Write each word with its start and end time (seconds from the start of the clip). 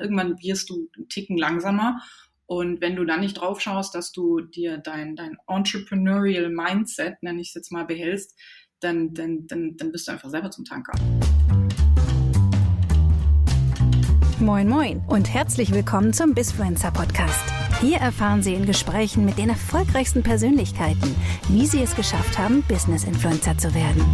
Irgendwann 0.00 0.38
wirst 0.40 0.70
du 0.70 0.88
einen 0.96 1.08
Ticken 1.08 1.36
langsamer. 1.36 2.00
Und 2.46 2.80
wenn 2.80 2.94
du 2.94 3.04
dann 3.04 3.20
nicht 3.20 3.40
drauf 3.40 3.60
schaust, 3.60 3.94
dass 3.94 4.12
du 4.12 4.40
dir 4.40 4.78
dein, 4.78 5.16
dein 5.16 5.36
Entrepreneurial 5.48 6.50
Mindset, 6.50 7.20
nenne 7.22 7.40
ich 7.40 7.48
es 7.48 7.54
jetzt 7.54 7.72
mal, 7.72 7.84
behältst, 7.84 8.38
dann, 8.80 9.12
dann, 9.12 9.46
dann, 9.48 9.76
dann 9.76 9.90
bist 9.90 10.06
du 10.06 10.12
einfach 10.12 10.30
selber 10.30 10.50
zum 10.50 10.64
Tanker. 10.64 10.92
Moin 14.38 14.68
Moin 14.68 15.02
und 15.08 15.34
herzlich 15.34 15.72
willkommen 15.72 16.12
zum 16.12 16.32
Bisfluencer 16.32 16.92
Podcast. 16.92 17.52
Hier 17.80 17.98
erfahren 17.98 18.40
Sie 18.40 18.54
in 18.54 18.66
Gesprächen 18.66 19.24
mit 19.24 19.36
den 19.36 19.48
erfolgreichsten 19.48 20.22
Persönlichkeiten, 20.22 21.14
wie 21.48 21.66
sie 21.66 21.82
es 21.82 21.96
geschafft 21.96 22.38
haben, 22.38 22.62
Business 22.68 23.02
Influencer 23.02 23.58
zu 23.58 23.74
werden. 23.74 24.04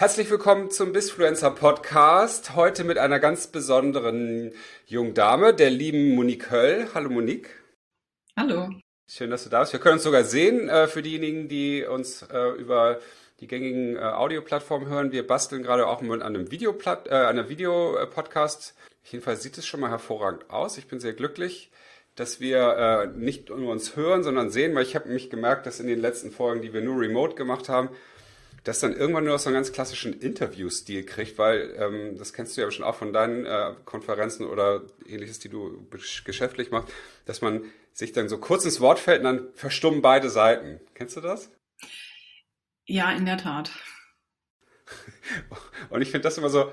Herzlich 0.00 0.30
willkommen 0.30 0.70
zum 0.70 0.94
Bisfluencer 0.94 1.50
Podcast. 1.50 2.54
Heute 2.56 2.84
mit 2.84 2.96
einer 2.96 3.18
ganz 3.18 3.48
besonderen 3.48 4.50
jungen 4.86 5.12
Dame, 5.12 5.52
der 5.52 5.68
lieben 5.68 6.14
Monique 6.14 6.50
Höll. 6.50 6.88
Hallo 6.94 7.10
Monique. 7.10 7.50
Hallo. 8.34 8.70
Schön, 9.06 9.28
dass 9.28 9.44
du 9.44 9.50
da 9.50 9.60
bist. 9.60 9.74
Wir 9.74 9.80
können 9.80 9.96
uns 9.96 10.04
sogar 10.04 10.24
sehen, 10.24 10.70
äh, 10.70 10.86
für 10.86 11.02
diejenigen, 11.02 11.48
die 11.48 11.84
uns 11.84 12.22
äh, 12.22 12.48
über 12.52 12.98
die 13.40 13.46
gängigen 13.46 13.96
äh, 13.96 13.98
Audioplattformen 13.98 14.88
hören. 14.88 15.12
Wir 15.12 15.26
basteln 15.26 15.62
gerade 15.62 15.86
auch 15.86 16.00
mit 16.00 16.22
einem 16.22 16.50
Video 16.50 16.74
äh, 16.82 17.14
einer 17.14 17.50
Videopodcast. 17.50 18.74
Jedenfalls 19.04 19.42
sieht 19.42 19.58
es 19.58 19.66
schon 19.66 19.80
mal 19.80 19.90
hervorragend 19.90 20.48
aus. 20.48 20.78
Ich 20.78 20.88
bin 20.88 20.98
sehr 20.98 21.12
glücklich, 21.12 21.70
dass 22.14 22.40
wir 22.40 23.12
nicht 23.16 23.50
nur 23.50 23.70
uns 23.70 23.96
hören, 23.96 24.22
sondern 24.22 24.48
sehen, 24.48 24.74
weil 24.74 24.84
ich 24.84 24.94
habe 24.94 25.10
mich 25.10 25.28
gemerkt, 25.28 25.66
dass 25.66 25.78
in 25.78 25.88
den 25.88 26.00
letzten 26.00 26.30
Folgen, 26.30 26.62
die 26.62 26.72
wir 26.72 26.80
nur 26.80 26.98
remote 26.98 27.34
gemacht 27.34 27.68
haben, 27.68 27.90
das 28.64 28.80
dann 28.80 28.94
irgendwann 28.94 29.24
nur 29.24 29.34
noch 29.34 29.40
so 29.40 29.48
einen 29.48 29.54
ganz 29.54 29.72
klassischen 29.72 30.12
Interview-Stil 30.12 31.04
kriegt, 31.04 31.38
weil 31.38 31.74
ähm, 31.78 32.18
das 32.18 32.32
kennst 32.32 32.56
du 32.56 32.60
ja 32.60 32.70
schon 32.70 32.84
auch 32.84 32.94
von 32.94 33.12
deinen 33.12 33.46
äh, 33.46 33.74
Konferenzen 33.84 34.46
oder 34.46 34.82
ähnliches, 35.06 35.38
die 35.38 35.48
du 35.48 35.86
geschäftlich 36.24 36.70
machst, 36.70 36.92
dass 37.24 37.40
man 37.40 37.64
sich 37.92 38.12
dann 38.12 38.28
so 38.28 38.38
kurz 38.38 38.64
ins 38.64 38.80
Wort 38.80 38.98
fällt 38.98 39.20
und 39.20 39.24
dann 39.24 39.48
verstummen 39.54 40.02
beide 40.02 40.30
Seiten. 40.30 40.80
Kennst 40.94 41.16
du 41.16 41.20
das? 41.20 41.50
Ja, 42.86 43.12
in 43.12 43.24
der 43.24 43.38
Tat. 43.38 43.70
Und 45.90 46.02
ich 46.02 46.10
finde 46.10 46.24
das 46.24 46.38
immer 46.38 46.50
so, 46.50 46.72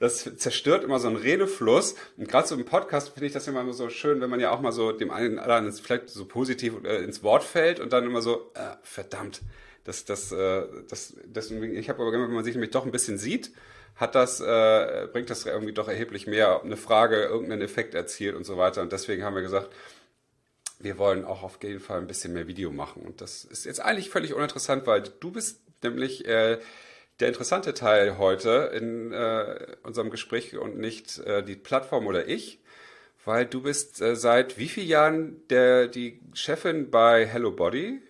das 0.00 0.24
zerstört 0.36 0.84
immer 0.84 0.98
so 0.98 1.08
einen 1.08 1.16
Redefluss. 1.16 1.94
Und 2.16 2.28
gerade 2.28 2.48
so 2.48 2.54
im 2.54 2.64
Podcast 2.64 3.10
finde 3.10 3.26
ich 3.26 3.32
das 3.32 3.46
immer 3.46 3.72
so 3.72 3.88
schön, 3.88 4.20
wenn 4.20 4.30
man 4.30 4.40
ja 4.40 4.50
auch 4.50 4.60
mal 4.60 4.72
so 4.72 4.92
dem 4.92 5.10
einen 5.10 5.38
oder 5.38 5.54
anderen 5.54 5.76
vielleicht 5.76 6.08
so 6.08 6.26
positiv 6.26 6.74
äh, 6.84 7.04
ins 7.04 7.22
Wort 7.22 7.44
fällt 7.44 7.80
und 7.80 7.92
dann 7.92 8.04
immer 8.04 8.22
so, 8.22 8.50
äh, 8.54 8.76
verdammt, 8.82 9.42
das, 9.88 10.04
das, 10.04 10.32
äh, 10.32 10.66
das, 10.88 11.14
deswegen, 11.24 11.74
ich 11.74 11.88
habe 11.88 12.02
aber 12.02 12.12
wenn 12.12 12.30
man 12.30 12.44
sich 12.44 12.54
nämlich 12.54 12.72
doch 12.72 12.84
ein 12.84 12.92
bisschen 12.92 13.16
sieht, 13.16 13.52
hat 13.96 14.14
das, 14.14 14.38
äh, 14.38 15.08
bringt 15.10 15.30
das 15.30 15.46
irgendwie 15.46 15.72
doch 15.72 15.88
erheblich 15.88 16.26
mehr, 16.26 16.56
ob 16.56 16.64
eine 16.64 16.76
Frage 16.76 17.22
irgendeinen 17.22 17.62
Effekt 17.62 17.94
erzielt 17.94 18.36
und 18.36 18.44
so 18.44 18.58
weiter. 18.58 18.82
Und 18.82 18.92
deswegen 18.92 19.24
haben 19.24 19.34
wir 19.34 19.42
gesagt, 19.42 19.70
wir 20.78 20.98
wollen 20.98 21.24
auch 21.24 21.42
auf 21.42 21.58
jeden 21.62 21.80
Fall 21.80 21.98
ein 21.98 22.06
bisschen 22.06 22.34
mehr 22.34 22.46
Video 22.46 22.70
machen. 22.70 23.02
Und 23.02 23.22
das 23.22 23.44
ist 23.44 23.64
jetzt 23.64 23.80
eigentlich 23.80 24.10
völlig 24.10 24.34
uninteressant, 24.34 24.86
weil 24.86 25.02
du 25.02 25.32
bist 25.32 25.62
nämlich 25.82 26.26
äh, 26.26 26.58
der 27.18 27.28
interessante 27.28 27.72
Teil 27.72 28.18
heute 28.18 28.70
in 28.74 29.12
äh, 29.12 29.74
unserem 29.82 30.10
Gespräch 30.10 30.56
und 30.56 30.78
nicht 30.78 31.18
äh, 31.20 31.42
die 31.42 31.56
Plattform 31.56 32.06
oder 32.06 32.28
ich, 32.28 32.60
weil 33.24 33.46
du 33.46 33.62
bist 33.62 34.02
äh, 34.02 34.14
seit 34.14 34.58
wie 34.58 34.68
vielen 34.68 34.88
Jahren 34.88 35.48
der, 35.48 35.88
die 35.88 36.20
Chefin 36.34 36.90
bei 36.90 37.26
Hello 37.26 37.50
Body? 37.52 38.02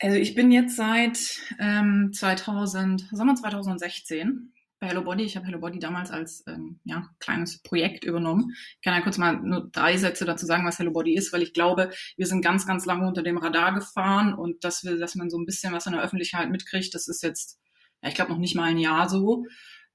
Also 0.00 0.16
ich 0.16 0.34
bin 0.36 0.52
jetzt 0.52 0.76
seit 0.76 1.40
ähm, 1.58 2.12
2000, 2.12 3.08
Sommer 3.10 3.34
2016 3.34 4.52
bei 4.78 4.86
Hello 4.86 5.02
Body. 5.02 5.24
Ich 5.24 5.36
habe 5.36 5.46
Hello 5.46 5.58
Body 5.58 5.80
damals 5.80 6.12
als 6.12 6.44
ähm, 6.46 6.78
ja, 6.84 7.08
kleines 7.18 7.60
Projekt 7.62 8.04
übernommen. 8.04 8.52
Ich 8.76 8.80
kann 8.82 8.94
ja 8.94 9.00
kurz 9.00 9.18
mal 9.18 9.40
nur 9.40 9.68
drei 9.72 9.96
Sätze 9.96 10.24
dazu 10.24 10.46
sagen, 10.46 10.64
was 10.64 10.78
Hello 10.78 10.92
Body 10.92 11.14
ist, 11.16 11.32
weil 11.32 11.42
ich 11.42 11.52
glaube, 11.52 11.90
wir 12.16 12.26
sind 12.26 12.42
ganz, 12.42 12.64
ganz 12.64 12.86
lange 12.86 13.08
unter 13.08 13.24
dem 13.24 13.38
Radar 13.38 13.74
gefahren 13.74 14.34
und 14.34 14.62
dass 14.62 14.84
wir, 14.84 14.98
dass 14.98 15.16
man 15.16 15.30
so 15.30 15.38
ein 15.38 15.46
bisschen 15.46 15.72
was 15.72 15.86
in 15.86 15.94
der 15.94 16.02
Öffentlichkeit 16.02 16.48
mitkriegt, 16.48 16.94
das 16.94 17.08
ist 17.08 17.24
jetzt, 17.24 17.58
ja, 18.00 18.08
ich 18.08 18.14
glaube, 18.14 18.30
noch 18.30 18.38
nicht 18.38 18.54
mal 18.54 18.70
ein 18.70 18.78
Jahr 18.78 19.08
so. 19.08 19.46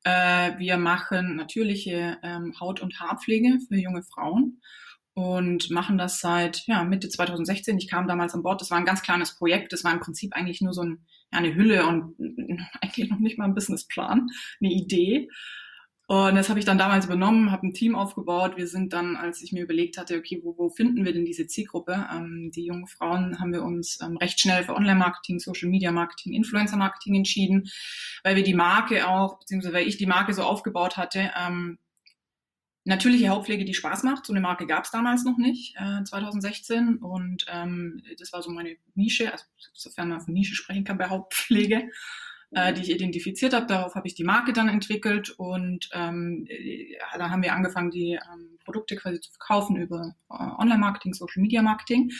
Äh, 0.03 0.57
wir 0.57 0.75
machen 0.75 1.37
natürliche 1.37 2.17
ähm, 2.23 2.53
Haut- 2.59 2.81
und 2.81 2.99
Haarpflege 2.99 3.59
für 3.69 3.77
junge 3.77 4.03
Frauen 4.03 4.59
und 5.13 5.69
machen 5.69 5.97
das 5.97 6.19
seit 6.19 6.65
ja, 6.67 6.83
Mitte 6.83 7.09
2016. 7.09 7.77
Ich 7.77 7.89
kam 7.89 8.07
damals 8.07 8.33
an 8.33 8.43
Bord. 8.43 8.61
Das 8.61 8.71
war 8.71 8.77
ein 8.77 8.85
ganz 8.85 9.03
kleines 9.03 9.35
Projekt. 9.35 9.71
Das 9.71 9.83
war 9.83 9.93
im 9.93 9.99
Prinzip 9.99 10.33
eigentlich 10.33 10.61
nur 10.61 10.73
so 10.73 10.81
ein, 10.81 11.05
eine 11.31 11.53
Hülle 11.55 11.85
und 11.87 12.15
eigentlich 12.81 13.09
noch 13.09 13.19
nicht 13.19 13.37
mal 13.37 13.45
ein 13.45 13.55
Businessplan, 13.55 14.27
eine 14.59 14.71
Idee. 14.71 15.29
Und 16.07 16.35
das 16.35 16.49
habe 16.49 16.59
ich 16.59 16.65
dann 16.65 16.77
damals 16.77 17.05
übernommen, 17.05 17.51
habe 17.51 17.67
ein 17.67 17.73
Team 17.73 17.95
aufgebaut. 17.95 18.57
Wir 18.57 18.67
sind 18.67 18.91
dann, 18.91 19.15
als 19.15 19.41
ich 19.41 19.53
mir 19.53 19.63
überlegt 19.63 19.97
hatte, 19.97 20.17
okay, 20.17 20.41
wo, 20.43 20.57
wo 20.57 20.69
finden 20.69 21.05
wir 21.05 21.13
denn 21.13 21.25
diese 21.25 21.47
Zielgruppe? 21.47 22.07
Ähm, 22.13 22.51
die 22.53 22.65
jungen 22.65 22.87
Frauen 22.87 23.39
haben 23.39 23.53
wir 23.53 23.63
uns 23.63 23.99
ähm, 24.01 24.17
recht 24.17 24.39
schnell 24.39 24.63
für 24.63 24.75
Online-Marketing, 24.75 25.39
Social-Media-Marketing, 25.39 26.33
Influencer-Marketing 26.33 27.15
entschieden, 27.15 27.69
weil 28.23 28.35
wir 28.35 28.43
die 28.43 28.53
Marke 28.53 29.07
auch, 29.07 29.39
beziehungsweise 29.39 29.73
weil 29.73 29.87
ich 29.87 29.97
die 29.97 30.05
Marke 30.05 30.33
so 30.33 30.43
aufgebaut 30.43 30.97
hatte, 30.97 31.31
ähm, 31.39 31.77
natürliche 32.85 33.29
Hautpflege, 33.29 33.65
die 33.65 33.73
Spaß 33.73 34.03
macht. 34.03 34.25
So 34.25 34.33
eine 34.33 34.41
Marke 34.41 34.67
gab 34.67 34.85
es 34.85 34.91
damals 34.91 35.23
noch 35.23 35.37
nicht, 35.37 35.75
äh, 35.77 36.03
2016. 36.03 36.97
Und 36.97 37.45
ähm, 37.49 38.01
das 38.19 38.33
war 38.33 38.41
so 38.41 38.51
meine 38.51 38.75
Nische, 38.95 39.31
also 39.31 39.45
sofern 39.73 40.09
man 40.09 40.21
von 40.21 40.33
Nische 40.33 40.55
sprechen 40.55 40.83
kann 40.83 40.97
bei 40.97 41.09
Hautpflege, 41.09 41.89
äh, 42.51 42.73
die 42.73 42.81
ich 42.81 42.91
identifiziert 42.91 43.53
habe. 43.53 43.67
Darauf 43.67 43.95
habe 43.95 44.07
ich 44.07 44.15
die 44.15 44.25
Marke 44.25 44.53
dann 44.53 44.67
entwickelt 44.67 45.31
und 45.37 45.89
ähm, 45.93 46.45
ja, 46.49 47.17
dann 47.17 47.31
haben 47.31 47.43
wir 47.43 47.53
angefangen, 47.53 47.91
die 47.91 48.13
ähm, 48.13 48.57
Produkte 48.65 48.95
quasi 48.95 49.19
zu 49.21 49.31
verkaufen 49.31 49.77
über 49.77 50.13
äh, 50.29 50.33
Online-Marketing, 50.33 51.13
Social-Media-Marketing 51.13 52.11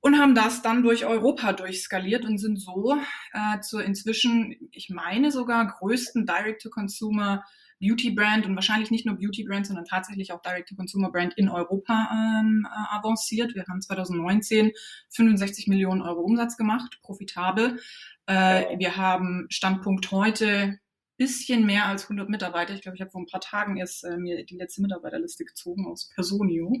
und 0.00 0.18
haben 0.18 0.34
das 0.34 0.62
dann 0.62 0.82
durch 0.82 1.04
Europa 1.04 1.52
durchskaliert 1.52 2.24
und 2.24 2.38
sind 2.38 2.60
so 2.60 2.96
äh, 3.32 3.60
zur 3.60 3.82
inzwischen, 3.82 4.54
ich 4.70 4.90
meine 4.90 5.32
sogar 5.32 5.66
größten 5.66 6.24
Direct-to-Consumer 6.24 7.42
Beauty-Brand 7.80 8.46
und 8.46 8.54
wahrscheinlich 8.54 8.90
nicht 8.90 9.06
nur 9.06 9.16
Beauty-Brand, 9.16 9.66
sondern 9.66 9.84
tatsächlich 9.84 10.32
auch 10.32 10.42
Direct-to-Consumer-Brand 10.42 11.34
in 11.34 11.48
Europa 11.48 12.08
ähm, 12.12 12.66
äh, 12.66 12.96
avanciert. 12.96 13.54
Wir 13.54 13.64
haben 13.68 13.80
2019 13.80 14.72
65 15.10 15.68
Millionen 15.68 16.02
Euro 16.02 16.20
Umsatz 16.20 16.56
gemacht, 16.56 16.98
profitabel. 17.02 17.78
Äh, 18.26 18.78
wir 18.78 18.96
haben 18.96 19.46
Standpunkt 19.50 20.10
heute 20.10 20.78
bisschen 21.18 21.66
mehr 21.66 21.86
als 21.86 22.04
100 22.04 22.28
Mitarbeiter. 22.30 22.72
Ich 22.74 22.80
glaube, 22.80 22.94
ich 22.96 23.00
habe 23.00 23.10
vor 23.10 23.20
ein 23.20 23.26
paar 23.26 23.40
Tagen 23.40 23.76
erst 23.76 24.04
äh, 24.04 24.16
mir 24.16 24.44
die 24.44 24.56
letzte 24.56 24.80
Mitarbeiterliste 24.80 25.44
gezogen 25.44 25.86
aus 25.86 26.08
Personio. 26.14 26.72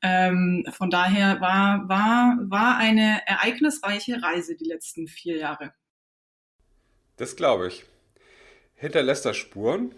Ähm, 0.00 0.64
von 0.70 0.90
daher 0.90 1.40
war, 1.40 1.88
war, 1.88 2.38
war 2.48 2.78
eine 2.78 3.26
ereignisreiche 3.26 4.22
Reise 4.22 4.54
die 4.54 4.64
letzten 4.64 5.08
vier 5.08 5.36
Jahre. 5.36 5.74
Das 7.16 7.36
glaube 7.36 7.68
ich. 7.68 7.84
Hinterlässt 8.74 9.24
das 9.24 9.36
Spuren? 9.36 9.94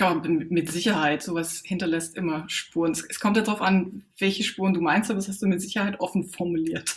Ja, 0.00 0.14
mit 0.14 0.70
Sicherheit. 0.70 1.22
Sowas 1.22 1.62
hinterlässt 1.62 2.16
immer 2.16 2.48
Spuren. 2.48 2.92
Es 2.92 3.20
kommt 3.20 3.36
ja 3.36 3.42
darauf 3.42 3.60
an, 3.60 4.02
welche 4.18 4.42
Spuren 4.44 4.72
du 4.72 4.80
meinst, 4.80 5.10
aber 5.10 5.18
das 5.18 5.28
hast 5.28 5.42
du 5.42 5.46
mit 5.46 5.60
Sicherheit 5.60 6.00
offen 6.00 6.24
formuliert. 6.24 6.96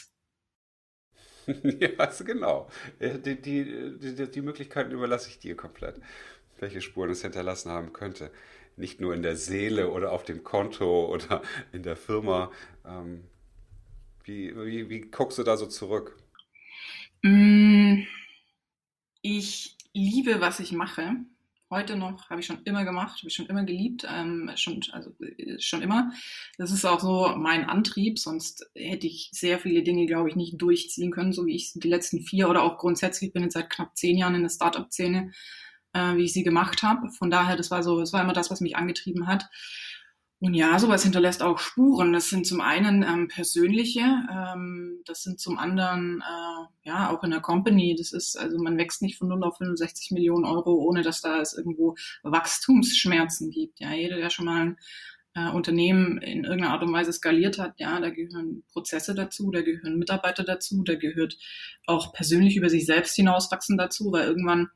ja, 1.79 1.89
also 1.97 2.23
genau. 2.23 2.69
Äh, 2.99 3.19
die, 3.19 3.41
die, 3.41 3.99
die, 3.99 4.31
die 4.31 4.41
Möglichkeiten 4.41 4.91
überlasse 4.91 5.27
ich 5.29 5.37
dir 5.37 5.57
komplett, 5.57 5.99
welche 6.59 6.79
Spuren 6.79 7.09
es 7.09 7.21
hinterlassen 7.23 7.71
haben 7.71 7.91
könnte. 7.91 8.31
Nicht 8.77 9.01
nur 9.01 9.13
in 9.13 9.21
der 9.21 9.35
Seele 9.35 9.91
oder 9.91 10.13
auf 10.13 10.23
dem 10.23 10.45
Konto 10.45 11.07
oder 11.07 11.41
in 11.73 11.83
der 11.83 11.97
Firma. 11.97 12.51
Ähm, 12.85 13.25
wie, 14.23 14.55
wie, 14.55 14.89
wie 14.89 15.01
guckst 15.01 15.37
du 15.37 15.43
da 15.43 15.57
so 15.57 15.65
zurück? 15.65 16.17
Mm, 17.21 18.03
ich 19.21 19.77
liebe, 19.93 20.39
was 20.39 20.61
ich 20.61 20.71
mache 20.71 21.17
heute 21.73 21.97
noch, 21.97 22.29
habe 22.29 22.39
ich 22.39 22.45
schon 22.45 22.61
immer 22.63 22.85
gemacht, 22.85 23.17
habe 23.19 23.27
ich 23.27 23.33
schon 23.33 23.47
immer 23.47 23.63
geliebt, 23.63 24.07
ähm, 24.09 24.49
schon, 24.55 24.81
also 24.91 25.11
äh, 25.19 25.59
schon 25.59 25.81
immer. 25.81 26.11
Das 26.57 26.71
ist 26.71 26.85
auch 26.85 26.99
so 26.99 27.33
mein 27.35 27.65
Antrieb, 27.65 28.19
sonst 28.19 28.69
hätte 28.75 29.07
ich 29.07 29.29
sehr 29.33 29.59
viele 29.59 29.83
Dinge, 29.83 30.05
glaube 30.05 30.29
ich, 30.29 30.35
nicht 30.35 30.61
durchziehen 30.61 31.11
können, 31.11 31.33
so 31.33 31.45
wie 31.45 31.55
ich 31.55 31.73
die 31.73 31.89
letzten 31.89 32.21
vier 32.21 32.49
oder 32.49 32.63
auch 32.63 32.77
grundsätzlich, 32.77 33.29
ich 33.29 33.33
bin 33.33 33.43
jetzt 33.43 33.53
seit 33.53 33.69
knapp 33.69 33.97
zehn 33.97 34.17
Jahren 34.17 34.35
in 34.35 34.43
der 34.43 34.49
Startup-Szene, 34.49 35.31
äh, 35.93 36.15
wie 36.15 36.23
ich 36.23 36.33
sie 36.33 36.43
gemacht 36.43 36.83
habe. 36.83 37.09
Von 37.09 37.29
daher, 37.29 37.55
das 37.55 37.71
war 37.71 37.83
so, 37.83 37.99
das 37.99 38.13
war 38.13 38.21
immer 38.21 38.33
das, 38.33 38.51
was 38.51 38.61
mich 38.61 38.75
angetrieben 38.75 39.27
hat. 39.27 39.49
Und 40.43 40.55
ja, 40.55 40.77
sowas 40.77 41.03
hinterlässt 41.03 41.41
auch 41.41 41.57
Spuren. 41.57 42.11
Das 42.11 42.27
sind 42.27 42.45
zum 42.45 42.59
einen 42.59 43.01
ähm, 43.01 43.29
persönliche, 43.29 44.01
ähm, 44.29 44.99
das 45.05 45.23
sind 45.23 45.39
zum 45.39 45.57
anderen 45.57 46.21
äh, 46.21 46.89
ja 46.89 47.09
auch 47.09 47.23
in 47.23 47.31
der 47.31 47.39
Company. 47.39 47.95
Das 47.97 48.11
ist 48.11 48.35
also 48.35 48.57
man 48.61 48.77
wächst 48.77 49.01
nicht 49.01 49.17
von 49.17 49.29
0 49.29 49.41
auf 49.45 49.57
65 49.59 50.11
Millionen 50.11 50.43
Euro, 50.43 50.73
ohne 50.73 51.01
dass 51.01 51.21
da 51.21 51.39
es 51.39 51.53
irgendwo 51.53 51.95
Wachstumsschmerzen 52.23 53.51
gibt. 53.51 53.79
Ja, 53.79 53.93
jeder, 53.93 54.17
der 54.17 54.29
schon 54.29 54.43
mal 54.43 54.61
ein 54.61 54.77
äh, 55.33 55.49
Unternehmen 55.49 56.17
in 56.17 56.43
irgendeiner 56.43 56.73
Art 56.73 56.83
und 56.83 56.91
Weise 56.91 57.13
skaliert 57.13 57.57
hat, 57.57 57.79
ja, 57.79 58.01
da 58.01 58.09
gehören 58.09 58.63
Prozesse 58.73 59.15
dazu, 59.15 59.49
da 59.49 59.61
gehören 59.61 59.97
Mitarbeiter 59.97 60.43
dazu, 60.43 60.83
da 60.83 60.95
gehört 60.95 61.37
auch 61.87 62.11
persönlich 62.11 62.57
über 62.57 62.69
sich 62.69 62.85
selbst 62.85 63.15
hinauswachsen 63.15 63.77
dazu, 63.77 64.11
weil 64.11 64.27
irgendwann 64.27 64.67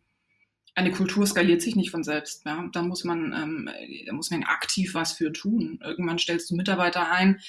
eine 0.77 0.91
Kultur 0.91 1.25
skaliert 1.25 1.63
sich 1.63 1.75
nicht 1.75 1.89
von 1.89 2.03
selbst. 2.03 2.45
Ja? 2.45 2.69
Da 2.71 2.83
muss 2.83 3.03
man, 3.03 3.33
ähm, 3.33 3.69
da 4.05 4.13
muss 4.13 4.29
man 4.29 4.43
aktiv 4.43 4.93
was 4.93 5.13
für 5.13 5.33
tun. 5.33 5.79
Irgendwann 5.83 6.19
stellst 6.19 6.51
du 6.51 6.55
Mitarbeiter 6.55 7.11
ein, 7.11 7.39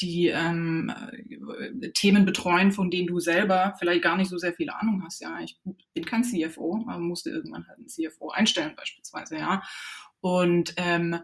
die 0.00 0.28
ähm, 0.28 0.92
äh, 1.58 1.90
Themen 1.90 2.24
betreuen, 2.24 2.70
von 2.70 2.88
denen 2.88 3.08
du 3.08 3.18
selber 3.18 3.74
vielleicht 3.80 4.02
gar 4.02 4.16
nicht 4.16 4.28
so 4.28 4.38
sehr 4.38 4.54
viel 4.54 4.70
Ahnung 4.70 5.02
hast. 5.04 5.20
Ja, 5.20 5.40
ich 5.40 5.58
bin 5.92 6.04
kein 6.04 6.22
CFO, 6.22 6.84
aber 6.86 7.00
musste 7.00 7.30
irgendwann 7.30 7.66
halt 7.66 7.78
einen 7.78 7.88
CFO 7.88 8.30
einstellen 8.30 8.76
beispielsweise. 8.76 9.38
Ja, 9.38 9.60
und 10.20 10.74
ähm, 10.76 11.18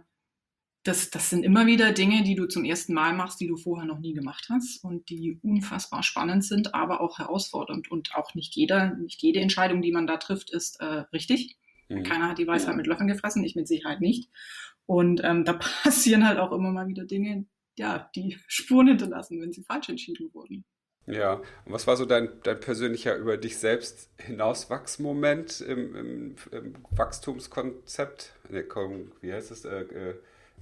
das, 0.85 1.11
das 1.11 1.31
sind 1.31 1.45
immer 1.45 1.67
wieder 1.67 1.93
Dinge, 1.93 2.23
die 2.23 2.35
du 2.35 2.47
zum 2.47 2.65
ersten 2.65 2.93
Mal 2.93 3.15
machst, 3.15 3.41
die 3.41 3.47
du 3.47 3.57
vorher 3.57 3.87
noch 3.87 3.99
nie 3.99 4.13
gemacht 4.13 4.49
hast 4.51 4.85
und 4.85 5.09
die 5.09 5.41
unfassbar 5.43 6.03
spannend 6.03 6.45
sind, 6.45 6.75
aber 6.75 7.01
auch 7.01 7.19
herausfordernd. 7.19 7.91
Und 7.91 8.15
auch 8.15 8.35
nicht 8.35 8.55
jeder, 8.55 8.95
nicht 8.95 9.23
jede 9.23 9.41
Entscheidung, 9.41 9.81
die 9.81 9.93
man 9.93 10.07
da 10.07 10.19
trifft, 10.19 10.51
ist 10.51 10.81
äh, 10.81 11.05
richtig. 11.13 11.57
Mhm. 11.89 12.03
Keiner 12.03 12.29
hat 12.29 12.39
die 12.39 12.47
Weisheit 12.47 12.73
ja. 12.73 12.77
mit 12.77 12.87
Löffeln 12.87 13.09
gefressen, 13.09 13.43
ich 13.45 13.57
mit 13.57 13.67
Sicherheit 13.67 14.03
nicht. 14.03 14.31
Und 14.85 15.23
ähm, 15.25 15.47
da 15.47 15.55
passieren 15.83 16.29
halt 16.29 16.39
auch 16.39 16.53
immer 16.53 16.71
mal 16.71 16.87
wieder 16.87 17.07
Dinge, 17.07 17.47
ja, 17.79 18.11
die 18.15 18.39
Spuren 18.47 18.89
hinterlassen, 18.89 19.41
wenn 19.41 19.53
sie 19.53 19.63
falsch 19.63 19.89
entschieden 19.89 20.29
wurden. 20.35 20.67
Ja, 21.07 21.35
und 21.65 21.73
was 21.73 21.87
war 21.87 21.97
so 21.97 22.07
dein, 22.07 22.29
dein 22.45 22.61
persönlicher 22.61 23.17
über 23.17 23.37
dich 23.37 23.59
selbst 23.59 24.11
hinauswachsmoment 24.19 25.61
im, 25.61 25.95
im, 25.95 26.37
im 26.51 26.75
Wachstumskonzept? 26.91 28.35
Ne, 28.51 28.65
komm, 28.65 29.13
wie 29.21 29.33
heißt 29.33 29.51
es? 29.51 29.67
Äh, 29.67 29.83
äh, 29.83 30.15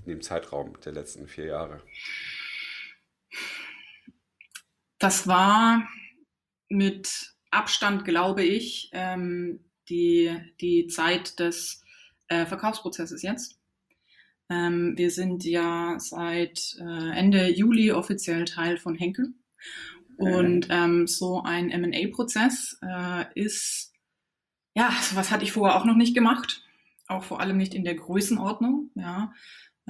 in 0.04 0.12
dem 0.12 0.22
Zeitraum 0.22 0.78
der 0.84 0.92
letzten 0.92 1.26
vier 1.28 1.46
Jahre? 1.46 1.82
Das 4.98 5.26
war 5.26 5.88
mit 6.68 7.34
Abstand, 7.50 8.04
glaube 8.04 8.44
ich, 8.44 8.88
ähm, 8.92 9.64
die, 9.88 10.36
die 10.60 10.86
Zeit 10.86 11.38
des 11.38 11.82
äh, 12.28 12.46
Verkaufsprozesses 12.46 13.22
jetzt. 13.22 13.58
Ähm, 14.48 14.94
wir 14.96 15.10
sind 15.10 15.44
ja 15.44 15.96
seit 15.98 16.76
äh, 16.78 17.10
Ende 17.18 17.48
Juli 17.48 17.92
offiziell 17.92 18.44
Teil 18.44 18.78
von 18.78 18.94
Henkel. 18.94 19.34
Und 20.18 20.68
ähm, 20.70 21.06
so 21.06 21.42
ein 21.42 21.68
MA-Prozess 21.68 22.78
äh, 22.82 23.24
ist, 23.34 23.92
ja, 24.74 24.90
was 25.14 25.30
hatte 25.30 25.42
ich 25.42 25.52
vorher 25.52 25.76
auch 25.76 25.84
noch 25.84 25.96
nicht 25.96 26.14
gemacht. 26.14 26.62
Auch 27.08 27.24
vor 27.24 27.40
allem 27.40 27.56
nicht 27.56 27.74
in 27.74 27.84
der 27.84 27.96
Größenordnung. 27.96 28.90
Ja. 28.94 29.32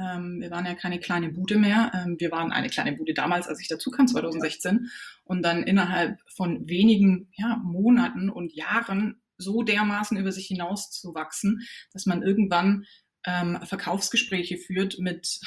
Ähm, 0.02 0.40
wir 0.40 0.50
waren 0.50 0.66
ja 0.66 0.74
keine 0.74 0.98
kleine 0.98 1.30
Bude 1.30 1.56
mehr. 1.56 1.92
Ähm, 1.94 2.16
wir 2.18 2.30
waren 2.30 2.52
eine 2.52 2.68
kleine 2.68 2.96
Bude 2.96 3.14
damals, 3.14 3.46
als 3.46 3.60
ich 3.60 3.68
dazu 3.68 3.90
kam, 3.90 4.08
2016. 4.08 4.90
Und 5.24 5.42
dann 5.42 5.62
innerhalb 5.62 6.18
von 6.34 6.68
wenigen 6.68 7.30
ja, 7.36 7.60
Monaten 7.62 8.28
und 8.28 8.52
Jahren 8.52 9.22
so 9.38 9.62
dermaßen 9.62 10.16
über 10.16 10.32
sich 10.32 10.46
hinaus 10.46 10.90
zu 10.90 11.14
wachsen, 11.14 11.60
dass 11.92 12.06
man 12.06 12.22
irgendwann 12.22 12.84
ähm, 13.24 13.58
Verkaufsgespräche 13.62 14.56
führt 14.56 14.98
mit 14.98 15.40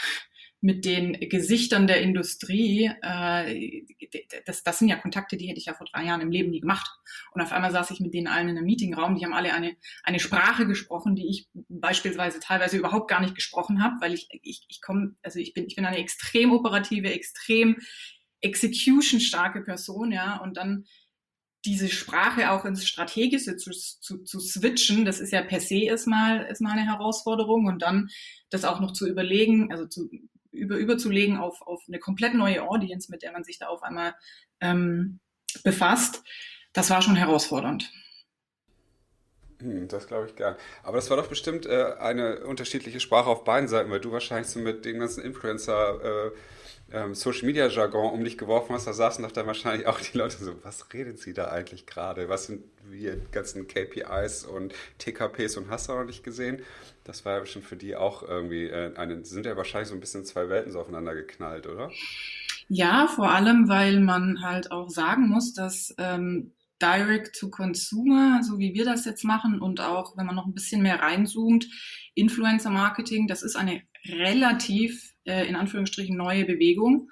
mit 0.62 0.86
den 0.86 1.14
Gesichtern 1.30 1.86
der 1.86 2.02
Industrie, 2.02 2.90
äh, 3.02 3.84
das, 4.46 4.64
das 4.64 4.80
sind 4.80 4.88
ja 4.88 4.96
Kontakte, 4.96 5.38
die 5.38 5.48
hätte 5.48 5.60
ich 5.60 5.66
ja 5.66 5.74
vor 5.74 5.88
drei 5.92 6.06
Jahren 6.06 6.22
im 6.22 6.32
Leben 6.32 6.50
nie 6.50 6.62
gemacht. 6.62 6.90
Und 7.32 7.42
auf 7.42 7.52
einmal 7.52 7.72
saß 7.72 7.92
ich 7.92 8.00
mit 8.00 8.14
denen 8.14 8.28
allen 8.28 8.50
in 8.50 8.58
einem 8.58 8.66
Meetingraum, 8.66 9.16
die 9.16 9.26
haben 9.26 9.34
alle 9.34 9.54
eine, 9.54 9.76
eine 10.04 10.20
Sprache 10.20 10.66
gesprochen, 10.66 11.16
die 11.16 11.28
ich 11.28 11.48
beispielsweise 11.70 12.40
teilweise 12.40 12.78
überhaupt 12.78 13.10
gar 13.10 13.22
nicht 13.22 13.36
gesprochen 13.36 13.84
habe, 13.84 13.96
weil 14.02 14.14
ich, 14.14 14.28
ich, 14.42 14.66
ich 14.68 14.82
komme, 14.82 15.16
also 15.22 15.40
ich 15.40 15.54
bin, 15.54 15.68
ich 15.68 15.76
bin 15.76 15.86
eine 15.86 15.98
extrem 15.98 16.52
operative, 16.52 17.14
extrem 17.14 17.78
execution 18.42 19.20
starke 19.20 19.62
Person, 19.62 20.12
ja, 20.12 20.38
und 20.38 20.58
dann 20.58 20.86
diese 21.66 21.90
Sprache 21.90 22.52
auch 22.52 22.64
ins 22.66 22.88
Strategische 22.88 23.58
zu, 23.58 23.72
zu, 23.72 24.24
zu 24.24 24.40
switchen, 24.40 25.04
das 25.04 25.20
ist 25.20 25.32
ja 25.32 25.42
per 25.42 25.60
se 25.60 25.80
erstmal, 25.80 26.46
erstmal 26.46 26.74
eine 26.74 26.86
Herausforderung 26.86 27.66
und 27.66 27.82
dann 27.82 28.10
das 28.50 28.66
auch 28.66 28.80
noch 28.80 28.94
zu 28.94 29.08
überlegen, 29.08 29.72
also 29.72 29.88
zu 29.88 30.10
über, 30.56 30.78
überzulegen 30.78 31.38
auf, 31.38 31.62
auf 31.62 31.84
eine 31.88 32.00
komplett 32.00 32.34
neue 32.34 32.64
Audience, 32.64 33.12
mit 33.12 33.22
der 33.22 33.32
man 33.32 33.44
sich 33.44 33.60
da 33.60 33.68
auf 33.68 33.84
einmal 33.84 34.16
ähm, 34.62 35.20
befasst, 35.64 36.24
das 36.74 36.90
war 36.90 37.02
schon 37.02 37.16
herausfordernd. 37.16 37.92
Hm, 39.60 39.88
das 39.88 40.08
glaube 40.08 40.28
ich 40.28 40.36
gern. 40.36 40.56
Aber 40.84 40.98
das 40.98 41.10
war 41.10 41.18
doch 41.18 41.28
bestimmt 41.28 41.66
äh, 41.66 41.94
eine 42.00 42.46
unterschiedliche 42.46 43.00
Sprache 43.00 43.30
auf 43.30 43.44
beiden 43.44 43.70
Seiten, 43.70 43.90
weil 43.90 44.02
du 44.02 44.12
wahrscheinlich 44.12 44.48
so 44.48 44.60
mit 44.60 44.86
dem 44.86 45.00
ganzen 45.00 45.24
Influencer 45.24 46.28
äh, 46.28 46.32
ähm, 46.92 47.16
Social 47.16 47.46
Media 47.46 47.68
Jargon 47.68 48.14
um 48.14 48.24
dich 48.24 48.38
geworfen 48.38 48.74
hast, 48.74 48.88
da 48.88 48.94
saßen 48.94 49.24
doch 49.24 49.32
dann 49.32 49.48
wahrscheinlich 49.48 49.88
auch 49.88 50.00
die 50.00 50.18
Leute 50.18 50.38
so, 50.44 50.54
was 50.64 50.94
redet 50.94 51.20
sie 51.20 51.34
da 51.34 51.50
eigentlich 51.50 51.86
gerade? 51.86 52.30
Was 52.30 52.46
sind 52.46 52.64
die 52.92 53.12
ganzen 53.32 53.68
KPIs 53.68 54.46
und 54.46 54.74
TKPs 55.00 55.58
und 55.58 55.70
hast 55.70 55.90
du 55.90 55.94
noch 55.94 56.06
nicht 56.06 56.24
gesehen? 56.24 56.62
Das 57.04 57.26
war 57.26 57.34
ja 57.34 57.40
bestimmt 57.40 57.66
für 57.66 57.76
die 57.76 57.96
auch 57.96 58.24
irgendwie 58.24 58.66
äh, 58.66 58.96
eine, 58.96 59.26
sind 59.26 59.46
ja 59.46 59.58
wahrscheinlich 59.58 59.90
so 59.90 59.96
ein 59.96 60.00
bisschen 60.00 60.26
zwei 60.26 60.50
Welten 60.50 60.72
so 60.72 60.80
aufeinander 60.80 61.16
geknallt, 61.16 61.68
oder? 61.68 61.92
Ja, 62.68 63.08
vor 63.08 63.32
allem, 63.32 63.68
weil 63.68 64.00
man 64.00 64.42
halt 64.42 64.72
auch 64.72 64.90
sagen 64.90 65.28
muss, 65.28 65.54
dass 65.54 65.94
ähm, 65.98 66.54
Direct 66.82 67.36
to 67.40 67.50
Consumer, 67.50 68.42
so 68.44 68.58
wie 68.58 68.74
wir 68.74 68.86
das 68.86 69.06
jetzt 69.06 69.24
machen 69.24 69.60
und 69.60 69.80
auch, 69.80 70.18
wenn 70.18 70.26
man 70.26 70.36
noch 70.36 70.46
ein 70.46 70.54
bisschen 70.54 70.82
mehr 70.82 71.00
reinzoomt, 71.00 71.68
Influencer 72.16 72.70
Marketing, 72.70 73.28
das 73.28 73.44
ist 73.44 73.56
eine 73.56 73.82
relativ 74.06 75.15
äh, 75.26 75.46
in 75.48 75.56
Anführungsstrichen 75.56 76.16
neue 76.16 76.46
Bewegung 76.46 77.10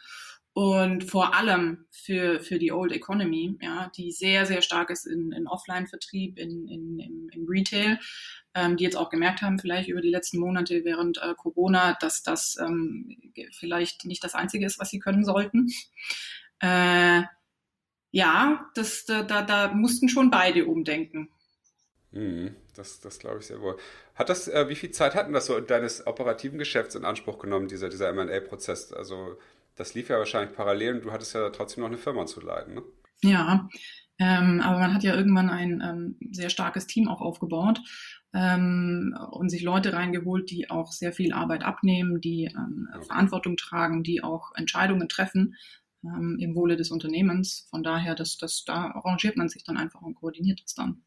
und 0.53 1.03
vor 1.03 1.35
allem 1.35 1.85
für, 1.89 2.39
für 2.39 2.59
die 2.59 2.71
Old 2.71 2.91
Economy, 2.91 3.57
ja, 3.59 3.91
die 3.97 4.11
sehr, 4.11 4.45
sehr 4.45 4.61
stark 4.61 4.91
ist 4.91 5.07
in, 5.07 5.31
in 5.31 5.47
Offline-Vertrieb, 5.47 6.37
in, 6.37 6.67
in, 6.67 6.99
im, 6.99 7.29
im 7.31 7.45
Retail, 7.47 7.99
ähm, 8.53 8.77
die 8.77 8.83
jetzt 8.83 8.95
auch 8.95 9.09
gemerkt 9.09 9.41
haben, 9.41 9.57
vielleicht 9.57 9.89
über 9.89 10.01
die 10.01 10.11
letzten 10.11 10.37
Monate 10.37 10.85
während 10.85 11.17
äh, 11.17 11.33
Corona, 11.35 11.97
dass 11.99 12.21
das 12.21 12.55
ähm, 12.59 13.17
vielleicht 13.51 14.05
nicht 14.05 14.23
das 14.23 14.35
Einzige 14.35 14.67
ist, 14.67 14.79
was 14.79 14.91
sie 14.91 14.99
können 14.99 15.25
sollten. 15.25 15.69
Äh, 16.59 17.23
ja, 18.11 18.69
das, 18.75 19.05
da, 19.05 19.23
da, 19.23 19.41
da 19.41 19.73
mussten 19.73 20.07
schon 20.07 20.29
beide 20.29 20.67
umdenken. 20.67 21.29
Mhm, 22.13 22.55
das, 22.75 22.99
das 22.99 23.19
glaube 23.19 23.39
ich 23.39 23.47
sehr 23.47 23.59
wohl. 23.59 23.75
Hat 24.15 24.29
das, 24.29 24.47
äh, 24.47 24.69
wie 24.69 24.75
viel 24.75 24.91
Zeit 24.91 25.15
hatten 25.15 25.33
das 25.33 25.47
so 25.47 25.59
deines 25.59 26.05
operativen 26.05 26.59
Geschäfts 26.59 26.95
in 26.95 27.05
Anspruch 27.05 27.39
genommen, 27.39 27.67
dieser, 27.67 27.89
dieser 27.89 28.09
M&A-Prozess? 28.09 28.93
Also 28.93 29.37
das 29.75 29.95
lief 29.95 30.09
ja 30.09 30.19
wahrscheinlich 30.19 30.55
parallel 30.55 30.95
und 30.95 31.05
du 31.05 31.11
hattest 31.11 31.33
ja 31.33 31.49
trotzdem 31.49 31.81
noch 31.81 31.89
eine 31.89 31.97
Firma 31.97 32.25
zu 32.25 32.39
leiten, 32.41 32.75
ne? 32.75 32.83
Ja, 33.23 33.67
ähm, 34.19 34.61
aber 34.61 34.79
man 34.79 34.93
hat 34.93 35.03
ja 35.03 35.15
irgendwann 35.15 35.49
ein 35.49 35.81
ähm, 35.81 36.17
sehr 36.31 36.49
starkes 36.49 36.85
Team 36.87 37.07
auch 37.07 37.21
aufgebaut 37.21 37.79
ähm, 38.33 39.17
und 39.31 39.49
sich 39.49 39.63
Leute 39.63 39.93
reingeholt, 39.93 40.51
die 40.51 40.69
auch 40.69 40.91
sehr 40.91 41.13
viel 41.13 41.33
Arbeit 41.33 41.63
abnehmen, 41.63 42.21
die 42.21 42.45
ähm, 42.45 42.89
okay. 42.93 43.05
Verantwortung 43.05 43.57
tragen, 43.57 44.03
die 44.03 44.21
auch 44.23 44.53
Entscheidungen 44.55 45.09
treffen 45.09 45.55
ähm, 46.03 46.37
im 46.39 46.53
Wohle 46.55 46.75
des 46.75 46.91
Unternehmens. 46.91 47.65
Von 47.69 47.81
daher, 47.81 48.13
das, 48.13 48.37
das, 48.37 48.65
da 48.65 48.91
arrangiert 48.91 49.37
man 49.37 49.49
sich 49.49 49.63
dann 49.63 49.77
einfach 49.77 50.01
und 50.01 50.15
koordiniert 50.15 50.61
es 50.65 50.75
dann. 50.75 51.03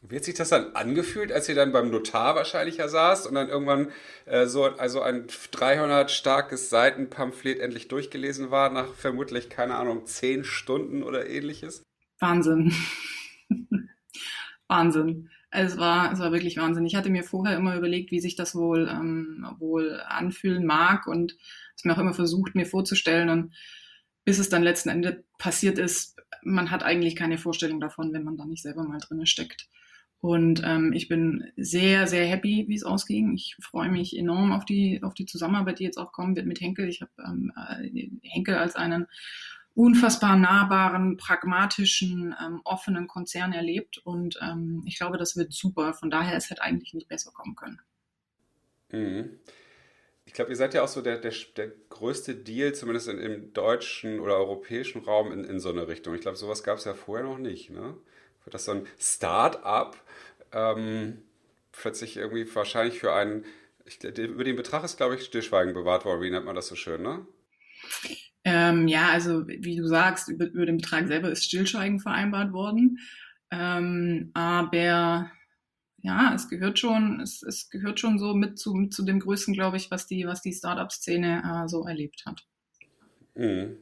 Wie 0.00 0.16
hat 0.16 0.24
sich 0.24 0.34
das 0.34 0.50
dann 0.50 0.74
angefühlt, 0.74 1.32
als 1.32 1.48
ihr 1.48 1.56
dann 1.56 1.72
beim 1.72 1.90
Notar 1.90 2.36
wahrscheinlich 2.36 2.76
ja 2.76 2.86
saßt 2.86 3.26
und 3.26 3.34
dann 3.34 3.48
irgendwann 3.48 3.90
äh, 4.26 4.46
so 4.46 4.64
also 4.64 5.02
ein 5.02 5.26
300 5.50 6.10
starkes 6.10 6.70
Seitenpamphlet 6.70 7.58
endlich 7.58 7.88
durchgelesen 7.88 8.52
war, 8.52 8.70
nach 8.70 8.94
vermutlich, 8.94 9.50
keine 9.50 9.74
Ahnung, 9.74 10.06
10 10.06 10.44
Stunden 10.44 11.02
oder 11.02 11.28
ähnliches? 11.28 11.82
Wahnsinn. 12.20 12.72
Wahnsinn. 14.68 15.30
Es 15.50 15.78
war, 15.78 16.12
es 16.12 16.20
war 16.20 16.30
wirklich 16.30 16.58
Wahnsinn. 16.58 16.86
Ich 16.86 16.94
hatte 16.94 17.10
mir 17.10 17.24
vorher 17.24 17.56
immer 17.56 17.74
überlegt, 17.74 18.12
wie 18.12 18.20
sich 18.20 18.36
das 18.36 18.54
wohl, 18.54 18.86
ähm, 18.88 19.46
wohl 19.58 20.00
anfühlen 20.06 20.64
mag 20.64 21.08
und 21.08 21.36
es 21.74 21.84
mir 21.84 21.94
auch 21.94 21.98
immer 21.98 22.14
versucht, 22.14 22.54
mir 22.54 22.66
vorzustellen. 22.66 23.30
Und 23.30 23.54
bis 24.24 24.38
es 24.38 24.48
dann 24.48 24.62
letzten 24.62 24.90
Endes 24.90 25.16
passiert 25.38 25.78
ist, 25.78 26.20
man 26.42 26.70
hat 26.70 26.84
eigentlich 26.84 27.16
keine 27.16 27.38
Vorstellung 27.38 27.80
davon, 27.80 28.12
wenn 28.12 28.24
man 28.24 28.36
da 28.36 28.44
nicht 28.44 28.62
selber 28.62 28.84
mal 28.84 28.98
drinne 28.98 29.26
steckt. 29.26 29.68
Und 30.20 30.62
ähm, 30.64 30.92
ich 30.92 31.08
bin 31.08 31.52
sehr, 31.56 32.08
sehr 32.08 32.26
happy, 32.26 32.64
wie 32.68 32.74
es 32.74 32.82
ausging. 32.82 33.34
Ich 33.34 33.56
freue 33.60 33.88
mich 33.88 34.16
enorm 34.16 34.52
auf 34.52 34.64
die, 34.64 35.00
auf 35.02 35.14
die 35.14 35.26
Zusammenarbeit, 35.26 35.78
die 35.78 35.84
jetzt 35.84 35.98
auch 35.98 36.12
kommen 36.12 36.34
wird 36.34 36.46
mit 36.46 36.60
Henkel. 36.60 36.88
Ich 36.88 37.00
habe 37.00 37.12
ähm, 37.24 37.52
äh, 37.56 38.08
Henkel 38.22 38.56
als 38.56 38.74
einen 38.74 39.06
unfassbar 39.74 40.36
nahbaren, 40.36 41.16
pragmatischen, 41.16 42.34
ähm, 42.44 42.60
offenen 42.64 43.06
Konzern 43.06 43.52
erlebt. 43.52 43.98
Und 43.98 44.36
ähm, 44.42 44.82
ich 44.86 44.98
glaube, 44.98 45.18
das 45.18 45.36
wird 45.36 45.52
super. 45.52 45.94
Von 45.94 46.10
daher, 46.10 46.36
es 46.36 46.50
hätte 46.50 46.62
eigentlich 46.62 46.94
nicht 46.94 47.08
besser 47.08 47.30
kommen 47.30 47.54
können. 47.54 47.80
Mhm. 48.90 49.38
Ich 50.24 50.32
glaube, 50.32 50.50
ihr 50.50 50.56
seid 50.56 50.74
ja 50.74 50.82
auch 50.82 50.88
so 50.88 51.00
der, 51.00 51.18
der, 51.18 51.32
der 51.56 51.68
größte 51.90 52.34
Deal, 52.34 52.74
zumindest 52.74 53.08
in, 53.08 53.18
im 53.18 53.52
deutschen 53.52 54.18
oder 54.18 54.36
europäischen 54.36 55.04
Raum, 55.04 55.30
in, 55.30 55.44
in 55.44 55.60
so 55.60 55.70
eine 55.70 55.86
Richtung. 55.86 56.12
Ich 56.16 56.22
glaube, 56.22 56.36
sowas 56.36 56.64
gab 56.64 56.78
es 56.78 56.84
ja 56.84 56.94
vorher 56.94 57.24
noch 57.24 57.38
nicht. 57.38 57.70
Ne? 57.70 57.96
Dass 58.50 58.64
so 58.64 58.72
ein 58.72 58.86
Start-up 58.98 59.96
ähm, 60.52 61.22
plötzlich 61.72 62.16
irgendwie 62.16 62.46
wahrscheinlich 62.54 62.98
für 62.98 63.12
einen, 63.12 63.44
ich, 63.84 64.02
über 64.02 64.44
den 64.44 64.56
Betrag 64.56 64.84
ist, 64.84 64.96
glaube 64.96 65.16
ich, 65.16 65.24
Stillschweigen 65.24 65.74
bewahrt 65.74 66.04
worden. 66.04 66.22
Wie 66.22 66.30
nennt 66.30 66.46
man 66.46 66.56
das 66.56 66.68
so 66.68 66.74
schön, 66.74 67.02
ne? 67.02 67.26
Ähm, 68.44 68.88
ja, 68.88 69.08
also 69.10 69.46
wie 69.46 69.76
du 69.76 69.86
sagst, 69.86 70.28
über, 70.28 70.46
über, 70.46 70.66
den 70.66 70.78
Betrag 70.78 71.06
selber 71.06 71.30
ist 71.30 71.44
Stillschweigen 71.44 72.00
vereinbart 72.00 72.52
worden. 72.52 72.98
Ähm, 73.50 74.30
aber 74.34 75.30
ja, 76.00 76.32
es 76.34 76.48
gehört 76.48 76.78
schon, 76.78 77.20
es, 77.20 77.42
es 77.42 77.70
gehört 77.70 77.98
schon 78.00 78.18
so 78.18 78.34
mit 78.34 78.58
zu, 78.58 78.74
mit 78.74 78.94
zu 78.94 79.04
dem 79.04 79.20
Größten, 79.20 79.54
glaube 79.54 79.76
ich, 79.76 79.90
was 79.90 80.06
die, 80.06 80.26
was 80.26 80.42
die 80.42 80.52
Startup-Szene 80.52 81.42
äh, 81.44 81.68
so 81.68 81.86
erlebt 81.86 82.24
hat. 82.24 82.46
Mhm. 83.34 83.78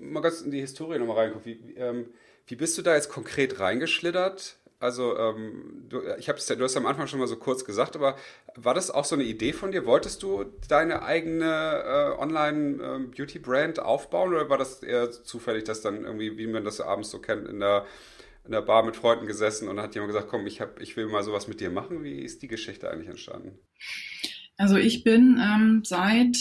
Mal 0.00 0.20
ganz 0.20 0.40
in 0.40 0.50
die 0.50 0.60
Historie 0.60 0.98
nochmal 0.98 1.18
reingucken. 1.18 1.44
Wie, 1.44 1.68
wie, 1.68 1.74
ähm, 1.74 2.06
wie 2.46 2.56
bist 2.56 2.76
du 2.78 2.82
da 2.82 2.94
jetzt 2.94 3.08
konkret 3.08 3.60
reingeschlittert? 3.60 4.56
Also, 4.80 5.16
ähm, 5.16 5.86
du, 5.88 6.02
ich 6.18 6.28
hab's, 6.28 6.46
du 6.46 6.64
hast 6.64 6.76
am 6.76 6.86
Anfang 6.86 7.06
schon 7.06 7.20
mal 7.20 7.28
so 7.28 7.36
kurz 7.36 7.64
gesagt, 7.64 7.94
aber 7.94 8.16
war 8.56 8.74
das 8.74 8.90
auch 8.90 9.04
so 9.04 9.14
eine 9.14 9.22
Idee 9.22 9.52
von 9.52 9.70
dir? 9.70 9.86
Wolltest 9.86 10.24
du 10.24 10.44
deine 10.68 11.02
eigene 11.02 11.44
äh, 11.46 12.20
Online-Beauty-Brand 12.20 13.78
ähm, 13.78 13.84
aufbauen 13.84 14.34
oder 14.34 14.48
war 14.50 14.58
das 14.58 14.82
eher 14.82 15.12
zufällig, 15.12 15.64
dass 15.64 15.82
dann 15.82 16.04
irgendwie, 16.04 16.36
wie 16.36 16.48
man 16.48 16.64
das 16.64 16.80
abends 16.80 17.10
so 17.10 17.20
kennt, 17.20 17.48
in 17.48 17.60
der 17.60 17.86
in 18.44 18.52
der 18.52 18.62
Bar 18.62 18.84
mit 18.84 18.96
Freunden 18.96 19.26
gesessen 19.26 19.68
und 19.68 19.80
hat 19.80 19.94
jemand 19.94 20.12
gesagt, 20.12 20.28
komm, 20.28 20.46
ich, 20.46 20.60
hab, 20.60 20.80
ich 20.80 20.96
will 20.96 21.06
mal 21.06 21.22
sowas 21.22 21.46
mit 21.46 21.60
dir 21.60 21.70
machen. 21.70 22.02
Wie 22.02 22.20
ist 22.20 22.42
die 22.42 22.48
Geschichte 22.48 22.90
eigentlich 22.90 23.08
entstanden? 23.08 23.58
Also 24.56 24.76
ich 24.76 25.04
bin 25.04 25.40
ähm, 25.40 25.82
seit, 25.84 26.36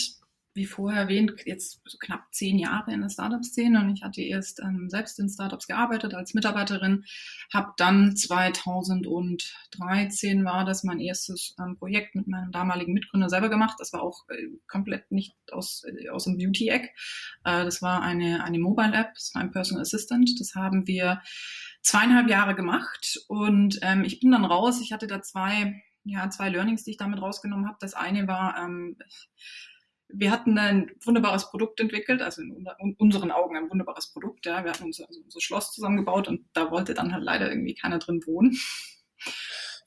wie 0.53 0.65
vorher 0.65 1.03
erwähnt, 1.03 1.33
jetzt 1.45 1.81
so 1.85 1.97
knapp 1.97 2.25
zehn 2.31 2.59
Jahre 2.59 2.93
in 2.93 3.01
der 3.01 3.09
Startup-Szene 3.09 3.79
und 3.79 3.95
ich 3.95 4.03
hatte 4.03 4.21
erst 4.21 4.59
ähm, 4.59 4.89
selbst 4.89 5.17
in 5.19 5.29
Startups 5.29 5.67
gearbeitet 5.67 6.13
als 6.13 6.33
Mitarbeiterin, 6.33 7.05
habe 7.53 7.71
dann 7.77 8.15
2013 8.15 10.43
war 10.43 10.65
das 10.65 10.83
mein 10.83 10.99
erstes 10.99 11.55
ähm, 11.59 11.77
Projekt 11.77 12.15
mit 12.15 12.27
meinem 12.27 12.51
damaligen 12.51 12.93
Mitgründer 12.93 13.29
selber 13.29 13.49
gemacht. 13.49 13.77
Das 13.79 13.93
war 13.93 14.01
auch 14.01 14.27
äh, 14.29 14.47
komplett 14.67 15.11
nicht 15.11 15.35
aus, 15.51 15.83
äh, 15.85 16.09
aus 16.09 16.25
dem 16.25 16.37
Beauty-Eck. 16.37 16.93
Äh, 17.43 17.63
das 17.63 17.81
war 17.81 18.01
eine, 18.01 18.43
eine 18.43 18.59
Mobile-App, 18.59 19.13
das 19.13 19.31
war 19.33 19.41
ein 19.41 19.51
Personal 19.51 19.83
Assistant. 19.83 20.39
Das 20.39 20.55
haben 20.55 20.87
wir 20.87 21.21
zweieinhalb 21.81 22.29
Jahre 22.29 22.55
gemacht 22.55 23.19
und 23.27 23.79
ähm, 23.81 24.03
ich 24.03 24.19
bin 24.19 24.31
dann 24.31 24.45
raus. 24.45 24.81
Ich 24.81 24.91
hatte 24.91 25.07
da 25.07 25.21
zwei, 25.21 25.81
ja, 26.03 26.29
zwei 26.29 26.49
Learnings, 26.49 26.83
die 26.83 26.91
ich 26.91 26.97
damit 26.97 27.21
rausgenommen 27.21 27.67
habe. 27.67 27.77
Das 27.79 27.93
eine 27.93 28.27
war, 28.27 28.57
ähm, 28.57 28.97
wir 30.13 30.31
hatten 30.31 30.57
ein 30.57 30.91
wunderbares 31.03 31.49
Produkt 31.49 31.79
entwickelt, 31.79 32.21
also 32.21 32.41
in 32.41 32.95
unseren 32.97 33.31
Augen 33.31 33.57
ein 33.57 33.69
wunderbares 33.69 34.11
Produkt. 34.11 34.45
Ja. 34.45 34.63
Wir 34.63 34.71
hatten 34.71 34.85
unser, 34.85 35.07
also 35.07 35.21
unser 35.21 35.41
Schloss 35.41 35.73
zusammengebaut 35.73 36.27
und 36.27 36.45
da 36.53 36.71
wollte 36.71 36.93
dann 36.93 37.13
halt 37.13 37.23
leider 37.23 37.49
irgendwie 37.49 37.75
keiner 37.75 37.99
drin 37.99 38.21
wohnen. 38.25 38.57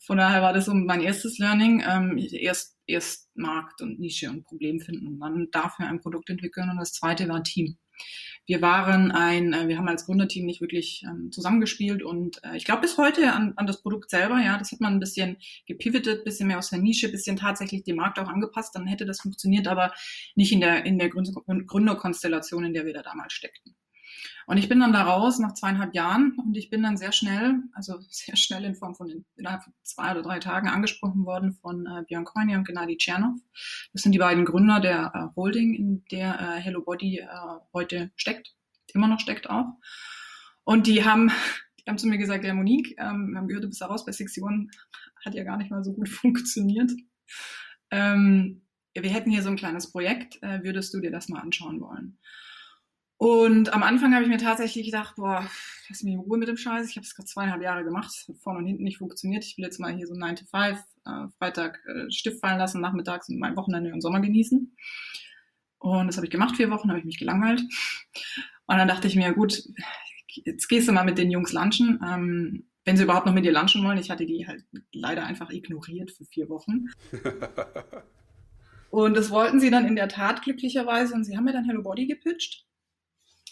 Von 0.01 0.19
daher 0.19 0.43
war 0.43 0.53
das 0.53 0.67
so 0.67 0.75
mein 0.75 1.01
erstes 1.01 1.39
Learning. 1.39 1.83
Ähm, 1.87 2.19
erst, 2.19 2.77
erst 2.87 3.31
Markt 3.35 3.81
und 3.81 3.99
Nische 3.99 4.29
und 4.29 4.45
Problem 4.45 4.81
finden 4.81 5.07
und 5.07 5.21
dann 5.21 5.49
dafür 5.51 5.87
ein 5.87 6.01
Produkt 6.01 6.29
entwickeln. 6.29 6.69
Und 6.69 6.77
das 6.77 6.93
zweite 6.93 7.29
war 7.29 7.43
Team. 7.43 7.79
Wir 8.47 8.61
waren 8.61 9.11
ein, 9.11 9.53
äh, 9.53 9.69
wir 9.69 9.79
haben 9.79 9.89
als 9.89 10.07
Gründerteam 10.07 10.47
nicht 10.47 10.61
wirklich 10.61 11.03
ähm, 11.09 11.33
zusammengespielt 11.33 12.03
und 12.03 12.43
äh, 12.45 12.57
ich 12.57 12.65
glaube 12.65 12.83
bis 12.83 12.99
heute 12.99 13.33
an, 13.33 13.55
an 13.57 13.67
das 13.67 13.83
Produkt 13.83 14.11
selber, 14.11 14.39
ja, 14.39 14.59
das 14.59 14.73
hat 14.73 14.81
man 14.81 14.95
ein 14.95 15.01
bisschen 15.01 15.39
gepivotet, 15.67 16.25
bisschen 16.25 16.49
mehr 16.49 16.59
aus 16.59 16.71
der 16.71 16.79
Nische, 16.79 17.09
bisschen 17.09 17.37
tatsächlich 17.37 17.85
dem 17.85 17.97
Markt 17.97 18.19
auch 18.19 18.29
angepasst, 18.29 18.75
dann 18.75 18.87
hätte 18.87 19.07
das 19.07 19.21
funktioniert, 19.21 19.67
aber 19.69 19.93
nicht 20.35 20.53
in 20.53 20.61
der, 20.61 20.85
in 20.85 20.99
der 20.99 21.09
Gründerkonstellation, 21.09 22.65
in 22.65 22.75
der 22.75 22.85
wir 22.87 22.93
da 22.93 23.03
damals 23.03 23.33
steckten. 23.33 23.75
Und 24.47 24.59
ich 24.59 24.69
bin 24.69 24.81
dann 24.81 24.93
da 24.93 25.03
raus 25.03 25.39
nach 25.39 25.55
zweieinhalb 25.55 25.95
Jahren 25.95 26.37
und 26.39 26.57
ich 26.57 26.71
bin 26.71 26.83
dann 26.83 26.97
sehr 26.97 27.13
schnell, 27.13 27.63
also 27.73 27.99
sehr 28.09 28.37
schnell 28.37 28.65
in 28.65 28.75
Form 28.75 28.95
von 28.95 29.25
innerhalb 29.37 29.65
von 29.65 29.73
zwei 29.83 30.11
oder 30.11 30.23
drei 30.23 30.39
Tagen 30.39 30.69
angesprochen 30.69 31.25
worden 31.25 31.53
von 31.53 31.87
äh, 31.87 32.03
Björn 32.07 32.25
Koini 32.25 32.57
und 32.57 32.67
Gennady 32.67 32.97
Tschernov. 32.97 33.39
Das 33.93 34.03
sind 34.03 34.13
die 34.13 34.19
beiden 34.19 34.45
Gründer 34.45 34.81
der 34.81 35.13
äh, 35.15 35.37
Holding, 35.37 35.75
in 35.75 36.05
der 36.11 36.39
äh, 36.41 36.61
Hello 36.61 36.83
Body 36.83 37.19
äh, 37.19 37.27
heute 37.73 38.11
steckt, 38.17 38.55
immer 38.93 39.09
noch 39.09 39.21
steckt 39.21 39.49
auch. 39.49 39.67
Und 40.65 40.87
die 40.87 41.05
haben, 41.05 41.31
die 41.81 41.91
haben 41.91 41.99
zu 41.99 42.07
mir 42.07 42.19
gesagt, 42.19 42.45
ja 42.45 42.55
Monique, 42.55 42.95
ähm, 42.99 43.31
wir 43.33 43.39
haben 43.39 43.49
gehört, 43.49 43.65
du 43.65 43.69
bist 43.69 43.81
da 43.81 43.87
raus 43.87 44.05
bei 44.05 44.13
61, 44.13 44.43
hat 45.25 45.35
ja 45.35 45.45
gar 45.45 45.57
nicht 45.57 45.71
mal 45.71 45.85
so 45.85 45.93
gut 45.93 46.09
funktioniert. 46.11 46.91
Ähm, 47.91 48.63
wir 48.95 49.11
hätten 49.11 49.31
hier 49.31 49.43
so 49.43 49.49
ein 49.49 49.57
kleines 49.57 49.91
Projekt, 49.91 50.41
äh, 50.43 50.63
würdest 50.63 50.95
du 50.95 51.01
dir 51.01 51.11
das 51.11 51.29
mal 51.29 51.41
anschauen 51.41 51.81
wollen? 51.81 52.19
Und 53.17 53.73
am 53.73 53.83
Anfang 53.83 54.13
habe 54.13 54.25
ich 54.25 54.29
mir 54.29 54.39
tatsächlich 54.39 54.87
gedacht, 54.87 55.15
boah, 55.17 55.49
lass 55.89 56.03
mich 56.03 56.15
in 56.15 56.21
Ruhe 56.21 56.37
mit 56.37 56.49
dem 56.49 56.57
Scheiß. 56.57 56.91
Ich 56.91 56.97
habe 56.97 57.07
es 57.07 57.15
gerade 57.15 57.29
zweieinhalb 57.29 57.63
Jahre 57.63 57.85
gemacht, 57.85 58.13
hat 58.29 58.37
vorne 58.39 58.59
und 58.59 58.67
hinten 58.67 58.83
nicht 58.83 58.99
funktioniert. 58.99 59.45
Ich 59.45 59.57
will 59.57 59.65
jetzt 59.65 59.79
mal 59.79 59.95
hier 59.95 60.07
so 60.07 60.15
9 60.15 60.37
to 60.37 60.45
5, 60.47 60.79
äh, 61.07 61.29
Freitag 61.39 61.81
äh, 61.87 62.11
Stift 62.11 62.41
fallen 62.41 62.59
lassen, 62.59 62.81
nachmittags 62.81 63.29
und 63.29 63.39
mein 63.39 63.57
Wochenende 63.57 63.93
und 63.93 64.01
Sommer 64.01 64.21
genießen. 64.21 64.77
Und 65.79 66.07
das 66.07 66.17
habe 66.17 66.27
ich 66.27 66.33
gemacht, 66.33 66.57
vier 66.57 66.71
Wochen, 66.71 66.89
habe 66.89 66.99
ich 66.99 67.05
mich 67.05 67.19
gelangweilt. 67.19 67.61
Und 67.61 68.79
dann 68.79 68.89
dachte 68.89 69.07
ich 69.07 69.17
mir, 69.17 69.33
gut, 69.33 69.63
jetzt 70.29 70.69
gehst 70.69 70.89
du 70.89 70.93
mal 70.93 71.05
mit 71.05 71.19
den 71.19 71.31
Jungs 71.31 71.53
lunchen. 71.53 72.01
Ähm, 72.05 72.67
wenn 72.85 72.97
sie 72.97 73.05
überhaupt 73.05 73.27
noch 73.27 73.33
mit 73.33 73.45
dir 73.45 73.53
lunchen 73.53 73.83
wollen. 73.85 73.99
Ich 73.99 74.11
hatte 74.11 74.27
die 74.27 74.47
halt 74.47 74.65
leider 74.93 75.25
einfach 75.25 75.51
ignoriert 75.51 76.11
für 76.11 76.25
vier 76.25 76.49
Wochen. 76.49 76.87
und 78.91 79.17
das 79.17 79.31
wollten 79.31 79.61
sie 79.61 79.71
dann 79.71 79.87
in 79.87 79.97
der 79.97 80.09
Tat 80.09 80.43
glücklicherweise. 80.43 81.15
Und 81.15 81.25
sie 81.25 81.37
haben 81.37 81.45
mir 81.45 81.53
dann 81.53 81.65
Hello 81.65 81.83
Body 81.83 82.07
gepitcht 82.07 82.67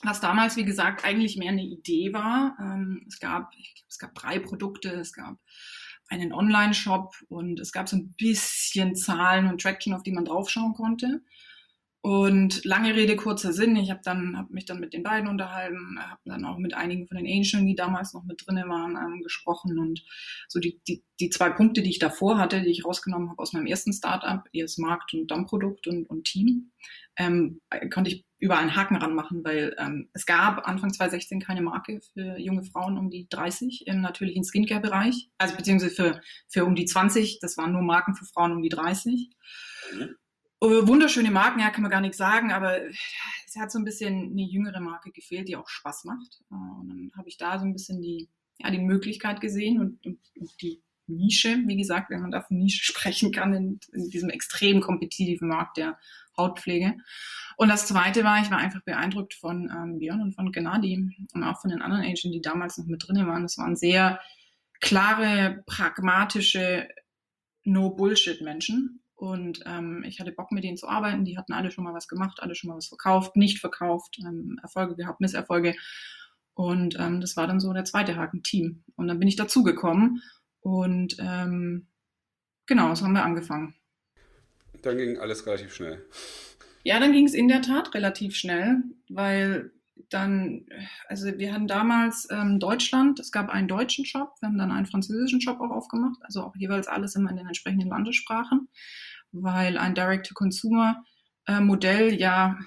was 0.03 0.21
damals, 0.21 0.57
wie 0.57 0.65
gesagt, 0.65 1.05
eigentlich 1.05 1.37
mehr 1.37 1.51
eine 1.51 1.65
Idee 1.65 2.13
war. 2.13 2.57
Ähm, 2.61 3.05
es 3.09 3.21
gab, 3.21 3.53
ich 3.57 3.75
glaub, 3.75 3.89
es 3.89 3.99
gab 3.99 4.15
drei 4.15 4.39
Produkte, 4.39 4.91
es 4.91 5.13
gab 5.13 5.37
einen 6.09 6.33
Online-Shop 6.33 7.15
und 7.29 7.61
es 7.61 7.73
gab 7.73 7.89
so 7.89 7.97
ein 7.97 8.15
bisschen 8.19 8.95
Zahlen 8.95 9.49
und 9.49 9.61
Traction, 9.61 9.95
auf 9.95 10.03
die 10.03 10.13
man 10.13 10.25
draufschauen 10.25 10.75
konnte. 10.75 11.23
Und 12.05 12.65
lange 12.65 12.97
Rede, 12.97 13.15
kurzer 13.15 13.53
Sinn. 13.53 13.77
Ich 13.77 13.93
habe 13.93 14.01
dann 14.03 14.37
hab 14.37 14.51
mich 14.51 14.65
dann 14.65 14.81
mit 14.81 14.93
den 14.93 15.05
beiden 15.05 15.29
unterhalten, 15.29 16.01
habe 16.01 16.21
dann 16.25 16.45
auch 16.45 16.59
mit 16.59 16.75
einigen 16.75 17.07
von 17.07 17.17
den 17.17 17.27
Angeln, 17.27 17.65
die 17.65 17.77
damals 17.77 18.13
noch 18.13 18.25
mit 18.25 18.45
drinnen 18.45 18.69
waren, 18.69 18.97
ähm, 18.97 19.23
gesprochen. 19.23 19.79
Und 19.79 20.03
so 20.49 20.59
die, 20.59 20.81
die, 20.89 21.05
die 21.21 21.31
zwei 21.31 21.51
Punkte, 21.51 21.81
die 21.81 21.91
ich 21.91 22.01
davor 22.01 22.39
hatte, 22.39 22.61
die 22.61 22.73
ich 22.73 22.85
rausgenommen 22.85 23.31
habe 23.31 23.41
aus 23.41 23.53
meinem 23.53 23.67
ersten 23.67 23.93
Startup, 23.93 24.43
ES 24.53 24.79
Markt 24.79 25.15
und 25.15 25.31
Dammprodukt 25.31 25.87
und, 25.87 26.11
und 26.11 26.25
Team, 26.25 26.73
ähm, 27.17 27.61
konnte 27.93 28.11
ich 28.11 28.27
über 28.39 28.59
einen 28.59 28.75
Haken 28.75 28.97
ranmachen, 28.97 29.45
weil 29.45 29.77
ähm, 29.79 30.09
es 30.13 30.27
gab 30.27 30.67
Anfang 30.67 30.93
2016 30.93 31.41
keine 31.41 31.63
Marke 31.63 32.01
für 32.13 32.37
junge 32.37 32.65
Frauen 32.65 32.99
um 32.99 33.11
die 33.11 33.29
30 33.29 33.87
im 33.87 34.01
natürlichen 34.01 34.43
Skincare-Bereich, 34.43 35.31
also 35.39 35.55
beziehungsweise 35.55 35.95
für, 35.95 36.21
für 36.49 36.65
um 36.65 36.75
die 36.75 36.87
20, 36.87 37.39
das 37.39 37.57
waren 37.57 37.73
nur 37.73 37.83
Marken 37.83 38.17
für 38.17 38.25
Frauen 38.25 38.51
um 38.51 38.63
die 38.63 38.71
30. 38.71 39.31
Mhm. 39.95 40.17
Uh, 40.63 40.87
wunderschöne 40.87 41.33
Marken, 41.33 41.59
ja, 41.59 41.71
kann 41.71 41.83
man 41.83 41.91
gar 41.91 42.01
nichts 42.01 42.19
sagen, 42.19 42.53
aber 42.53 42.79
es 43.47 43.57
hat 43.59 43.73
so 43.73 43.81
ein 43.81 43.85
bisschen 43.85 44.31
eine 44.31 44.43
jüngere 44.43 44.81
Marke 44.81 45.11
gefehlt, 45.11 45.49
die 45.49 45.57
auch 45.57 45.69
Spaß 45.69 46.05
macht. 46.05 46.41
Uh, 46.53 46.81
und 46.81 46.89
dann 46.89 47.11
habe 47.17 47.29
ich 47.29 47.37
da 47.37 47.59
so 47.59 47.65
ein 47.65 47.73
bisschen 47.73 48.01
die, 48.01 48.29
ja, 48.59 48.71
die 48.71 48.79
Möglichkeit 48.79 49.41
gesehen 49.41 49.81
und, 49.81 50.07
und, 50.07 50.21
und 50.39 50.63
die 50.63 50.81
Nische, 51.09 51.61
wie 51.67 51.77
gesagt, 51.77 52.11
wenn 52.11 52.21
man 52.21 52.31
da 52.31 52.43
von 52.43 52.59
Nische 52.59 52.85
sprechen 52.93 53.33
kann, 53.33 53.53
in, 53.55 53.81
in 53.93 54.09
diesem 54.09 54.31
extrem 54.31 54.81
kompetitiven 54.81 55.49
Markt 55.49 55.79
der 55.79 55.99
Hautpflege. 56.37 56.95
Und 57.57 57.69
das 57.69 57.89
Zweite 57.89 58.23
war, 58.23 58.41
ich 58.41 58.51
war 58.53 58.59
einfach 58.59 58.83
beeindruckt 58.83 59.35
von 59.35 59.69
ähm, 59.69 59.99
Björn 59.99 60.23
und 60.23 60.35
von 60.35 60.53
Gennady 60.53 61.27
und 61.35 61.43
auch 61.43 61.61
von 61.61 61.71
den 61.71 61.83
anderen 61.83 62.05
Agenten, 62.05 62.31
die 62.31 62.41
damals 62.41 62.79
noch 62.79 62.87
mit 62.87 63.03
drin 63.05 63.27
waren. 63.27 63.43
Das 63.43 63.59
waren 63.59 63.75
sehr 63.75 64.21
klare, 64.81 65.65
pragmatische 65.67 66.89
No-Bullshit-Menschen. 67.65 69.02
Und 69.23 69.61
ähm, 69.67 70.03
ich 70.05 70.19
hatte 70.19 70.33
Bock, 70.33 70.51
mit 70.51 70.65
denen 70.65 70.77
zu 70.77 70.89
arbeiten. 70.89 71.25
Die 71.25 71.39
hatten 71.39 71.53
alle 71.53 71.71
schon 71.71 71.85
mal 71.85 71.95
was 71.95 72.09
gemacht, 72.09 72.41
alle 72.43 72.57
schon 72.57 72.71
mal 72.71 72.77
was 72.77 72.89
verkauft, 72.89 73.37
nicht 73.37 73.61
verkauft, 73.61 74.19
ähm, 74.21 74.59
Erfolge 74.61 74.97
gehabt, 74.97 75.21
Misserfolge. 75.21 75.77
Und 76.55 76.97
ähm, 76.99 77.21
das 77.21 77.37
war 77.37 77.47
dann 77.47 77.61
so 77.61 77.73
der 77.73 77.85
zweite 77.85 78.17
Haken, 78.17 78.43
Team. 78.43 78.83
Und 78.97 79.07
dann 79.07 79.21
bin 79.21 79.29
ich 79.29 79.37
dazugekommen. 79.37 80.25
Und 80.59 81.19
ähm, 81.21 81.87
genau, 82.67 82.93
so 82.97 83.05
haben 83.05 83.13
wir 83.13 83.23
angefangen. 83.23 83.77
Dann 84.83 84.99
ging 84.99 85.17
alles 85.17 85.47
relativ 85.47 85.73
schnell. 85.73 86.05
Ja, 86.83 86.99
dann 86.99 87.13
ging 87.13 87.25
es 87.25 87.35
in 87.35 87.47
der 87.47 87.63
Tat 87.63 87.95
relativ 87.95 88.35
schnell, 88.35 88.83
weil 89.09 89.71
dann, 90.09 90.67
also 91.07 91.27
wir 91.39 91.53
hatten 91.53 91.69
damals 91.69 92.27
ähm, 92.33 92.59
Deutschland, 92.59 93.21
es 93.21 93.31
gab 93.31 93.51
einen 93.51 93.69
deutschen 93.69 94.05
Shop, 94.05 94.35
wir 94.41 94.49
haben 94.49 94.59
dann 94.59 94.73
einen 94.73 94.87
französischen 94.87 95.41
Shop 95.41 95.61
auch 95.61 95.71
aufgemacht, 95.71 96.19
also 96.23 96.43
auch 96.43 96.57
jeweils 96.57 96.89
alles 96.89 97.15
immer 97.15 97.31
in 97.31 97.37
den 97.37 97.47
entsprechenden 97.47 97.89
Landessprachen, 97.89 98.69
weil 99.33 99.79
ein 99.79 99.95
Direct-to-Consumer-Modell 99.95 102.15
ja 102.15 102.59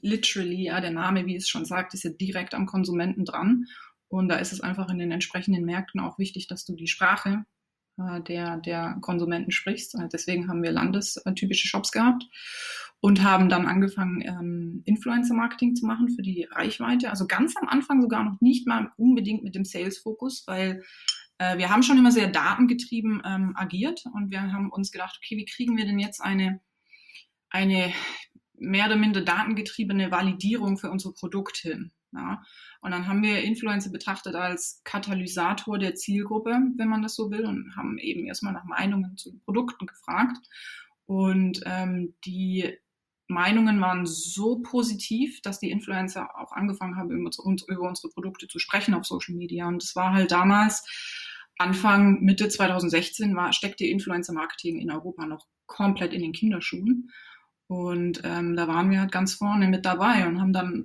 literally, 0.00 0.64
ja, 0.64 0.80
der 0.80 0.90
Name, 0.90 1.26
wie 1.26 1.36
es 1.36 1.48
schon 1.48 1.64
sagt, 1.64 1.94
ist 1.94 2.04
ja 2.04 2.10
direkt 2.10 2.54
am 2.54 2.66
Konsumenten 2.66 3.24
dran. 3.24 3.66
Und 4.08 4.28
da 4.28 4.36
ist 4.36 4.52
es 4.52 4.60
einfach 4.60 4.90
in 4.90 4.98
den 4.98 5.10
entsprechenden 5.10 5.64
Märkten 5.64 6.00
auch 6.00 6.18
wichtig, 6.18 6.46
dass 6.46 6.64
du 6.64 6.74
die 6.74 6.86
Sprache 6.86 7.44
äh, 7.98 8.20
der, 8.22 8.58
der 8.58 8.98
Konsumenten 9.00 9.50
sprichst. 9.50 9.94
Äh, 9.94 10.08
deswegen 10.12 10.48
haben 10.48 10.62
wir 10.62 10.72
landestypische 10.72 11.66
Shops 11.66 11.92
gehabt 11.92 12.24
und 13.00 13.22
haben 13.22 13.48
dann 13.48 13.66
angefangen, 13.66 14.22
ähm, 14.22 14.82
Influencer-Marketing 14.84 15.74
zu 15.74 15.86
machen 15.86 16.08
für 16.08 16.22
die 16.22 16.46
Reichweite. 16.50 17.10
Also 17.10 17.26
ganz 17.26 17.56
am 17.56 17.68
Anfang 17.68 18.00
sogar 18.00 18.22
noch 18.22 18.40
nicht 18.40 18.66
mal 18.66 18.92
unbedingt 18.96 19.42
mit 19.42 19.54
dem 19.54 19.64
Sales-Fokus, 19.64 20.44
weil 20.46 20.84
äh, 21.42 21.58
wir 21.58 21.70
haben 21.70 21.82
schon 21.82 21.98
immer 21.98 22.12
sehr 22.12 22.28
datengetrieben 22.28 23.22
ähm, 23.24 23.52
agiert 23.56 24.04
und 24.14 24.30
wir 24.30 24.40
haben 24.52 24.70
uns 24.70 24.92
gedacht, 24.92 25.18
okay, 25.18 25.36
wie 25.36 25.44
kriegen 25.44 25.76
wir 25.76 25.84
denn 25.84 25.98
jetzt 25.98 26.20
eine, 26.20 26.60
eine 27.50 27.92
mehr 28.54 28.86
oder 28.86 28.96
minder 28.96 29.22
datengetriebene 29.22 30.10
Validierung 30.10 30.78
für 30.78 30.90
unser 30.90 31.12
Produkt 31.12 31.56
hin? 31.56 31.92
Ja? 32.12 32.42
Und 32.80 32.92
dann 32.92 33.08
haben 33.08 33.22
wir 33.22 33.42
Influencer 33.42 33.90
betrachtet 33.90 34.34
als 34.34 34.82
Katalysator 34.84 35.78
der 35.78 35.94
Zielgruppe, 35.94 36.58
wenn 36.76 36.88
man 36.88 37.02
das 37.02 37.16
so 37.16 37.30
will, 37.30 37.44
und 37.44 37.74
haben 37.76 37.98
eben 37.98 38.26
erstmal 38.26 38.52
nach 38.52 38.64
Meinungen 38.64 39.16
zu 39.16 39.36
Produkten 39.40 39.86
gefragt. 39.86 40.46
Und 41.06 41.60
ähm, 41.66 42.14
die 42.24 42.78
Meinungen 43.26 43.80
waren 43.80 44.06
so 44.06 44.60
positiv, 44.60 45.40
dass 45.42 45.58
die 45.58 45.70
Influencer 45.70 46.38
auch 46.38 46.52
angefangen 46.52 46.96
haben, 46.96 47.10
über, 47.10 47.30
über 47.68 47.88
unsere 47.88 48.12
Produkte 48.12 48.46
zu 48.46 48.58
sprechen 48.58 48.94
auf 48.94 49.06
Social 49.06 49.34
Media. 49.34 49.66
Und 49.66 49.82
es 49.82 49.96
war 49.96 50.12
halt 50.12 50.30
damals, 50.30 50.84
Anfang, 51.58 52.20
Mitte 52.22 52.48
2016, 52.48 53.36
war, 53.36 53.52
steckte 53.52 53.84
Influencer-Marketing 53.84 54.80
in 54.80 54.90
Europa 54.90 55.26
noch 55.26 55.46
komplett 55.66 56.12
in 56.12 56.22
den 56.22 56.32
Kinderschuhen. 56.32 57.10
Und 57.68 58.20
ähm, 58.24 58.56
da 58.56 58.68
waren 58.68 58.90
wir 58.90 59.00
halt 59.00 59.12
ganz 59.12 59.34
vorne 59.34 59.68
mit 59.68 59.86
dabei 59.86 60.26
und 60.26 60.40
haben 60.40 60.52
dann 60.52 60.84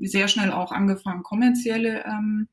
sehr 0.00 0.28
schnell 0.28 0.50
auch 0.50 0.72
angefangen, 0.72 1.22
kommerzielle 1.22 2.04
ähm, 2.04 2.48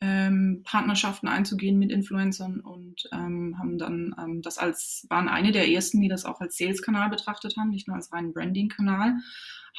ähm, 0.00 0.62
Partnerschaften 0.64 1.28
einzugehen 1.28 1.78
mit 1.78 1.92
Influencern 1.92 2.58
und 2.58 3.08
ähm, 3.12 3.56
haben 3.56 3.78
dann 3.78 4.16
ähm, 4.18 4.42
das 4.42 4.58
als, 4.58 5.06
waren 5.08 5.28
eine 5.28 5.52
der 5.52 5.68
ersten, 5.68 6.00
die 6.00 6.08
das 6.08 6.24
auch 6.24 6.40
als 6.40 6.56
Sales-Kanal 6.56 7.08
betrachtet 7.08 7.56
haben, 7.56 7.70
nicht 7.70 7.86
nur 7.86 7.96
als 7.96 8.12
reinen 8.12 8.32
Branding-Kanal, 8.32 9.14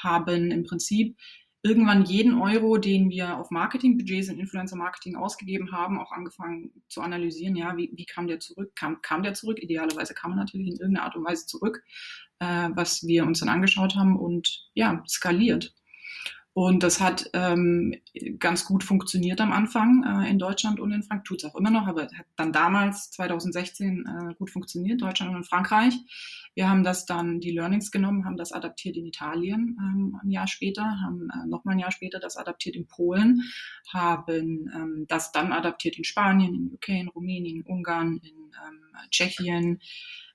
haben 0.01 0.49
im 0.49 0.63
Prinzip 0.63 1.17
irgendwann 1.63 2.03
jeden 2.03 2.39
Euro, 2.41 2.77
den 2.77 3.09
wir 3.09 3.37
auf 3.37 3.49
Marketingbudgets 3.49 4.27
in 4.27 4.37
Influencer-Marketing 4.39 5.15
ausgegeben 5.15 5.71
haben, 5.71 5.97
auch 5.97 6.11
angefangen 6.11 6.83
zu 6.89 7.01
analysieren, 7.01 7.55
ja, 7.55 7.75
wie, 7.77 7.89
wie 7.95 8.05
kam 8.05 8.27
der 8.27 8.41
zurück? 8.41 8.75
Kam, 8.75 9.01
kam 9.01 9.23
der 9.23 9.33
zurück? 9.33 9.59
Idealerweise 9.63 10.13
kam 10.13 10.33
er 10.33 10.37
natürlich 10.37 10.67
in 10.67 10.75
irgendeiner 10.75 11.05
Art 11.05 11.15
und 11.15 11.23
Weise 11.23 11.45
zurück, 11.45 11.81
äh, 12.39 12.69
was 12.75 13.03
wir 13.03 13.25
uns 13.25 13.39
dann 13.39 13.49
angeschaut 13.49 13.95
haben 13.95 14.19
und 14.19 14.69
ja, 14.73 15.01
skaliert. 15.07 15.73
Und 16.55 16.83
das 16.83 17.01
hat 17.01 17.31
ähm, 17.33 17.95
ganz 18.37 18.65
gut 18.65 18.83
funktioniert 18.83 19.41
am 19.41 19.51
Anfang 19.51 20.03
äh, 20.03 20.29
in 20.29 20.37
Deutschland 20.37 20.79
und 20.79 20.91
in 20.91 21.01
Frankreich. 21.01 21.27
Tut 21.27 21.43
es 21.43 21.49
auch 21.49 21.55
immer 21.55 21.71
noch, 21.71 21.87
aber 21.87 22.03
hat 22.03 22.27
dann 22.35 22.51
damals 22.51 23.09
2016 23.09 24.05
äh, 24.05 24.33
gut 24.35 24.51
funktioniert, 24.51 25.01
Deutschland 25.01 25.31
und 25.31 25.37
in 25.37 25.43
Frankreich. 25.43 25.95
Wir 26.53 26.69
haben 26.69 26.83
das 26.83 27.07
dann, 27.07 27.39
die 27.39 27.51
Learnings 27.51 27.89
genommen, 27.89 28.25
haben 28.25 28.37
das 28.37 28.51
adaptiert 28.51 28.97
in 28.97 29.07
Italien 29.07 29.77
ähm, 29.79 30.19
ein 30.21 30.29
Jahr 30.29 30.45
später, 30.45 30.83
haben 30.83 31.27
äh, 31.31 31.47
nochmal 31.47 31.73
ein 31.73 31.79
Jahr 31.79 31.91
später 31.91 32.19
das 32.19 32.37
adaptiert 32.37 32.75
in 32.75 32.85
Polen, 32.85 33.41
haben 33.91 34.69
ähm, 34.75 35.05
das 35.07 35.31
dann 35.31 35.51
adaptiert 35.53 35.97
in 35.97 36.03
Spanien, 36.03 36.53
in 36.53 36.73
UK, 36.73 36.89
in 36.89 37.07
Rumänien, 37.07 37.61
in 37.61 37.63
Ungarn, 37.63 38.19
in 38.21 38.42
ähm, 38.67 39.09
Tschechien, 39.09 39.79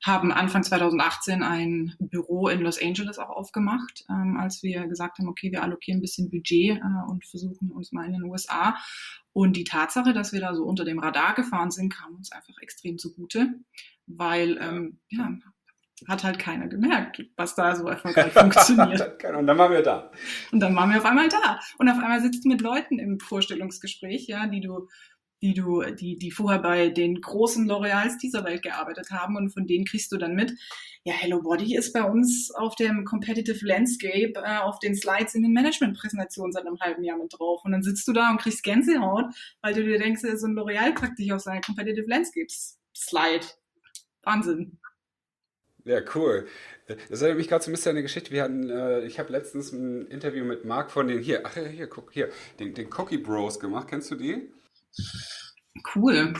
haben 0.05 0.33
Anfang 0.33 0.63
2018 0.63 1.43
ein 1.43 1.95
Büro 1.99 2.49
in 2.49 2.61
Los 2.61 2.81
Angeles 2.81 3.19
auch 3.19 3.31
aufgemacht, 3.31 4.05
ähm, 4.09 4.37
als 4.39 4.63
wir 4.63 4.87
gesagt 4.87 5.19
haben, 5.19 5.29
okay, 5.29 5.51
wir 5.51 5.63
allokieren 5.63 5.99
ein 5.99 6.03
bisschen 6.03 6.31
Budget 6.31 6.79
äh, 6.79 7.11
und 7.11 7.27
versuchen 7.27 7.73
uns 7.73 7.91
mal 7.91 8.07
in 8.07 8.13
den 8.13 8.25
USA. 8.25 8.77
Und 9.33 9.57
die 9.57 9.65
Tatsache, 9.65 10.13
dass 10.13 10.33
wir 10.33 10.41
da 10.41 10.55
so 10.55 10.65
unter 10.65 10.85
dem 10.85 11.01
Radar 11.01 11.35
gefahren 11.35 11.71
sind, 11.71 11.93
kam 11.93 12.15
uns 12.15 12.31
einfach 12.31 12.55
extrem 12.61 12.99
zugute, 12.99 13.55
weil 14.07 14.57
ähm, 14.61 15.01
ja, 15.11 15.31
hat 16.07 16.23
halt 16.23 16.39
keiner 16.39 16.69
gemerkt, 16.69 17.25
was 17.37 17.57
da 17.57 17.75
so 17.75 17.89
erfolgreich 17.89 18.33
funktioniert. 18.33 19.25
und 19.25 19.47
dann 19.47 19.59
waren 19.59 19.73
wir 19.73 19.83
da. 19.83 20.13
Und 20.53 20.61
dann 20.61 20.77
waren 20.77 20.91
wir 20.91 20.99
auf 20.99 21.05
einmal 21.05 21.29
da. 21.29 21.59
Und 21.79 21.89
auf 21.89 21.99
einmal 21.99 22.21
sitzt 22.21 22.45
du 22.45 22.49
mit 22.49 22.61
Leuten 22.61 23.01
im 23.01 23.19
Vorstellungsgespräch, 23.19 24.29
ja, 24.29 24.47
die 24.47 24.61
du 24.61 24.89
die 25.43 25.55
du, 25.55 25.83
die, 25.83 26.19
die 26.19 26.31
vorher 26.31 26.61
bei 26.61 26.89
den 26.89 27.21
großen 27.21 27.69
L'Oreals 27.69 28.19
dieser 28.19 28.45
Welt 28.45 28.63
gearbeitet 28.63 29.11
haben 29.11 29.37
und 29.37 29.51
von 29.51 29.67
denen 29.67 29.85
kriegst 29.85 30.11
du 30.13 30.17
dann 30.17 30.35
mit, 30.35 30.53
ja, 31.05 31.15
Hello 31.15 31.41
Body 31.41 31.77
ist 31.77 31.93
bei 31.93 32.03
uns 32.03 32.51
auf 32.51 32.75
dem 32.77 33.05
Competitive 33.05 33.65
Landscape, 33.65 34.33
äh, 34.37 34.59
auf 34.59 34.79
den 34.79 34.95
Slides 34.95 35.35
in 35.35 35.43
den 35.43 35.53
Management-Präsentationen 35.53 36.53
seit 36.53 36.67
einem 36.67 36.79
halben 36.81 37.05
Jahr 37.05 37.17
mit 37.17 37.33
drauf. 37.33 37.65
Und 37.65 37.73
dann 37.73 37.83
sitzt 37.83 38.07
du 38.09 38.13
da 38.13 38.31
und 38.31 38.41
kriegst 38.41 38.63
Gänsehaut, 38.63 39.27
weil 39.63 39.75
du 39.75 39.85
dir 39.85 39.99
denkst, 39.99 40.21
so 40.21 40.47
ein 40.47 40.55
L'Oreal 40.55 40.95
packt 40.95 41.19
dich 41.19 41.33
auf 41.33 41.41
seine 41.41 41.61
Competitive 41.61 42.07
Landscape 42.07 42.49
Slide. 42.95 43.47
Wahnsinn. 44.23 44.79
Ja, 45.85 46.01
cool. 46.15 46.47
Das 47.09 47.23
erinnert 47.23 47.39
mich 47.39 47.49
gerade 47.49 47.65
so 47.65 47.71
ein 47.71 47.73
bisschen 47.73 47.91
an 47.91 47.97
eine 47.97 48.03
Geschichte. 48.03 48.31
Wir 48.31 48.43
hatten, 48.43 48.69
äh, 48.69 49.05
ich 49.07 49.19
habe 49.19 49.33
letztens 49.33 49.73
ein 49.73 50.07
Interview 50.09 50.45
mit 50.45 50.65
Marc 50.65 50.91
von 50.91 51.09
den 51.09 51.21
hier, 51.21 51.43
ach 51.45 51.55
hier, 51.55 51.87
guck, 51.87 52.13
hier, 52.13 52.29
den, 52.59 52.75
den 52.75 52.93
Cookie 52.93 53.19
Bros 53.19 53.59
gemacht. 53.61 53.89
Kennst 53.89 54.11
du 54.11 54.17
die? 54.17 54.51
Cool. 55.95 56.35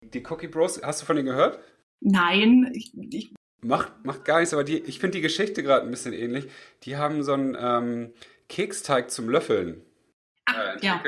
Die 0.00 0.24
Cookie 0.26 0.48
Bros, 0.48 0.80
hast 0.82 1.02
du 1.02 1.06
von 1.06 1.16
denen 1.16 1.28
gehört? 1.28 1.60
Nein, 2.00 2.70
ich, 2.74 2.92
ich 2.94 3.34
Macht, 3.62 4.04
macht 4.04 4.24
gar 4.24 4.38
nichts, 4.40 4.54
aber 4.54 4.64
die, 4.64 4.78
ich 4.78 4.98
finde 5.00 5.18
die 5.18 5.22
Geschichte 5.22 5.62
gerade 5.62 5.84
ein 5.84 5.90
bisschen 5.90 6.14
ähnlich. 6.14 6.48
Die 6.84 6.96
haben 6.96 7.22
so 7.22 7.34
einen 7.34 7.56
ähm, 7.60 8.14
Keksteig 8.48 9.10
zum 9.10 9.28
Löffeln 9.28 9.82
Ach, 10.46 10.76
äh, 10.76 10.86
ja. 10.86 11.02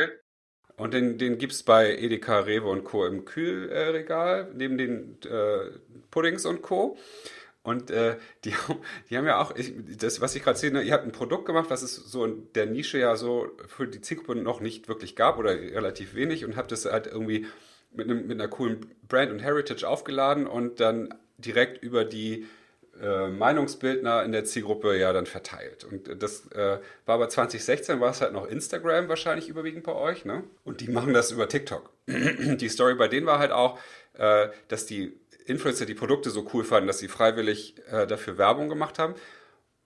Und 0.76 0.94
den, 0.94 1.18
den 1.18 1.38
gibt 1.38 1.52
es 1.52 1.62
bei 1.62 1.96
Edeka, 1.96 2.40
Rewe 2.40 2.68
und 2.68 2.84
Co. 2.84 3.06
im 3.06 3.24
Kühlregal, 3.24 4.50
neben 4.54 4.78
den 4.78 5.18
äh, 5.22 5.70
Puddings 6.10 6.44
und 6.44 6.62
Co. 6.62 6.98
Und 7.62 7.90
äh, 7.90 8.16
die, 8.44 8.54
die 9.10 9.16
haben 9.16 9.26
ja 9.26 9.40
auch, 9.40 9.54
ich, 9.56 9.72
das, 9.96 10.20
was 10.20 10.34
ich 10.34 10.42
gerade 10.42 10.58
sehe, 10.58 10.72
ne, 10.72 10.82
ihr 10.82 10.92
habt 10.92 11.04
ein 11.04 11.12
Produkt 11.12 11.46
gemacht, 11.46 11.70
was 11.70 11.82
es 11.82 11.94
so 11.94 12.24
in 12.24 12.52
der 12.54 12.66
Nische 12.66 12.98
ja 12.98 13.16
so 13.16 13.50
für 13.68 13.86
die 13.86 14.00
Zielgruppe 14.00 14.34
noch 14.36 14.60
nicht 14.60 14.88
wirklich 14.88 15.16
gab 15.16 15.38
oder 15.38 15.52
relativ 15.52 16.14
wenig 16.14 16.44
und 16.44 16.56
habt 16.56 16.72
es 16.72 16.84
halt 16.84 17.06
irgendwie 17.06 17.46
mit, 17.92 18.08
einem, 18.08 18.26
mit 18.26 18.40
einer 18.40 18.48
coolen 18.48 18.86
Brand 19.08 19.30
und 19.30 19.40
Heritage 19.40 19.86
aufgeladen 19.86 20.46
und 20.46 20.80
dann 20.80 21.14
direkt 21.38 21.82
über 21.82 22.04
die 22.04 22.46
äh, 23.00 23.28
Meinungsbildner 23.28 24.22
in 24.22 24.32
der 24.32 24.44
Zielgruppe 24.44 24.98
ja 24.98 25.12
dann 25.12 25.26
verteilt. 25.26 25.84
Und 25.84 26.22
das 26.22 26.46
äh, 26.52 26.78
war 27.06 27.14
aber 27.14 27.28
2016, 27.28 28.00
war 28.00 28.10
es 28.10 28.20
halt 28.20 28.32
noch 28.32 28.46
Instagram 28.46 29.08
wahrscheinlich 29.08 29.48
überwiegend 29.48 29.84
bei 29.84 29.94
euch, 29.94 30.24
ne? 30.24 30.44
Und 30.64 30.80
die 30.80 30.88
machen 30.88 31.14
das 31.14 31.30
über 31.30 31.48
TikTok. 31.48 31.90
die 32.06 32.68
Story 32.68 32.94
bei 32.94 33.08
denen 33.08 33.26
war 33.26 33.38
halt 33.38 33.52
auch, 33.52 33.78
äh, 34.14 34.48
dass 34.68 34.86
die 34.86 35.18
Influencer 35.46 35.86
die 35.86 35.94
Produkte 35.94 36.30
so 36.30 36.46
cool 36.52 36.64
fanden, 36.64 36.86
dass 36.86 36.98
sie 36.98 37.08
freiwillig 37.08 37.76
äh, 37.90 38.06
dafür 38.06 38.38
Werbung 38.38 38.68
gemacht 38.68 38.98
haben. 38.98 39.14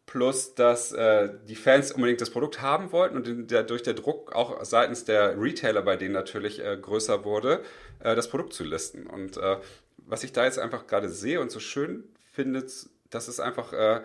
Plus, 0.07 0.55
dass 0.55 0.93
äh, 0.93 1.31
die 1.49 1.57
Fans 1.57 1.91
unbedingt 1.91 2.21
das 2.21 2.31
Produkt 2.31 2.63
haben 2.63 2.93
wollten 2.93 3.17
und 3.17 3.51
dadurch 3.51 3.83
der 3.83 3.95
Druck 3.95 4.33
auch 4.35 4.65
seitens 4.65 5.05
der 5.05 5.41
Retailer 5.41 5.83
bei 5.83 5.97
denen 5.97 6.15
natürlich 6.15 6.65
äh, 6.65 6.77
größer 6.81 7.25
wurde, 7.25 7.63
äh, 7.99 8.15
das 8.15 8.31
Produkt 8.31 8.53
zu 8.53 8.63
listen. 8.63 9.07
Und 9.07 9.37
äh, 9.37 9.57
was 9.97 10.23
ich 10.23 10.33
da 10.33 10.45
jetzt 10.45 10.61
einfach 10.61 10.87
gerade 10.87 11.09
sehe 11.09 11.41
und 11.41 11.51
so 11.51 11.59
schön 11.59 12.05
finde, 12.31 12.65
dass 13.11 13.29
es 13.29 13.41
einfach 13.41 13.73
äh, 13.73 14.03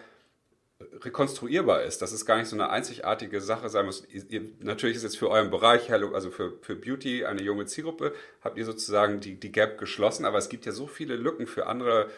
rekonstruierbar 1.02 1.84
ist, 1.84 2.02
dass 2.02 2.12
es 2.12 2.26
gar 2.26 2.38
nicht 2.38 2.48
so 2.48 2.56
eine 2.56 2.70
einzigartige 2.70 3.42
Sache 3.42 3.70
sein 3.70 3.86
muss. 3.86 4.04
Ihr, 4.12 4.42
natürlich 4.60 4.98
ist 4.98 5.04
jetzt 5.04 5.18
für 5.18 5.30
euren 5.30 5.50
Bereich, 5.50 5.92
also 5.92 6.32
für, 6.32 6.54
für 6.62 6.76
Beauty, 6.76 7.26
eine 7.26 7.42
junge 7.42 7.66
Zielgruppe, 7.66 8.14
habt 8.42 8.58
ihr 8.58 8.66
sozusagen 8.66 9.20
die, 9.20 9.40
die 9.40 9.52
Gap 9.52 9.78
geschlossen, 9.78 10.26
aber 10.26 10.38
es 10.38 10.50
gibt 10.50 10.66
ja 10.66 10.72
so 10.72 10.88
viele 10.88 11.16
Lücken 11.16 11.48
für 11.48 11.68
andere 11.68 12.10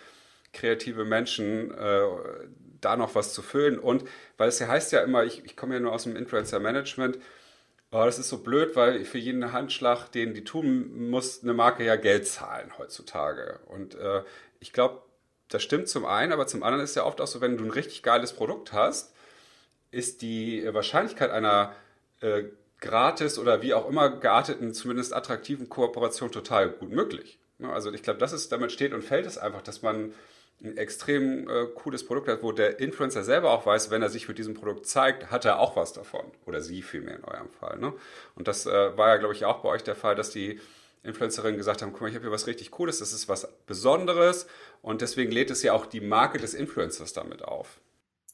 kreative 0.53 1.05
Menschen, 1.05 1.71
äh, 1.71 2.01
da 2.79 2.95
noch 2.95 3.15
was 3.15 3.33
zu 3.33 3.41
füllen. 3.41 3.79
Und 3.79 4.03
weil 4.37 4.49
es 4.49 4.59
ja 4.59 4.67
heißt 4.67 4.91
ja 4.91 5.01
immer, 5.01 5.23
ich, 5.23 5.43
ich 5.45 5.55
komme 5.55 5.73
ja 5.75 5.79
nur 5.79 5.91
aus 5.91 6.03
dem 6.03 6.15
Influencer-Management, 6.15 7.17
oh, 7.91 8.05
das 8.05 8.19
ist 8.19 8.29
so 8.29 8.39
blöd, 8.39 8.75
weil 8.75 9.05
für 9.05 9.19
jeden 9.19 9.51
Handschlag, 9.51 10.11
den 10.11 10.33
die 10.33 10.43
tun, 10.43 11.09
muss 11.09 11.43
eine 11.43 11.53
Marke 11.53 11.83
ja 11.83 11.95
Geld 11.95 12.27
zahlen 12.27 12.77
heutzutage. 12.77 13.59
Und 13.67 13.95
äh, 13.95 14.23
ich 14.59 14.73
glaube, 14.73 15.01
das 15.53 15.63
stimmt 15.63 15.87
zum 15.87 16.05
einen, 16.05 16.31
aber 16.31 16.47
zum 16.47 16.63
anderen 16.63 16.83
ist 16.83 16.95
ja 16.95 17.05
oft 17.05 17.21
auch 17.21 17.27
so, 17.27 17.41
wenn 17.41 17.57
du 17.57 17.63
ein 17.63 17.71
richtig 17.71 18.03
geiles 18.03 18.33
Produkt 18.33 18.73
hast, 18.73 19.13
ist 19.91 20.21
die 20.21 20.67
Wahrscheinlichkeit 20.73 21.29
einer 21.29 21.75
äh, 22.21 22.43
gratis 22.79 23.37
oder 23.37 23.61
wie 23.61 23.73
auch 23.73 23.87
immer 23.87 24.09
gearteten, 24.09 24.73
zumindest 24.73 25.13
attraktiven 25.13 25.69
Kooperation 25.69 26.31
total 26.31 26.69
gut 26.69 26.91
möglich. 26.91 27.39
Also 27.61 27.93
ich 27.93 28.03
glaube, 28.03 28.19
das 28.19 28.33
ist, 28.33 28.51
damit 28.51 28.71
steht 28.71 28.93
und 28.93 29.03
fällt 29.03 29.25
es 29.25 29.37
einfach, 29.37 29.61
dass 29.61 29.81
man 29.81 30.13
ein 30.63 30.77
extrem 30.77 31.49
äh, 31.49 31.65
cooles 31.75 32.05
Produkt 32.05 32.27
hat, 32.27 32.43
wo 32.43 32.51
der 32.51 32.79
Influencer 32.79 33.23
selber 33.23 33.51
auch 33.51 33.65
weiß, 33.65 33.91
wenn 33.91 34.01
er 34.01 34.09
sich 34.09 34.27
mit 34.27 34.37
diesem 34.37 34.53
Produkt 34.53 34.85
zeigt, 34.87 35.31
hat 35.31 35.45
er 35.45 35.59
auch 35.59 35.75
was 35.75 35.93
davon. 35.93 36.25
Oder 36.45 36.61
sie 36.61 36.81
vielmehr 36.81 37.15
in 37.15 37.23
eurem 37.23 37.49
Fall. 37.49 37.77
Ne? 37.79 37.93
Und 38.35 38.47
das 38.47 38.65
äh, 38.65 38.97
war 38.97 39.09
ja, 39.09 39.17
glaube 39.17 39.33
ich, 39.33 39.45
auch 39.45 39.59
bei 39.59 39.69
euch 39.69 39.83
der 39.83 39.95
Fall, 39.95 40.15
dass 40.15 40.29
die 40.29 40.59
Influencerinnen 41.03 41.57
gesagt 41.57 41.81
haben, 41.81 41.91
guck 41.91 42.01
mal, 42.01 42.09
ich 42.09 42.15
habe 42.15 42.25
hier 42.25 42.31
was 42.31 42.47
richtig 42.47 42.71
Cooles, 42.71 42.99
das 42.99 43.13
ist 43.13 43.27
was 43.27 43.47
Besonderes 43.65 44.47
und 44.81 45.01
deswegen 45.01 45.31
lädt 45.31 45.51
es 45.51 45.61
ja 45.61 45.73
auch 45.73 45.85
die 45.85 46.01
Marke 46.01 46.37
des 46.37 46.53
Influencers 46.53 47.13
damit 47.13 47.43
auf. 47.43 47.79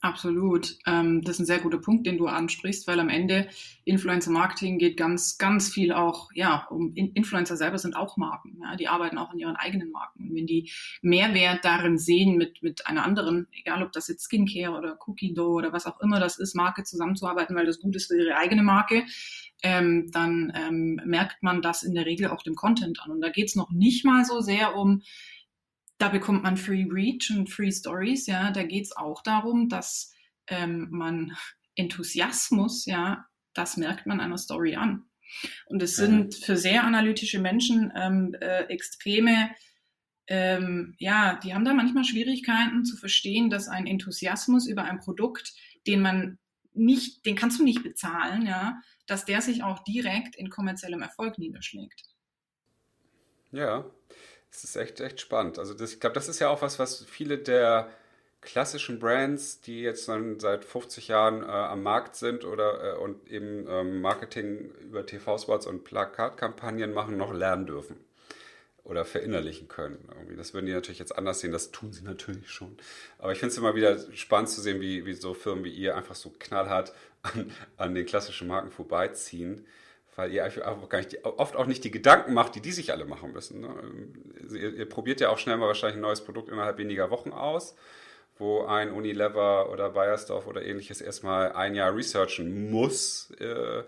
Absolut. 0.02 0.78
Ähm, 0.86 1.22
das 1.24 1.36
ist 1.36 1.40
ein 1.42 1.46
sehr 1.46 1.60
guter 1.60 1.78
Punkt, 1.78 2.08
den 2.08 2.18
du 2.18 2.28
ansprichst, 2.28 2.88
weil 2.88 3.02
am 3.02 3.10
Ende 3.10 3.50
Influencer 3.84 4.32
Marketing 4.32 4.78
geht 4.78 4.96
ganz, 4.96 5.38
ganz 5.38 5.68
viel 5.68 5.92
auch, 5.92 6.32
ja, 6.34 6.68
um 6.70 6.94
Influencer 6.94 7.58
selber 7.58 7.78
sind 7.78 7.98
auch 7.98 8.16
Marken. 8.16 8.62
Ja, 8.62 8.78
die 8.78 8.88
arbeiten 8.88 9.18
auch 9.18 9.32
an 9.32 9.40
ihren 9.40 9.58
eigenen 9.58 9.92
Marken. 9.92 10.30
Und 10.30 10.36
wenn 10.36 10.48
die 10.48 10.72
Mehrwert 11.02 11.66
darin 11.66 11.98
sehen, 11.98 12.38
mit, 12.38 12.64
mit 12.64 12.88
einer 12.88 13.04
anderen, 13.04 13.48
egal 13.52 13.84
ob 13.84 13.92
das 13.92 14.08
jetzt 14.08 14.24
Skincare 14.24 14.78
oder 14.78 14.98
Cookie 15.06 15.34
Dough 15.34 15.58
oder 15.58 15.74
was 15.74 15.86
auch 15.86 16.00
immer 16.00 16.22
das 16.22 16.40
ist, 16.40 16.56
Marke 16.56 16.84
zusammenzuarbeiten, 16.84 17.54
weil 17.58 17.66
das 17.66 17.82
gut 17.82 17.98
ist 17.98 18.08
für 18.08 18.18
ihre 18.18 18.38
eigene 18.38 18.64
Marke, 18.64 19.04
ähm, 19.64 20.10
dann 20.14 20.54
ähm, 20.56 21.02
merkt 21.04 21.44
man 21.44 21.62
das 21.62 21.84
in 21.84 21.94
der 21.94 22.06
Regel 22.06 22.30
auch 22.30 22.42
dem 22.42 22.56
Content 22.56 23.02
an. 23.02 23.12
Und 23.12 23.20
da 23.20 23.28
geht's 23.28 23.56
noch 23.58 23.70
nicht 23.70 24.06
mal 24.06 24.24
so 24.24 24.40
sehr 24.40 24.78
um, 24.78 25.02
da 26.00 26.08
bekommt 26.08 26.44
man 26.44 26.58
Free 26.58 26.88
Reach 26.90 27.30
und 27.30 27.50
Free 27.50 27.72
Stories, 27.72 28.26
ja, 28.26 28.52
da 28.52 28.64
geht's 28.64 28.96
auch 28.96 29.22
darum, 29.22 29.70
dass 29.70 30.12
ähm, 30.48 30.88
man 30.90 31.38
Enthusiasmus, 31.76 32.86
ja, 32.86 33.26
das 33.54 33.78
merkt 33.78 34.08
man 34.08 34.20
einer 34.20 34.38
Story 34.38 34.76
an. 34.76 35.06
Und 35.68 35.84
es 35.84 35.96
sind 35.96 36.34
für 36.34 36.58
sehr 36.58 36.84
analytische 36.84 37.40
Menschen 37.40 37.94
ähm, 37.96 38.36
äh, 38.42 38.64
extreme, 38.64 39.52
ähm, 40.28 40.96
ja, 40.98 41.40
die 41.44 41.54
haben 41.54 41.66
da 41.66 41.74
manchmal 41.74 42.04
Schwierigkeiten 42.04 42.84
zu 42.84 42.98
verstehen, 42.98 43.50
dass 43.50 43.68
ein 43.68 43.86
Enthusiasmus 43.86 44.68
über 44.68 44.86
ein 44.86 45.00
Produkt, 45.00 45.54
den 45.86 46.02
man 46.02 46.40
nicht, 46.74 47.26
den 47.26 47.36
kannst 47.36 47.60
du 47.60 47.64
nicht 47.64 47.84
bezahlen, 47.84 48.48
ja, 48.48 48.80
dass 49.06 49.26
der 49.26 49.42
sich 49.42 49.64
auch 49.64 49.84
direkt 49.84 50.36
in 50.36 50.50
kommerziellem 50.50 51.02
Erfolg 51.02 51.38
niederschlägt. 51.38 52.04
Ja, 53.52 53.86
es 54.52 54.64
ist 54.64 54.76
echt, 54.76 55.00
echt 55.00 55.22
spannend. 55.22 55.60
Also 55.60 55.74
das, 55.74 55.94
ich 55.94 56.00
glaube, 56.00 56.14
das 56.14 56.28
ist 56.28 56.40
ja 56.40 56.50
auch 56.50 56.62
was, 56.62 56.80
was 56.80 57.06
viele 57.06 57.38
der 57.38 57.90
klassischen 58.42 59.00
Brands, 59.00 59.62
die 59.62 59.82
jetzt 59.82 60.08
dann 60.08 60.40
seit 60.40 60.64
50 60.64 61.10
Jahren 61.10 61.44
äh, 61.44 61.48
am 61.48 61.84
Markt 61.84 62.16
sind 62.16 62.46
oder 62.46 62.96
äh, 62.96 62.98
und 62.98 63.30
eben 63.30 63.66
ähm, 63.68 64.02
Marketing 64.02 64.72
über 64.82 65.06
TV-Spots 65.06 65.68
und 65.68 65.84
Plakatkampagnen 65.84 66.94
machen, 66.94 67.18
noch 67.18 67.34
lernen 67.34 67.66
dürfen 67.66 67.98
oder 68.90 69.06
verinnerlichen 69.06 69.68
können. 69.68 70.00
Irgendwie. 70.16 70.36
Das 70.36 70.54
würden 70.54 70.66
die 70.66 70.74
natürlich 70.74 71.00
jetzt 71.00 71.16
anders 71.16 71.42
sehen, 71.42 71.52
das 71.52 71.72
tun 71.72 71.92
sie 71.92 72.04
natürlich 72.04 72.50
schon. 72.50 72.78
Aber 73.18 73.32
ich 73.32 73.40
finde 73.40 73.52
es 73.52 73.58
immer 73.58 73.76
wieder 73.76 73.98
spannend 74.14 74.50
zu 74.50 74.62
sehen, 74.62 74.82
wie, 74.82 75.06
wie 75.06 75.14
so 75.14 75.34
Firmen 75.34 75.64
wie 75.64 75.74
ihr 75.74 75.96
einfach 75.96 76.16
so 76.16 76.34
knallhart 76.40 76.94
an, 77.22 77.52
an 77.78 77.94
den 77.94 78.06
klassischen 78.06 78.48
Marken 78.48 78.72
vorbeiziehen, 78.72 79.66
weil 80.20 80.32
ihr 80.32 80.48
gar 80.90 81.00
nicht, 81.00 81.26
oft 81.26 81.56
auch 81.56 81.66
nicht 81.66 81.84
die 81.84 81.92
Gedanken 81.92 82.34
macht, 82.34 82.56
die 82.56 82.62
die 82.62 82.72
sich 82.72 82.92
alle 82.92 83.06
machen 83.06 83.32
müssen. 83.32 83.62
Ne? 83.62 83.74
Ihr, 84.52 84.74
ihr 84.74 84.90
probiert 84.90 85.22
ja 85.22 85.30
auch 85.30 85.38
schnell 85.38 85.58
mal 85.58 85.68
wahrscheinlich 85.68 85.98
ein 85.98 86.02
neues 86.02 86.22
Produkt 86.22 86.50
innerhalb 86.50 86.78
weniger 86.78 87.10
Wochen 87.10 87.32
aus 87.32 87.76
wo 88.40 88.64
ein 88.64 88.92
Unilever 88.92 89.70
oder 89.70 89.90
Bayersdorf 89.90 90.48
oder 90.48 90.66
ähnliches 90.66 91.02
erstmal 91.02 91.52
ein 91.52 91.76
Jahr 91.76 91.94
researchen 91.94 92.72
muss, 92.72 93.32
äh, 93.40 93.84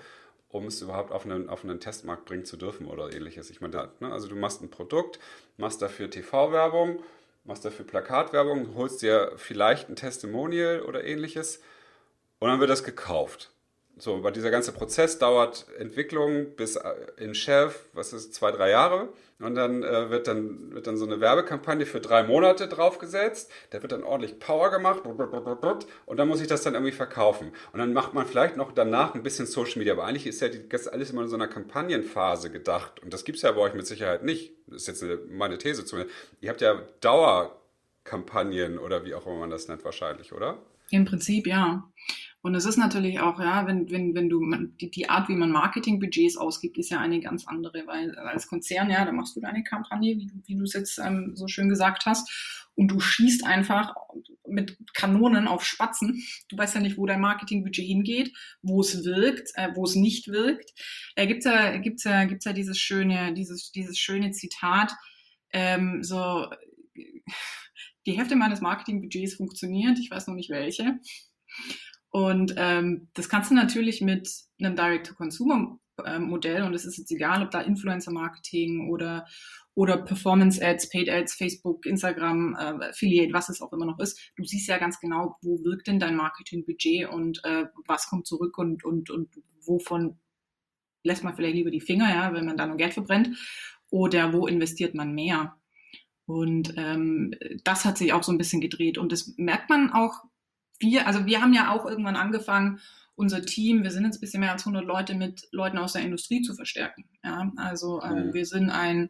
um 0.49 0.67
es 0.67 0.81
überhaupt 0.81 1.13
auf 1.13 1.25
einen, 1.25 1.49
auf 1.49 1.63
einen 1.63 1.79
Testmarkt 1.79 2.25
bringen 2.25 2.43
zu 2.43 2.57
dürfen 2.57 2.85
oder 2.85 3.13
ähnliches. 3.13 3.49
Ich 3.49 3.61
meine, 3.61 3.89
ne, 4.01 4.11
also 4.11 4.27
du 4.27 4.35
machst 4.35 4.61
ein 4.61 4.69
Produkt, 4.69 5.19
machst 5.55 5.81
dafür 5.81 6.09
TV-Werbung, 6.09 7.01
machst 7.45 7.63
dafür 7.63 7.85
Plakatwerbung, 7.85 8.75
holst 8.75 9.01
dir 9.01 9.31
vielleicht 9.37 9.89
ein 9.89 9.95
Testimonial 9.95 10.81
oder 10.81 11.05
ähnliches 11.05 11.61
und 12.39 12.49
dann 12.49 12.59
wird 12.59 12.69
das 12.69 12.83
gekauft. 12.83 13.51
So, 13.97 14.15
aber 14.15 14.31
dieser 14.31 14.49
ganze 14.49 14.71
Prozess 14.71 15.19
dauert 15.19 15.67
Entwicklung 15.77 16.55
bis 16.55 16.75
äh, 16.75 16.89
in 17.17 17.35
Chef, 17.35 17.85
was 17.93 18.13
ist, 18.13 18.33
zwei, 18.33 18.51
drei 18.51 18.71
Jahre. 18.71 19.09
Und 19.39 19.55
dann, 19.55 19.83
äh, 19.83 20.09
wird 20.09 20.27
dann 20.27 20.73
wird 20.73 20.87
dann 20.87 20.97
so 20.97 21.05
eine 21.05 21.19
Werbekampagne 21.19 21.85
für 21.85 21.99
drei 21.99 22.23
Monate 22.23 22.67
draufgesetzt. 22.67 23.51
Da 23.71 23.81
wird 23.81 23.91
dann 23.91 24.03
ordentlich 24.03 24.39
Power 24.39 24.69
gemacht. 24.69 25.03
Und 26.05 26.17
dann 26.17 26.27
muss 26.27 26.41
ich 26.41 26.47
das 26.47 26.61
dann 26.61 26.75
irgendwie 26.75 26.91
verkaufen. 26.91 27.51
Und 27.73 27.79
dann 27.79 27.93
macht 27.93 28.13
man 28.13 28.25
vielleicht 28.25 28.55
noch 28.55 28.71
danach 28.71 29.15
ein 29.15 29.23
bisschen 29.23 29.47
Social 29.47 29.79
Media. 29.79 29.93
Aber 29.93 30.05
eigentlich 30.05 30.27
ist 30.27 30.41
ja 30.41 30.49
die, 30.49 30.67
das 30.69 30.87
alles 30.87 31.09
immer 31.11 31.23
in 31.23 31.27
so 31.27 31.35
einer 31.35 31.47
Kampagnenphase 31.47 32.51
gedacht. 32.51 33.01
Und 33.01 33.13
das 33.13 33.23
gibt 33.23 33.37
es 33.37 33.41
ja 33.41 33.51
bei 33.51 33.61
euch 33.61 33.73
mit 33.73 33.87
Sicherheit 33.87 34.23
nicht. 34.23 34.53
Das 34.67 34.83
ist 34.83 34.87
jetzt 34.87 35.03
eine, 35.03 35.17
meine 35.27 35.57
These 35.57 35.85
zumindest. 35.85 36.15
Ihr 36.39 36.49
habt 36.49 36.61
ja 36.61 36.81
Dauerkampagnen 37.01 38.77
oder 38.77 39.05
wie 39.05 39.15
auch 39.15 39.25
immer 39.25 39.37
man 39.37 39.49
das 39.49 39.67
nennt 39.67 39.83
wahrscheinlich, 39.83 40.33
oder? 40.33 40.59
Im 40.91 41.05
Prinzip 41.05 41.47
ja. 41.47 41.83
Und 42.43 42.55
es 42.55 42.65
ist 42.65 42.77
natürlich 42.77 43.19
auch, 43.19 43.39
ja, 43.39 43.67
wenn, 43.67 43.89
wenn, 43.91 44.15
wenn 44.15 44.29
du, 44.29 44.43
die, 44.79 44.89
die 44.89 45.09
Art, 45.09 45.29
wie 45.29 45.35
man 45.35 45.51
Marketingbudgets 45.51 46.37
ausgibt, 46.37 46.77
ist 46.77 46.89
ja 46.89 46.99
eine 46.99 47.19
ganz 47.19 47.47
andere, 47.47 47.85
weil 47.85 48.17
als 48.17 48.47
Konzern, 48.47 48.89
ja, 48.89 49.05
da 49.05 49.11
machst 49.11 49.35
du 49.35 49.41
deine 49.41 49.63
Kampagne, 49.63 50.17
wie 50.17 50.25
du, 50.25 50.33
wie 50.45 50.55
du 50.55 50.63
es 50.63 50.73
jetzt 50.73 50.97
ähm, 50.97 51.33
so 51.35 51.47
schön 51.47 51.69
gesagt 51.69 52.05
hast, 52.05 52.29
und 52.75 52.87
du 52.87 52.99
schießt 52.99 53.45
einfach 53.45 53.93
mit 54.47 54.77
Kanonen 54.93 55.47
auf 55.47 55.65
Spatzen. 55.65 56.23
Du 56.49 56.57
weißt 56.57 56.75
ja 56.75 56.81
nicht, 56.81 56.97
wo 56.97 57.05
dein 57.05 57.21
Marketingbudget 57.21 57.85
hingeht, 57.85 58.33
wo 58.61 58.81
es 58.81 59.03
wirkt, 59.03 59.51
äh, 59.55 59.69
wo 59.75 59.83
es 59.83 59.95
nicht 59.95 60.29
wirkt. 60.29 60.71
Da 61.15 61.25
gibt's 61.25 61.45
ja, 61.45 61.77
gibt's 61.77 62.05
ja, 62.05 62.23
gibt's 62.25 62.45
ja 62.45 62.53
dieses 62.53 62.79
schöne, 62.79 63.33
dieses, 63.33 63.71
dieses 63.71 63.97
schöne 63.97 64.31
Zitat, 64.31 64.93
ähm, 65.53 66.03
so, 66.03 66.47
die 68.05 68.13
Hälfte 68.13 68.35
meines 68.35 68.61
Marketingbudgets 68.61 69.35
funktioniert, 69.35 69.99
ich 69.99 70.09
weiß 70.09 70.27
noch 70.27 70.35
nicht 70.35 70.49
welche. 70.49 70.99
Und 72.11 72.53
ähm, 72.57 73.07
das 73.13 73.29
kannst 73.29 73.51
du 73.51 73.55
natürlich 73.55 74.01
mit 74.01 74.29
einem 74.59 74.75
Direct-to-Consumer-Modell, 74.75 76.63
und 76.63 76.73
es 76.73 76.85
ist 76.85 76.97
jetzt 76.97 77.11
egal, 77.11 77.41
ob 77.41 77.51
da 77.51 77.61
Influencer-Marketing 77.61 78.89
oder, 78.89 79.25
oder 79.75 79.97
Performance-Ads, 79.97 80.89
Paid-Ads, 80.89 81.35
Facebook, 81.35 81.85
Instagram, 81.85 82.55
äh, 82.59 82.89
Affiliate, 82.89 83.33
was 83.33 83.47
es 83.47 83.61
auch 83.61 83.71
immer 83.71 83.85
noch 83.85 83.99
ist, 83.99 84.19
du 84.35 84.43
siehst 84.43 84.67
ja 84.67 84.77
ganz 84.77 84.99
genau, 84.99 85.37
wo 85.41 85.63
wirkt 85.63 85.87
denn 85.87 85.99
dein 85.99 86.17
Marketing-Budget 86.17 87.07
und 87.07 87.43
äh, 87.45 87.65
was 87.87 88.07
kommt 88.09 88.27
zurück 88.27 88.57
und, 88.57 88.83
und, 88.83 89.09
und 89.09 89.29
wovon 89.65 90.19
lässt 91.03 91.23
man 91.23 91.35
vielleicht 91.35 91.55
lieber 91.55 91.71
die 91.71 91.81
Finger, 91.81 92.09
ja, 92.09 92.33
wenn 92.33 92.45
man 92.45 92.57
da 92.57 92.67
nur 92.67 92.77
Geld 92.77 92.93
verbrennt, 92.93 93.29
oder 93.89 94.33
wo 94.33 94.47
investiert 94.47 94.95
man 94.95 95.13
mehr. 95.13 95.55
Und 96.25 96.73
ähm, 96.77 97.33
das 97.63 97.85
hat 97.85 97.97
sich 97.97 98.13
auch 98.13 98.23
so 98.23 98.31
ein 98.31 98.37
bisschen 98.37 98.61
gedreht. 98.61 98.97
Und 98.97 99.11
das 99.11 99.33
merkt 99.37 99.69
man 99.69 99.91
auch 99.91 100.23
wir, 100.81 101.07
also 101.07 101.25
wir 101.25 101.41
haben 101.41 101.53
ja 101.53 101.71
auch 101.71 101.85
irgendwann 101.85 102.15
angefangen, 102.15 102.79
unser 103.15 103.43
Team, 103.43 103.83
wir 103.83 103.91
sind 103.91 104.05
jetzt 104.05 104.17
ein 104.17 104.21
bisschen 104.21 104.39
mehr 104.39 104.51
als 104.51 104.63
100 104.63 104.85
Leute 104.85 105.15
mit 105.15 105.47
Leuten 105.51 105.77
aus 105.77 105.93
der 105.93 106.01
Industrie 106.01 106.41
zu 106.41 106.55
verstärken. 106.55 107.05
Ja, 107.23 107.51
also 107.57 108.01
ähm, 108.01 108.27
mhm. 108.27 108.33
wir 108.33 108.45
sind 108.45 108.69
ein, 108.69 109.09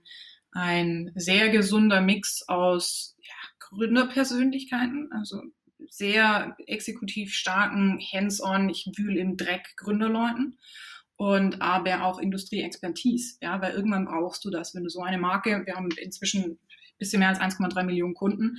ein 0.51 1.11
sehr 1.15 1.49
gesunder 1.49 2.01
Mix 2.01 2.43
aus 2.47 3.15
ja, 3.21 3.33
Gründerpersönlichkeiten, 3.59 5.11
also 5.11 5.41
sehr 5.89 6.55
exekutiv 6.67 7.33
starken, 7.33 7.99
hands-on, 7.99 8.69
ich 8.69 8.89
wühle 8.95 9.19
im 9.19 9.37
Dreck 9.37 9.75
Gründerleuten 9.77 10.57
und 11.15 11.61
aber 11.61 12.03
auch 12.03 12.19
Industrieexpertise, 12.19 13.37
ja, 13.41 13.61
weil 13.61 13.73
irgendwann 13.73 14.05
brauchst 14.05 14.43
du 14.43 14.49
das, 14.49 14.75
wenn 14.75 14.83
du 14.83 14.89
so 14.89 15.01
eine 15.01 15.17
Marke, 15.17 15.63
wir 15.65 15.75
haben 15.75 15.89
inzwischen 15.91 16.43
ein 16.43 16.59
bisschen 16.97 17.19
mehr 17.19 17.29
als 17.29 17.39
1,3 17.39 17.83
Millionen 17.83 18.13
Kunden, 18.13 18.57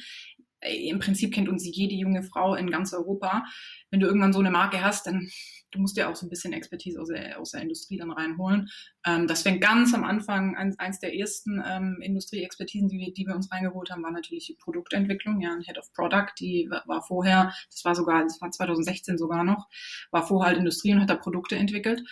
im 0.63 0.99
Prinzip 0.99 1.35
kennt 1.35 1.49
uns 1.49 1.65
jede 1.65 1.95
junge 1.95 2.23
Frau 2.23 2.55
in 2.55 2.71
ganz 2.71 2.93
Europa. 2.93 3.45
Wenn 3.91 4.01
du 4.01 4.07
irgendwann 4.07 4.33
so 4.33 4.41
eine 4.41 4.51
Marke 4.51 4.83
hast, 4.83 5.07
dann 5.07 5.29
du 5.73 5.81
musst 5.81 5.97
ja 5.97 6.09
auch 6.09 6.17
so 6.17 6.27
ein 6.27 6.29
bisschen 6.29 6.53
Expertise 6.53 7.01
aus 7.01 7.09
der, 7.09 7.41
aus 7.41 7.51
der 7.51 7.63
Industrie 7.63 7.97
dann 7.97 8.13
reinholen. 8.13 8.69
Ähm, 9.05 9.27
das 9.27 9.43
fängt 9.43 9.61
ganz 9.61 9.93
am 9.95 10.05
Anfang, 10.05 10.57
eins, 10.57 10.79
eins 10.79 11.01
der 11.01 11.17
ersten 11.17 11.63
ähm, 11.67 11.99
Industrieexpertisen, 12.01 12.89
die 12.89 12.99
wir, 12.99 13.13
die 13.13 13.27
wir 13.27 13.35
uns 13.35 13.51
reingeholt 13.51 13.91
haben, 13.91 14.03
war 14.03 14.13
natürlich 14.13 14.47
die 14.47 14.57
Produktentwicklung, 14.57 15.41
ja, 15.41 15.53
ein 15.53 15.63
Head 15.63 15.79
of 15.79 15.93
Product, 15.95 16.33
die 16.39 16.69
war 16.87 17.03
vorher, 17.03 17.53
das 17.71 17.85
war 17.85 17.95
sogar, 17.95 18.23
das 18.23 18.41
war 18.41 18.51
2016 18.51 19.19
sogar 19.19 19.45
noch, 19.45 19.67
war 20.11 20.27
vorher 20.27 20.51
halt 20.51 20.59
Industrie 20.59 20.93
und 20.93 21.01
hat 21.01 21.11
da 21.11 21.17
Produkte 21.17 21.57
entwickelt. 21.57 22.03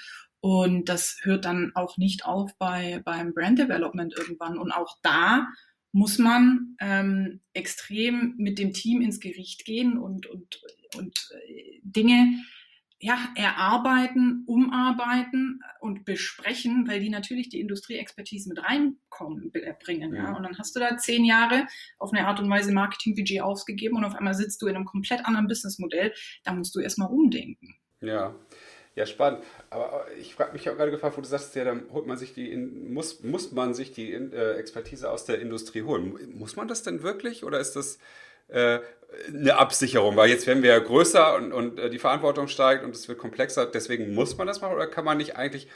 Und 0.42 0.88
das 0.88 1.18
hört 1.22 1.44
dann 1.44 1.72
auch 1.74 1.98
nicht 1.98 2.24
auf 2.24 2.56
bei, 2.56 3.02
beim 3.04 3.34
Brand 3.34 3.58
Development 3.58 4.14
irgendwann. 4.16 4.56
Und 4.56 4.72
auch 4.72 4.96
da 5.02 5.46
muss 5.92 6.18
man 6.18 6.76
ähm, 6.81 7.40
extrem 7.53 8.35
mit 8.37 8.59
dem 8.59 8.72
Team 8.72 9.00
ins 9.00 9.20
Gericht 9.20 9.64
gehen 9.64 9.98
und, 9.98 10.26
und, 10.26 10.62
und 10.96 11.31
äh, 11.46 11.81
Dinge 11.83 12.42
ja, 13.03 13.16
erarbeiten, 13.35 14.44
umarbeiten 14.46 15.62
und 15.81 16.05
besprechen, 16.05 16.87
weil 16.87 17.00
die 17.00 17.09
natürlich 17.09 17.48
die 17.48 17.61
Industrieexpertise 17.61 18.50
mit 18.50 18.62
reinkommen, 18.62 19.50
äh, 19.55 19.74
bringen. 19.83 20.14
Ja. 20.14 20.24
ja. 20.24 20.37
Und 20.37 20.42
dann 20.42 20.59
hast 20.59 20.76
du 20.76 20.81
da 20.81 20.98
zehn 20.98 21.24
Jahre 21.24 21.66
auf 21.98 22.12
eine 22.12 22.26
Art 22.26 22.40
und 22.40 22.50
Weise 22.50 22.72
Marketingbudget 22.72 23.40
ausgegeben 23.40 23.96
und 23.96 24.05
auf 24.05 24.14
einmal 24.14 24.35
sitzt 24.35 24.61
du 24.61 24.66
in 24.66 24.76
einem 24.76 24.85
komplett 24.85 25.24
anderen 25.24 25.48
Businessmodell. 25.48 26.12
Da 26.44 26.53
musst 26.53 26.74
du 26.74 26.81
erstmal 26.81 27.09
umdenken. 27.11 27.74
Ja. 28.03 28.35
Ja, 28.96 29.07
spannend. 29.07 29.42
Aber 29.70 30.07
ich 30.18 30.35
frage 30.35 30.53
mich 30.53 30.68
auch 30.68 30.76
gerade 30.76 30.90
gefragt, 30.90 31.16
wo 31.16 31.20
du 31.20 31.29
sagst, 31.29 31.55
ja, 31.55 31.64
dann 31.64 31.85
holt 31.92 32.07
man 32.07 32.16
sich 32.16 32.35
die, 32.35 32.57
muss, 32.57 33.22
muss 33.22 33.53
man 33.53 33.72
sich 33.72 33.92
die 33.92 34.12
äh, 34.12 34.55
Expertise 34.55 35.11
aus 35.11 35.24
der 35.24 35.40
Industrie 35.40 35.83
holen. 35.83 36.18
Muss 36.37 36.57
man 36.57 36.66
das 36.66 36.83
denn 36.83 37.03
wirklich 37.03 37.44
oder 37.44 37.61
ist 37.61 37.76
das 37.76 37.98
äh, 38.48 38.81
eine 39.29 39.57
Absicherung? 39.57 40.16
Weil 40.16 40.29
jetzt 40.29 40.46
werden 40.46 40.64
wir 40.64 40.70
ja 40.70 40.79
größer 40.81 41.37
und, 41.37 41.53
und 41.53 41.79
äh, 41.79 41.88
die 41.88 42.00
Verantwortung 42.00 42.48
steigt 42.48 42.85
und 42.85 42.94
es 42.94 43.09
wird 43.09 43.18
komplexer, 43.18 43.66
deswegen 43.66 44.12
muss 44.14 44.37
man 44.37 44.48
das 44.48 44.61
machen 44.61 44.74
oder 44.74 44.88
kann 44.88 45.05
man 45.05 45.18
nicht 45.18 45.37
eigentlich, 45.37 45.68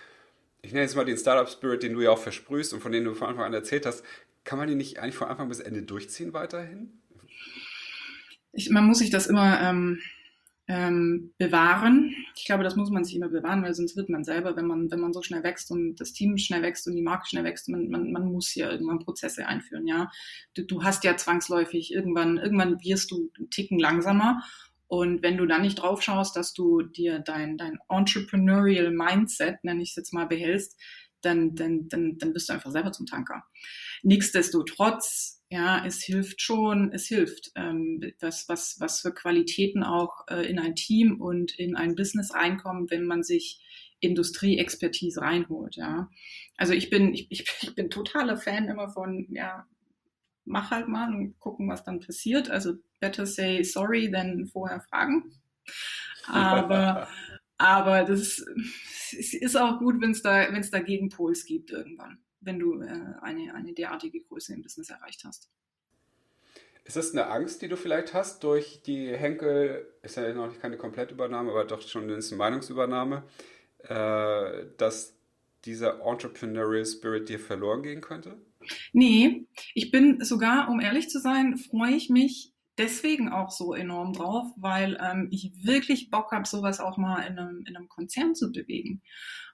ich 0.63 0.73
nenne 0.73 0.85
jetzt 0.85 0.97
mal 0.97 1.05
den 1.05 1.17
Startup-Spirit, 1.17 1.85
den 1.85 1.95
du 1.95 2.01
ja 2.01 2.11
auch 2.11 2.19
versprühst 2.19 2.75
und 2.75 2.81
von 2.81 2.91
dem 2.91 3.05
du 3.05 3.15
von 3.15 3.29
Anfang 3.29 3.45
an 3.45 3.55
erzählt 3.55 3.87
hast, 3.87 4.05
kann 4.43 4.59
man 4.59 4.67
den 4.67 4.79
nicht 4.79 4.99
eigentlich 4.99 5.15
von 5.15 5.29
Anfang 5.29 5.49
bis 5.49 5.61
Ende 5.61 5.83
durchziehen 5.83 6.33
weiterhin? 6.33 7.01
Ich, 8.53 8.71
man 8.71 8.85
muss 8.85 8.99
sich 8.99 9.11
das 9.11 9.27
immer 9.29 9.61
ähm, 9.61 10.01
ähm, 10.67 11.35
bewahren. 11.37 12.15
Ich 12.37 12.47
glaube, 12.47 12.65
das 12.65 12.77
muss 12.77 12.91
man 12.91 13.05
sich 13.05 13.17
immer 13.17 13.29
bewahren, 13.29 13.63
weil 13.63 13.75
sonst 13.75 13.97
wird 13.97 14.09
man 14.09 14.25
selber, 14.25 14.57
wenn 14.57 14.67
man, 14.67 14.91
wenn 14.91 15.01
man 15.01 15.13
so 15.13 15.23
schnell 15.23 15.43
wächst 15.43 15.71
und 15.71 15.97
das 15.97 16.13
Team 16.13 16.39
schnell 16.39 16.63
wächst 16.63 16.87
und 16.87 16.97
die 16.97 17.03
Marke 17.03 17.29
schnell 17.29 17.45
wächst, 17.45 17.69
man, 17.69 17.89
man, 17.89 18.13
man 18.13 18.33
muss 18.33 18.49
hier 18.49 18.71
irgendwann 18.71 18.99
Prozesse 19.01 19.47
einführen, 19.47 19.87
ja. 19.87 20.11
Du, 20.55 20.65
du 20.65 20.83
hast 20.83 21.05
ja 21.05 21.17
zwangsläufig 21.17 21.93
irgendwann, 21.93 22.39
irgendwann 22.39 22.81
wirst 22.83 23.11
du 23.11 23.31
einen 23.39 23.51
Ticken 23.51 23.79
langsamer. 23.79 24.43
Und 24.87 25.23
wenn 25.23 25.37
du 25.37 25.47
dann 25.47 25.63
nicht 25.63 25.77
drauf 25.77 26.03
schaust, 26.03 26.37
dass 26.37 26.53
du 26.53 26.83
dir 26.83 27.19
dein, 27.19 27.57
dein 27.57 27.79
Entrepreneurial 27.89 28.91
Mindset, 28.91 29.65
nenne 29.65 29.83
ich 29.83 29.91
es 29.91 29.97
jetzt 29.97 30.13
mal, 30.13 30.27
behältst, 30.27 30.81
dann, 31.23 31.55
dann, 31.55 31.89
dann, 31.89 32.19
dann 32.19 32.33
bist 32.33 32.49
du 32.49 32.53
einfach 32.53 32.71
selber 32.71 32.93
zum 32.93 33.07
Tanker. 33.07 33.45
Nichtsdestotrotz 34.03 35.43
ja, 35.51 35.85
es 35.85 36.03
hilft 36.03 36.41
schon, 36.41 36.93
es 36.93 37.07
hilft, 37.07 37.53
ähm, 37.55 38.01
was, 38.21 38.49
was, 38.49 38.77
was 38.81 39.01
für 39.01 39.13
Qualitäten 39.13 39.83
auch 39.83 40.27
äh, 40.29 40.49
in 40.49 40.59
ein 40.59 40.75
Team 40.75 41.21
und 41.21 41.59
in 41.59 41.77
ein 41.77 41.95
Business 41.95 42.35
reinkommen, 42.35 42.91
wenn 42.91 43.05
man 43.05 43.23
sich 43.23 43.61
Industrieexpertise 44.01 45.21
reinholt, 45.21 45.77
ja. 45.77 46.11
Also 46.57 46.73
ich 46.73 46.91
bin, 46.91 47.15
ich, 47.15 47.29
ich 47.31 47.45
bin 47.75 47.91
totaler 47.91 48.37
Fan 48.37 48.69
immer 48.69 48.89
von, 48.89 49.27
ja, 49.31 49.67
mach 50.45 50.71
halt 50.71 50.89
mal 50.89 51.15
und 51.15 51.39
gucken, 51.39 51.69
was 51.69 51.85
dann 51.85 52.01
passiert. 52.01 52.51
Also 52.51 52.75
better 53.01 53.27
say 53.27 53.63
sorry 53.63 54.11
than 54.11 54.47
vorher 54.47 54.81
fragen. 54.81 55.33
Aber, 56.27 57.09
aber 57.59 58.05
das 58.05 58.45
ist 59.13 59.57
auch 59.57 59.79
gut, 59.79 60.01
wenn 60.01 60.11
es 60.13 60.23
da, 60.23 60.53
wenn 60.53 60.61
es 60.61 60.71
da 60.71 60.81
Gegenpols 60.81 61.45
gibt 61.45 61.71
irgendwann, 61.71 62.19
wenn 62.45 62.59
du 62.59 62.83
äh, 62.83 63.15
eine, 63.21 63.55
eine 63.55 63.73
derartige 63.73 64.21
Größe 64.21 64.55
im 64.55 64.63
Business 64.63 64.91
erreicht 64.91 65.25
hast. 65.25 65.51
Ist 66.85 66.97
das 66.97 67.13
eine 67.13 67.29
Angst, 67.29 67.63
die 67.63 67.69
du 67.69 67.77
vielleicht 67.77 68.13
hast 68.13 68.45
durch 68.45 68.83
die 68.83 69.09
Henkel, 69.17 69.87
ist 70.03 70.17
ja 70.17 70.33
noch 70.35 70.59
keine 70.59 70.77
Komplettübernahme, 70.77 71.51
aber 71.51 71.65
doch 71.65 71.81
schon 71.81 72.11
eine 72.11 72.21
Meinungsübernahme, 72.21 73.25
äh, 73.79 74.67
dass 74.77 75.17
dieser 75.65 76.03
Entrepreneurial 76.07 76.85
Spirit 76.85 77.29
dir 77.29 77.41
verloren 77.41 77.83
gehen 77.83 78.03
könnte? 78.03 78.37
Nee, 78.93 79.47
ich 79.75 79.91
bin 79.91 80.23
sogar, 80.23 80.69
um 80.69 80.81
ehrlich 80.81 81.09
zu 81.09 81.21
sein, 81.21 81.57
freue 81.57 81.95
ich 81.95 82.11
mich 82.11 82.54
deswegen 82.79 83.29
auch 83.29 83.51
so 83.51 83.75
enorm 83.75 84.13
drauf, 84.13 84.47
weil 84.57 84.99
ähm, 85.01 85.29
ich 85.31 85.53
wirklich 85.65 86.11
Bock 86.11 86.33
habe, 86.33 86.47
sowas 86.47 86.81
auch 86.81 86.97
mal 86.97 87.21
in 87.23 87.39
einem, 87.39 87.65
in 87.67 87.77
einem 87.77 87.89
Konzern 87.89 88.35
zu 88.35 88.53
bewegen. 88.53 89.03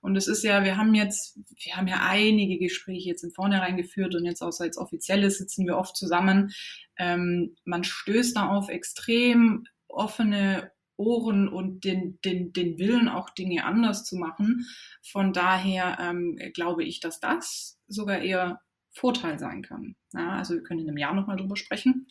Und 0.01 0.17
es 0.17 0.29
ist 0.29 0.43
ja, 0.43 0.65
wir 0.65 0.77
haben 0.77 0.95
jetzt, 0.95 1.39
wir 1.63 1.77
haben 1.77 1.87
ja 1.87 2.01
einige 2.03 2.59
Gespräche 2.59 3.09
jetzt 3.09 3.23
in 3.23 3.33
Vornherein 3.33 3.77
geführt 3.77 4.15
und 4.15 4.25
jetzt 4.25 4.43
auch 4.43 4.53
als 4.59 4.79
Offizielle 4.79 5.31
sitzen 5.31 5.67
wir 5.67 5.77
oft 5.77 5.97
zusammen. 5.97 6.53
Ähm, 6.99 7.57
man 7.65 7.85
stößt 7.85 8.37
da 8.37 8.49
auf 8.49 8.69
extrem 8.69 9.65
offene 9.89 10.73
Ohren 10.97 11.49
und 11.49 11.85
den, 11.85 12.19
den, 12.25 12.53
den 12.53 12.79
Willen, 12.79 13.09
auch 13.09 13.31
Dinge 13.31 13.65
anders 13.65 14.05
zu 14.05 14.17
machen. 14.17 14.67
Von 15.03 15.33
daher 15.33 15.99
ähm, 16.01 16.39
glaube 16.55 16.85
ich, 16.85 17.01
dass 17.01 17.21
das 17.21 17.79
sogar 17.89 18.21
eher 18.21 18.61
Vorteil 18.93 19.39
sein 19.39 19.63
kann. 19.63 19.97
Ja, 20.13 20.31
also 20.31 20.55
wir 20.55 20.63
können 20.63 20.81
in 20.81 20.89
einem 20.89 20.99
Jahr 20.99 21.15
nochmal 21.15 21.37
drüber 21.37 21.57
sprechen 21.57 22.07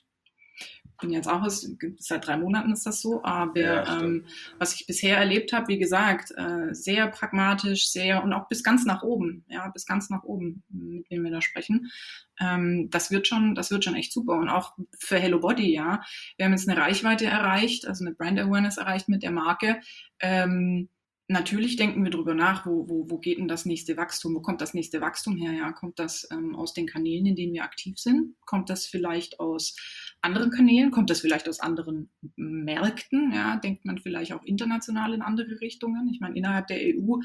jetzt 1.08 1.28
auch 1.28 1.48
seit 1.48 2.28
drei 2.28 2.38
Monaten 2.38 2.72
ist 2.72 2.86
das 2.86 3.02
so, 3.02 3.24
aber 3.24 3.60
ja, 3.60 4.02
ähm, 4.02 4.26
was 4.58 4.76
ich 4.76 4.86
bisher 4.88 5.18
erlebt 5.18 5.54
habe, 5.54 5.68
wie 5.70 5.80
gesagt, 5.80 6.32
äh, 6.38 6.74
sehr 6.74 7.08
pragmatisch, 7.08 7.90
sehr 7.90 8.24
und 8.24 8.34
auch 8.34 8.48
bis 8.48 8.64
ganz 8.64 8.86
nach 8.86 9.04
oben, 9.04 9.46
ja, 9.50 9.68
bis 9.70 9.86
ganz 9.86 10.10
nach 10.10 10.24
oben, 10.24 10.64
mit 10.70 11.10
wem 11.10 11.24
wir 11.24 11.32
da 11.32 11.42
sprechen. 11.42 11.92
Ähm, 12.40 12.90
das 12.90 13.12
wird 13.12 13.28
schon, 13.28 13.56
das 13.56 13.72
wird 13.72 13.84
schon 13.84 13.96
echt 13.96 14.12
super 14.12 14.34
und 14.34 14.50
auch 14.50 14.74
für 15.00 15.18
Hello 15.18 15.40
Body, 15.40 15.74
ja. 15.74 16.02
Wir 16.38 16.46
haben 16.46 16.54
jetzt 16.54 16.70
eine 16.70 16.80
Reichweite 16.80 17.26
erreicht, 17.26 17.88
also 17.88 18.06
eine 18.06 18.14
Brand 18.14 18.40
Awareness 18.40 18.78
erreicht 18.78 19.10
mit 19.10 19.24
der 19.24 19.32
Marke. 19.32 19.82
Ähm, 20.20 20.90
natürlich 21.30 21.76
denken 21.76 22.04
wir 22.04 22.12
darüber 22.12 22.34
nach, 22.34 22.66
wo, 22.66 22.90
wo, 22.90 23.10
wo 23.10 23.20
geht 23.20 23.38
denn 23.38 23.48
das 23.48 23.66
nächste 23.66 23.96
Wachstum? 23.96 24.36
Wo 24.36 24.42
kommt 24.42 24.62
das 24.62 24.74
nächste 24.74 25.00
Wachstum 25.00 25.38
her? 25.38 25.54
Ja, 25.54 25.72
kommt 25.72 26.00
das 26.00 26.28
ähm, 26.32 26.56
aus 26.56 26.74
den 26.74 26.88
Kanälen, 26.88 27.28
in 27.28 27.36
denen 27.36 27.54
wir 27.54 27.64
aktiv 27.64 27.98
sind? 27.98 28.36
Kommt 28.46 28.70
das 28.70 28.88
vielleicht 28.88 29.40
aus 29.40 29.76
anderen 30.22 30.50
Kanälen? 30.50 30.92
Kommt 30.92 31.10
das 31.10 31.22
vielleicht 31.22 31.48
aus 31.48 31.60
anderen 31.60 32.12
Märkten? 32.36 33.32
Ja, 33.32 33.58
denkt 33.58 33.86
man 33.86 34.00
vielleicht 34.00 34.34
auch 34.34 34.44
international 34.44 35.14
in 35.14 35.22
andere 35.22 35.62
Richtungen? 35.62 36.10
Ich 36.12 36.20
meine, 36.20 36.36
innerhalb 36.36 36.68
der 36.68 36.80
EU 36.80 37.18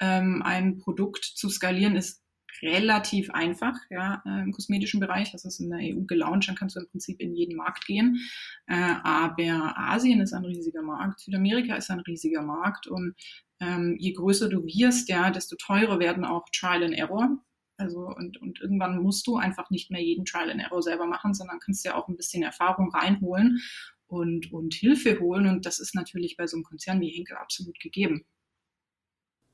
ähm, 0.00 0.42
ein 0.42 0.78
Produkt 0.78 1.24
zu 1.24 1.50
skalieren 1.50 1.96
ist 1.96 2.19
relativ 2.62 3.30
einfach, 3.30 3.76
ja, 3.90 4.22
äh, 4.26 4.42
im 4.42 4.52
kosmetischen 4.52 5.00
Bereich. 5.00 5.32
Das 5.32 5.44
ist 5.44 5.60
in 5.60 5.70
der 5.70 5.80
EU 5.80 6.02
gelauncht, 6.02 6.48
dann 6.48 6.56
kannst 6.56 6.76
du 6.76 6.80
im 6.80 6.88
Prinzip 6.88 7.20
in 7.20 7.34
jeden 7.34 7.56
Markt 7.56 7.86
gehen. 7.86 8.18
Äh, 8.66 8.94
aber 9.02 9.74
Asien 9.76 10.20
ist 10.20 10.32
ein 10.32 10.44
riesiger 10.44 10.82
Markt, 10.82 11.20
Südamerika 11.20 11.74
ist 11.74 11.90
ein 11.90 12.00
riesiger 12.00 12.42
Markt 12.42 12.86
und 12.86 13.14
ähm, 13.60 13.96
je 13.98 14.12
größer 14.12 14.48
du 14.48 14.64
wirst, 14.64 15.08
ja, 15.08 15.30
desto 15.30 15.56
teurer 15.56 15.98
werden 15.98 16.24
auch 16.24 16.46
Trial 16.52 16.84
and 16.84 16.94
Error. 16.94 17.38
Also 17.76 18.00
und, 18.00 18.40
und 18.42 18.60
irgendwann 18.60 19.02
musst 19.02 19.26
du 19.26 19.36
einfach 19.36 19.70
nicht 19.70 19.90
mehr 19.90 20.02
jeden 20.02 20.24
Trial 20.24 20.50
and 20.50 20.60
Error 20.60 20.82
selber 20.82 21.06
machen, 21.06 21.34
sondern 21.34 21.60
kannst 21.60 21.84
ja 21.84 21.94
auch 21.94 22.08
ein 22.08 22.16
bisschen 22.16 22.42
Erfahrung 22.42 22.90
reinholen 22.92 23.60
und, 24.06 24.52
und 24.52 24.74
Hilfe 24.74 25.18
holen. 25.20 25.46
Und 25.46 25.64
das 25.64 25.78
ist 25.78 25.94
natürlich 25.94 26.36
bei 26.36 26.46
so 26.46 26.56
einem 26.56 26.64
Konzern 26.64 27.00
wie 27.00 27.10
Henkel 27.10 27.36
absolut 27.36 27.78
gegeben. 27.80 28.24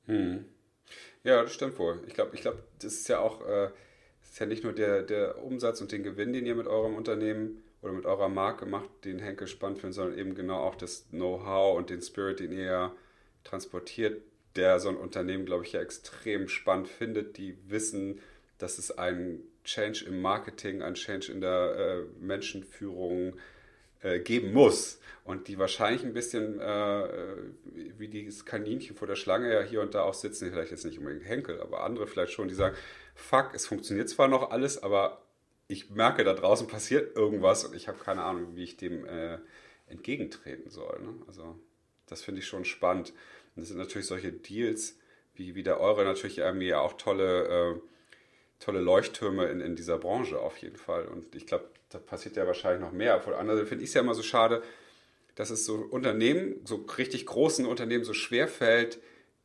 Hm. 0.06 0.44
Ja, 1.27 1.43
das 1.43 1.53
stimmt 1.55 1.77
wohl. 1.81 1.99
Ich 2.07 2.15
glaube, 2.15 2.37
ich 2.37 2.41
glaube, 2.41 2.62
das 2.79 2.93
ist 2.93 3.09
ja 3.09 3.19
auch, 3.19 3.45
äh, 3.45 3.71
das 4.21 4.31
ist 4.31 4.39
ja 4.39 4.47
nicht 4.47 4.62
nur 4.62 4.73
der, 4.73 5.03
der 5.03 5.43
Umsatz 5.43 5.81
und 5.81 5.91
den 5.91 6.05
Gewinn, 6.05 6.33
den 6.33 6.47
ihr 6.47 6.55
mit 6.55 6.69
eurem 6.69 6.95
Unternehmen 6.95 7.65
oder 7.83 7.93
mit 7.93 8.07
eurer 8.07 8.29
Marke 8.29 8.65
macht, 8.65 8.89
den 9.05 9.19
Henkel 9.19 9.49
spannend 9.49 9.81
findet, 9.81 9.97
sondern 9.97 10.17
eben 10.17 10.37
genau 10.37 10.61
auch 10.61 10.77
das 10.77 11.09
Know-how 11.11 11.77
und 11.77 11.91
den 11.91 12.01
Spirit, 12.01 12.39
den 12.39 12.53
ihr 12.53 12.65
ja 12.65 12.97
transportiert, 13.43 14.23
der 14.55 14.79
so 14.79 14.89
ein 14.89 14.97
Unternehmen, 14.97 15.47
glaube 15.47 15.65
ich, 15.65 15.73
ja 15.73 15.81
extrem 15.81 16.47
spannend 16.47 16.87
findet, 16.87 17.39
die 17.39 17.59
wissen, 17.67 18.21
dass 18.59 18.79
es 18.79 18.97
einen 18.97 19.43
Change 19.65 20.05
im 20.07 20.23
Marketing, 20.23 20.81
einen 20.81 20.95
Change 20.95 21.33
in 21.33 21.41
der 21.41 21.75
äh, 21.77 22.25
Menschenführung 22.25 23.35
äh, 24.02 24.20
geben 24.20 24.52
muss 24.52 25.00
und 25.24 25.48
die 25.48 25.59
wahrscheinlich 25.59 26.04
ein 26.04 26.12
bisschen 26.12 26.61
äh, 26.61 27.09
wie 27.98 28.09
dieses 28.09 28.44
Kaninchen 28.44 28.96
vor 28.96 29.09
der 29.09 29.16
Schlange 29.16 29.52
ja 29.52 29.62
hier 29.62 29.80
und 29.80 29.94
da 29.94 30.02
auch 30.02 30.14
sitzen, 30.14 30.50
vielleicht 30.50 30.70
jetzt 30.70 30.85
nicht 30.85 30.98
unbedingt 30.98 31.24
Henkel, 31.24 31.61
aber 31.61 31.85
andere 31.85 32.06
vielleicht 32.06 32.32
schon, 32.32 32.48
die 32.48 32.54
sagen, 32.54 32.76
fuck, 33.14 33.50
es 33.54 33.66
funktioniert 33.66 34.09
zwar 34.09 34.28
noch 34.28 34.50
alles, 34.50 34.82
aber 34.82 35.22
ich 35.68 35.90
merke, 35.90 36.22
da 36.24 36.35
draußen 36.35 36.68
passiert 36.68 37.16
irgendwas 37.16 37.64
und 37.64 37.74
ich 37.74 37.88
habe 37.88 37.98
keine 37.98 38.22
Ahnung, 38.22 38.54
wie 38.54 38.64
ich 38.64 38.76
dem 38.76 39.04
äh, 39.04 39.38
entgegentreten 39.88 40.70
soll. 40.70 41.00
Ne? 41.02 41.14
Also 41.26 41.59
das 42.06 42.22
finde 42.22 42.40
ich 42.40 42.46
schon 42.46 42.64
spannend. 42.64 43.11
Und 43.54 43.62
das 43.62 43.68
sind 43.68 43.78
natürlich 43.78 44.06
solche 44.06 44.32
Deals 44.32 44.98
wie, 45.35 45.54
wie 45.54 45.62
der 45.62 45.80
eure 45.80 46.04
natürlich 46.04 46.38
irgendwie 46.38 46.74
auch 46.74 46.94
tolle, 46.94 47.44
äh, 47.74 47.80
tolle 48.59 48.81
Leuchttürme 48.81 49.47
in, 49.47 49.61
in 49.61 49.77
dieser 49.77 49.99
Branche 49.99 50.38
auf 50.38 50.57
jeden 50.59 50.77
Fall. 50.77 51.07
Und 51.07 51.35
ich 51.35 51.47
glaube, 51.47 51.69
da 51.90 51.99
passiert 51.99 52.37
ja 52.37 52.47
wahrscheinlich 52.47 52.81
noch 52.81 52.92
mehr. 52.92 53.21
Von 53.21 53.35
anderen 53.35 53.66
finde 53.66 53.85
ich 53.85 53.90
es 53.90 53.95
ja 53.95 54.01
immer 54.01 54.14
so 54.14 54.23
schade, 54.23 54.62
dass 55.35 55.51
es 55.51 55.66
so 55.66 55.75
Unternehmen, 55.77 56.61
so 56.64 56.87
richtig 56.97 57.27
großen 57.27 57.66
Unternehmen 57.66 58.05
so 58.05 58.14
schwer 58.14 58.49
fällt, 58.49 58.99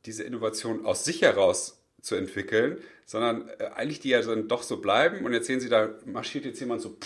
diese 0.06 0.24
Innovation 0.24 0.86
aus 0.86 1.06
sich 1.06 1.22
heraus 1.22 1.84
zu 2.02 2.16
entwickeln, 2.16 2.80
sondern 3.06 3.50
äh, 3.60 3.66
eigentlich 3.76 4.00
die 4.00 4.10
ja 4.10 4.22
dann 4.22 4.48
doch 4.48 4.64
so 4.64 4.78
bleiben 4.78 5.24
und 5.26 5.34
jetzt 5.34 5.48
sehen 5.48 5.60
sie, 5.60 5.70
da 5.70 5.90
marschiert 6.06 6.46
jetzt 6.46 6.60
jemand 6.60 6.82
so 6.82 6.98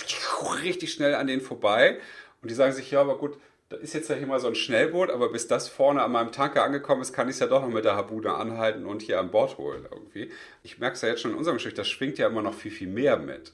richtig 0.63 0.94
schnell 0.94 1.15
an 1.15 1.28
denen 1.28 1.41
vorbei 1.41 2.00
und 2.41 2.50
die 2.50 2.56
sagen 2.56 2.74
sich, 2.74 2.91
ja, 2.91 3.02
aber 3.02 3.18
gut, 3.18 3.38
das 3.69 3.80
ist 3.80 3.93
jetzt 3.93 4.10
ja 4.10 4.25
mal 4.25 4.39
so 4.39 4.47
ein 4.47 4.56
Schnellboot, 4.56 5.10
aber 5.10 5.32
bis 5.32 5.47
das 5.47 5.67
vorne 5.67 6.04
an 6.04 6.12
meinem 6.12 6.32
Tanker 6.32 6.63
angekommen 6.63 7.01
ist, 7.01 7.13
kann 7.13 7.28
ich 7.28 7.36
es 7.36 7.39
ja 7.39 7.47
doch 7.47 7.62
noch 7.62 7.69
mit 7.69 7.84
der 7.84 7.95
Habune 7.95 8.34
anhalten 8.34 8.86
und 8.86 9.01
hier 9.01 9.19
an 9.19 9.32
Bord 9.32 9.58
holen 9.58 9.88
irgendwie. 9.91 10.32
Ich 10.62 10.78
merke 10.78 10.95
es 10.95 11.01
ja 11.01 11.10
jetzt 11.10 11.21
schon 11.21 11.32
in 11.32 11.38
unserem 11.38 11.58
Geschichte, 11.58 11.78
das 11.78 11.89
schwingt 11.89 12.17
ja 12.19 12.28
immer 12.28 12.43
noch 12.43 12.54
viel, 12.54 12.71
viel 12.71 12.88
mehr 12.88 13.17
mit. 13.17 13.54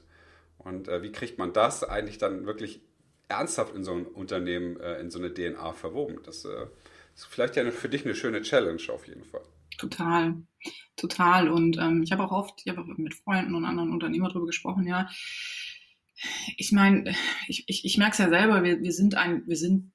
Und 0.58 0.88
äh, 0.88 1.02
wie 1.02 1.12
kriegt 1.12 1.38
man 1.38 1.52
das 1.52 1.82
eigentlich 1.82 2.18
dann 2.18 2.46
wirklich 2.46 2.82
ernsthaft 3.28 3.74
in 3.74 3.84
so 3.84 3.94
ein 3.94 4.04
Unternehmen, 4.06 4.78
äh, 4.80 5.00
in 5.00 5.10
so 5.10 5.18
eine 5.18 5.32
DNA 5.32 5.72
verwoben? 5.72 6.20
Das 6.24 6.44
äh, 6.44 6.66
ist 7.14 7.26
vielleicht 7.26 7.56
ja 7.56 7.68
für 7.70 7.88
dich 7.88 8.04
eine 8.04 8.14
schöne 8.14 8.42
Challenge 8.42 8.82
auf 8.90 9.08
jeden 9.08 9.24
Fall. 9.24 9.42
Total, 9.78 10.34
total. 10.96 11.48
Und 11.48 11.78
ähm, 11.78 12.02
ich 12.02 12.12
habe 12.12 12.22
auch 12.22 12.32
oft, 12.32 12.60
ich 12.64 12.70
habe 12.70 12.84
mit 12.96 13.14
Freunden 13.14 13.54
und 13.54 13.64
anderen 13.64 13.90
Unternehmern 13.90 14.28
darüber 14.28 14.46
gesprochen, 14.46 14.86
ja. 14.86 15.08
Ich 16.56 16.70
meine, 16.70 17.14
ich, 17.48 17.64
ich, 17.66 17.84
ich 17.84 17.98
merke 17.98 18.12
es 18.12 18.18
ja 18.18 18.28
selber, 18.28 18.62
wir, 18.62 18.80
wir 18.80 18.92
sind 18.92 19.16
ein, 19.16 19.42
wir 19.46 19.56
sind 19.56 19.90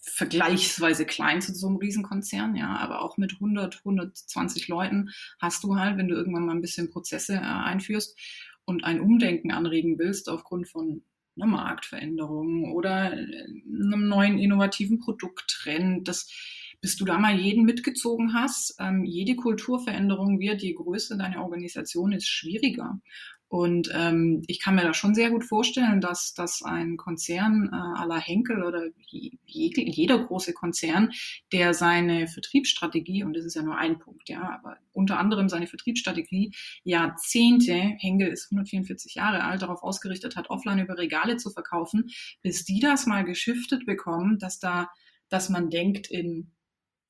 vergleichsweise 0.00 1.04
klein 1.04 1.40
zu 1.40 1.54
so 1.54 1.68
einem 1.68 1.76
Riesenkonzern, 1.76 2.56
ja, 2.56 2.76
aber 2.76 3.02
auch 3.02 3.16
mit 3.18 3.34
100, 3.34 3.78
120 3.78 4.68
Leuten 4.68 5.10
hast 5.40 5.62
du 5.64 5.76
halt, 5.76 5.96
wenn 5.96 6.08
du 6.08 6.14
irgendwann 6.14 6.46
mal 6.46 6.54
ein 6.54 6.60
bisschen 6.60 6.90
Prozesse 6.90 7.34
äh, 7.34 7.38
einführst 7.38 8.18
und 8.64 8.84
ein 8.84 9.00
Umdenken 9.00 9.50
anregen 9.50 9.98
willst 9.98 10.28
aufgrund 10.28 10.68
von 10.68 11.02
einer 11.36 11.46
Marktveränderung 11.46 12.72
oder 12.72 13.12
äh, 13.12 13.44
einem 13.66 14.08
neuen 14.08 14.38
innovativen 14.38 14.98
Produkttrend, 14.98 16.08
das 16.08 16.30
bis 16.80 16.96
du 16.96 17.04
da 17.04 17.18
mal 17.18 17.38
jeden 17.38 17.64
mitgezogen 17.64 18.34
hast, 18.34 18.76
ähm, 18.78 19.04
jede 19.04 19.36
Kulturveränderung 19.36 20.38
wird, 20.38 20.62
je 20.62 20.74
größer 20.74 21.16
deine 21.16 21.42
Organisation 21.42 22.12
ist, 22.12 22.28
schwieriger. 22.28 23.00
Und 23.48 23.90
ähm, 23.94 24.42
ich 24.46 24.60
kann 24.60 24.74
mir 24.74 24.82
da 24.82 24.92
schon 24.92 25.14
sehr 25.14 25.30
gut 25.30 25.42
vorstellen, 25.42 26.02
dass, 26.02 26.34
dass 26.34 26.62
ein 26.62 26.98
Konzern 26.98 27.70
äh, 27.72 27.76
à 27.76 28.06
la 28.06 28.18
Henkel 28.18 28.62
oder 28.62 28.88
je, 29.06 29.38
jeder 29.46 30.18
große 30.18 30.52
Konzern, 30.52 31.12
der 31.50 31.72
seine 31.72 32.28
Vertriebsstrategie, 32.28 33.24
und 33.24 33.34
das 33.34 33.46
ist 33.46 33.54
ja 33.56 33.62
nur 33.62 33.78
ein 33.78 33.98
Punkt, 33.98 34.28
ja, 34.28 34.42
aber 34.42 34.76
unter 34.92 35.18
anderem 35.18 35.48
seine 35.48 35.66
Vertriebsstrategie 35.66 36.54
Jahrzehnte, 36.84 37.72
Henkel 37.72 38.28
ist 38.28 38.52
144 38.52 39.14
Jahre 39.14 39.42
alt, 39.42 39.62
darauf 39.62 39.82
ausgerichtet 39.82 40.36
hat, 40.36 40.50
offline 40.50 40.80
über 40.80 40.98
Regale 40.98 41.38
zu 41.38 41.48
verkaufen, 41.48 42.10
bis 42.42 42.66
die 42.66 42.80
das 42.80 43.06
mal 43.06 43.24
geschiftet 43.24 43.86
bekommen, 43.86 44.38
dass 44.38 44.58
da, 44.58 44.90
dass 45.30 45.48
man 45.48 45.70
denkt 45.70 46.08
in 46.08 46.52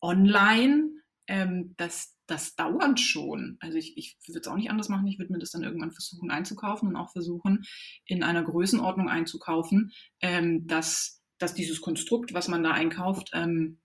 online, 0.01 0.91
ähm, 1.27 1.75
dass 1.77 2.17
das 2.27 2.55
dauert 2.57 3.01
schon. 3.01 3.57
Also 3.61 3.79
ich, 3.79 3.97
ich 3.97 4.17
würde 4.27 4.41
es 4.41 4.47
auch 4.49 4.57
nicht 4.57 4.71
anders 4.71 4.89
machen. 4.89 5.07
Ich 5.07 5.19
würde 5.19 5.33
mir 5.33 5.39
das 5.39 5.51
dann 5.51 5.63
irgendwann 5.63 5.93
versuchen 5.93 6.31
einzukaufen 6.31 6.89
und 6.89 6.97
auch 6.97 7.11
versuchen, 7.11 7.65
in 8.05 8.23
einer 8.23 8.43
Größenordnung 8.43 9.09
einzukaufen, 9.09 9.93
ähm, 10.21 10.67
dass, 10.67 11.23
dass 11.39 11.55
dieses 11.55 11.81
Konstrukt, 11.81 12.35
was 12.35 12.49
man 12.49 12.63
da 12.63 12.73
einkauft, 12.73 13.31
ähm, 13.33 13.81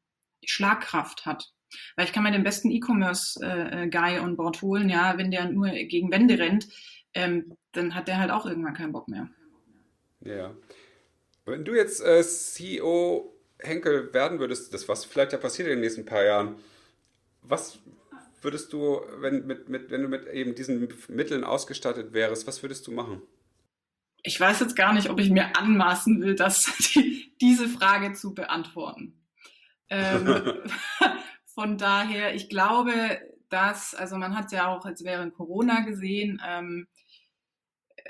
Schlagkraft 0.45 1.25
hat. 1.25 1.53
Weil 1.95 2.05
ich 2.05 2.13
kann 2.13 2.23
mir 2.23 2.31
den 2.31 2.43
besten 2.43 2.69
E-Commerce-Guy 2.69 4.15
äh, 4.15 4.19
on 4.19 4.35
Board 4.35 4.61
holen, 4.61 4.89
ja, 4.89 5.17
wenn 5.17 5.31
der 5.31 5.49
nur 5.49 5.69
gegen 5.69 6.11
Wände 6.11 6.37
rennt, 6.37 6.67
ähm, 7.13 7.55
dann 7.71 7.95
hat 7.95 8.07
der 8.07 8.19
halt 8.19 8.29
auch 8.29 8.45
irgendwann 8.45 8.75
keinen 8.75 8.91
Bock 8.91 9.07
mehr. 9.07 9.29
Ja. 10.19 10.55
Wenn 11.45 11.65
du 11.65 11.73
jetzt 11.73 12.01
äh, 12.01 12.23
CEO 12.23 13.32
Henkel 13.59 14.13
werden 14.13 14.39
würdest, 14.39 14.73
das 14.73 14.87
was 14.87 15.05
vielleicht 15.05 15.31
ja 15.31 15.37
passiert 15.37 15.67
in 15.67 15.75
den 15.75 15.81
nächsten 15.81 16.05
paar 16.05 16.23
Jahren, 16.23 16.55
was 17.41 17.79
würdest 18.41 18.73
du, 18.73 19.01
wenn, 19.19 19.45
mit, 19.45 19.69
mit, 19.69 19.89
wenn 19.89 20.01
du 20.01 20.07
mit 20.07 20.27
eben 20.27 20.55
diesen 20.55 20.89
Mitteln 21.07 21.43
ausgestattet 21.43 22.13
wärst, 22.13 22.45
was 22.47 22.61
würdest 22.61 22.87
du 22.87 22.91
machen? 22.91 23.21
Ich 24.21 24.39
weiß 24.39 24.59
jetzt 24.61 24.75
gar 24.75 24.93
nicht, 24.93 25.09
ob 25.09 25.19
ich 25.19 25.29
mir 25.29 25.55
anmaßen 25.57 26.21
will, 26.21 26.35
das, 26.35 26.65
die, 26.95 27.35
diese 27.41 27.67
Frage 27.67 28.13
zu 28.13 28.33
beantworten. 28.33 29.19
Ähm, 29.89 30.61
von 31.45 31.77
daher, 31.77 32.33
ich 32.33 32.49
glaube, 32.49 32.93
dass, 33.49 33.93
also 33.93 34.17
man 34.17 34.35
hat 34.35 34.51
ja 34.51 34.67
auch 34.67 34.85
jetzt 34.85 35.03
während 35.03 35.33
Corona 35.33 35.81
gesehen, 35.81 36.41
ähm, 36.45 36.87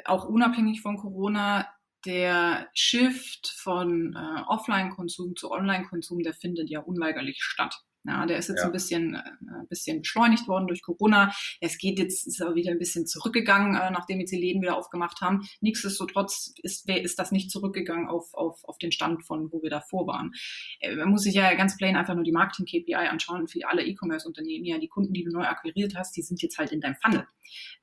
auch 0.06 0.25
unabhängig 0.25 0.82
von 0.82 0.97
Corona, 0.97 1.67
der 2.05 2.69
Shift 2.73 3.47
von 3.57 4.15
äh, 4.15 4.41
Offline-Konsum 4.47 5.35
zu 5.35 5.51
Online-Konsum, 5.51 6.23
der 6.23 6.33
findet 6.33 6.69
ja 6.69 6.79
unweigerlich 6.79 7.37
statt. 7.41 7.83
Ja, 8.05 8.25
der 8.25 8.37
ist 8.37 8.49
jetzt 8.49 8.59
ja. 8.59 8.65
ein 8.65 8.73
bisschen, 8.73 9.15
äh, 9.15 9.19
ein 9.19 9.67
bisschen 9.69 10.01
beschleunigt 10.01 10.47
worden 10.47 10.67
durch 10.67 10.81
Corona. 10.81 11.33
Es 11.61 11.77
geht 11.77 11.99
jetzt, 11.99 12.27
ist 12.27 12.41
aber 12.41 12.55
wieder 12.55 12.71
ein 12.71 12.79
bisschen 12.79 13.07
zurückgegangen, 13.07 13.75
äh, 13.75 13.91
nachdem 13.91 14.19
jetzt 14.19 14.31
die 14.31 14.39
Läden 14.39 14.61
wieder 14.61 14.75
aufgemacht 14.75 15.21
haben. 15.21 15.47
Nichtsdestotrotz 15.61 16.53
ist, 16.63 16.89
ist 16.89 17.17
das 17.17 17.31
nicht 17.31 17.49
zurückgegangen 17.49 18.09
auf, 18.09 18.33
auf, 18.33 18.61
auf 18.65 18.77
den 18.77 18.91
Stand 18.91 19.25
von, 19.25 19.51
wo 19.53 19.61
wir 19.63 19.69
davor 19.69 20.05
waren. 20.05 20.33
Äh, 20.81 20.95
man 20.95 21.09
muss 21.09 21.23
sich 21.23 21.35
ja 21.35 21.53
ganz 21.53 21.77
plain 21.77 21.95
einfach 21.95 22.15
nur 22.15 22.25
die 22.25 22.33
Marketing-KPI 22.33 22.93
anschauen. 22.95 23.47
Für 23.47 23.69
alle 23.69 23.85
E-Commerce-Unternehmen, 23.85 24.65
ja, 24.65 24.79
die 24.79 24.89
Kunden, 24.89 25.13
die 25.13 25.23
du 25.23 25.31
neu 25.31 25.45
akquiriert 25.45 25.95
hast, 25.95 26.17
die 26.17 26.23
sind 26.23 26.41
jetzt 26.41 26.57
halt 26.57 26.73
in 26.73 26.81
deinem 26.81 26.95
Funnel. 27.01 27.25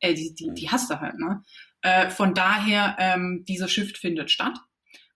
Äh, 0.00 0.12
die, 0.12 0.34
die, 0.34 0.52
die 0.52 0.68
hast 0.68 0.90
du 0.90 1.00
halt, 1.00 1.18
ne? 1.18 1.42
Äh, 1.82 2.10
von 2.10 2.34
daher, 2.34 2.96
ähm, 2.98 3.44
dieser 3.48 3.68
Shift 3.68 3.98
findet 3.98 4.30
statt. 4.30 4.58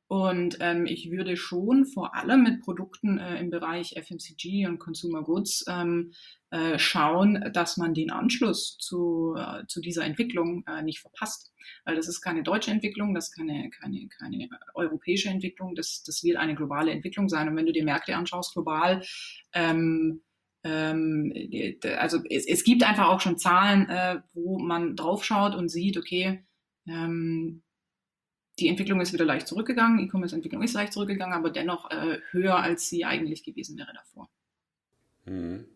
Und 0.06 0.58
ähm, 0.60 0.84
ich 0.86 1.10
würde 1.10 1.36
schon 1.36 1.86
vor 1.86 2.14
allem 2.14 2.42
mit 2.42 2.60
Produkten 2.60 3.18
äh, 3.18 3.40
im 3.40 3.50
Bereich 3.50 3.94
FMCG 3.96 4.66
und 4.66 4.78
Consumer 4.78 5.22
Goods 5.22 5.64
ähm, 5.66 6.12
äh, 6.50 6.78
schauen, 6.78 7.50
dass 7.52 7.78
man 7.78 7.94
den 7.94 8.10
Anschluss 8.10 8.76
zu, 8.78 9.34
äh, 9.36 9.66
zu 9.66 9.80
dieser 9.80 10.04
Entwicklung 10.04 10.62
äh, 10.66 10.82
nicht 10.82 11.00
verpasst. 11.00 11.52
Weil 11.84 11.96
das 11.96 12.06
ist 12.06 12.20
keine 12.20 12.42
deutsche 12.42 12.70
Entwicklung, 12.70 13.14
das 13.14 13.28
ist 13.28 13.34
keine, 13.34 13.70
keine, 13.70 14.06
keine 14.08 14.48
europäische 14.74 15.30
Entwicklung, 15.30 15.74
das, 15.74 16.02
das 16.04 16.22
wird 16.22 16.36
eine 16.36 16.54
globale 16.54 16.92
Entwicklung 16.92 17.28
sein. 17.30 17.48
Und 17.48 17.56
wenn 17.56 17.66
du 17.66 17.72
dir 17.72 17.84
Märkte 17.84 18.14
anschaust, 18.14 18.52
global, 18.52 19.02
ähm, 19.54 20.22
ähm, 20.64 21.32
also 21.98 22.20
es, 22.28 22.46
es 22.46 22.62
gibt 22.62 22.82
einfach 22.82 23.08
auch 23.08 23.20
schon 23.20 23.38
Zahlen, 23.38 23.88
äh, 23.88 24.20
wo 24.34 24.58
man 24.58 24.96
draufschaut 24.96 25.54
und 25.54 25.70
sieht, 25.70 25.96
okay, 25.96 26.44
ähm, 26.86 27.62
die 28.58 28.68
Entwicklung 28.68 29.00
ist 29.00 29.12
wieder 29.12 29.24
leicht 29.24 29.48
zurückgegangen, 29.48 29.98
E-Commerce-Entwicklung 29.98 30.62
ist 30.62 30.74
leicht 30.74 30.92
zurückgegangen, 30.92 31.34
aber 31.34 31.50
dennoch 31.50 31.90
äh, 31.90 32.20
höher, 32.30 32.56
als 32.56 32.88
sie 32.88 33.04
eigentlich 33.04 33.42
gewesen 33.42 33.76
wäre 33.76 33.92
davor. 33.92 34.28
Mhm. 35.24 35.66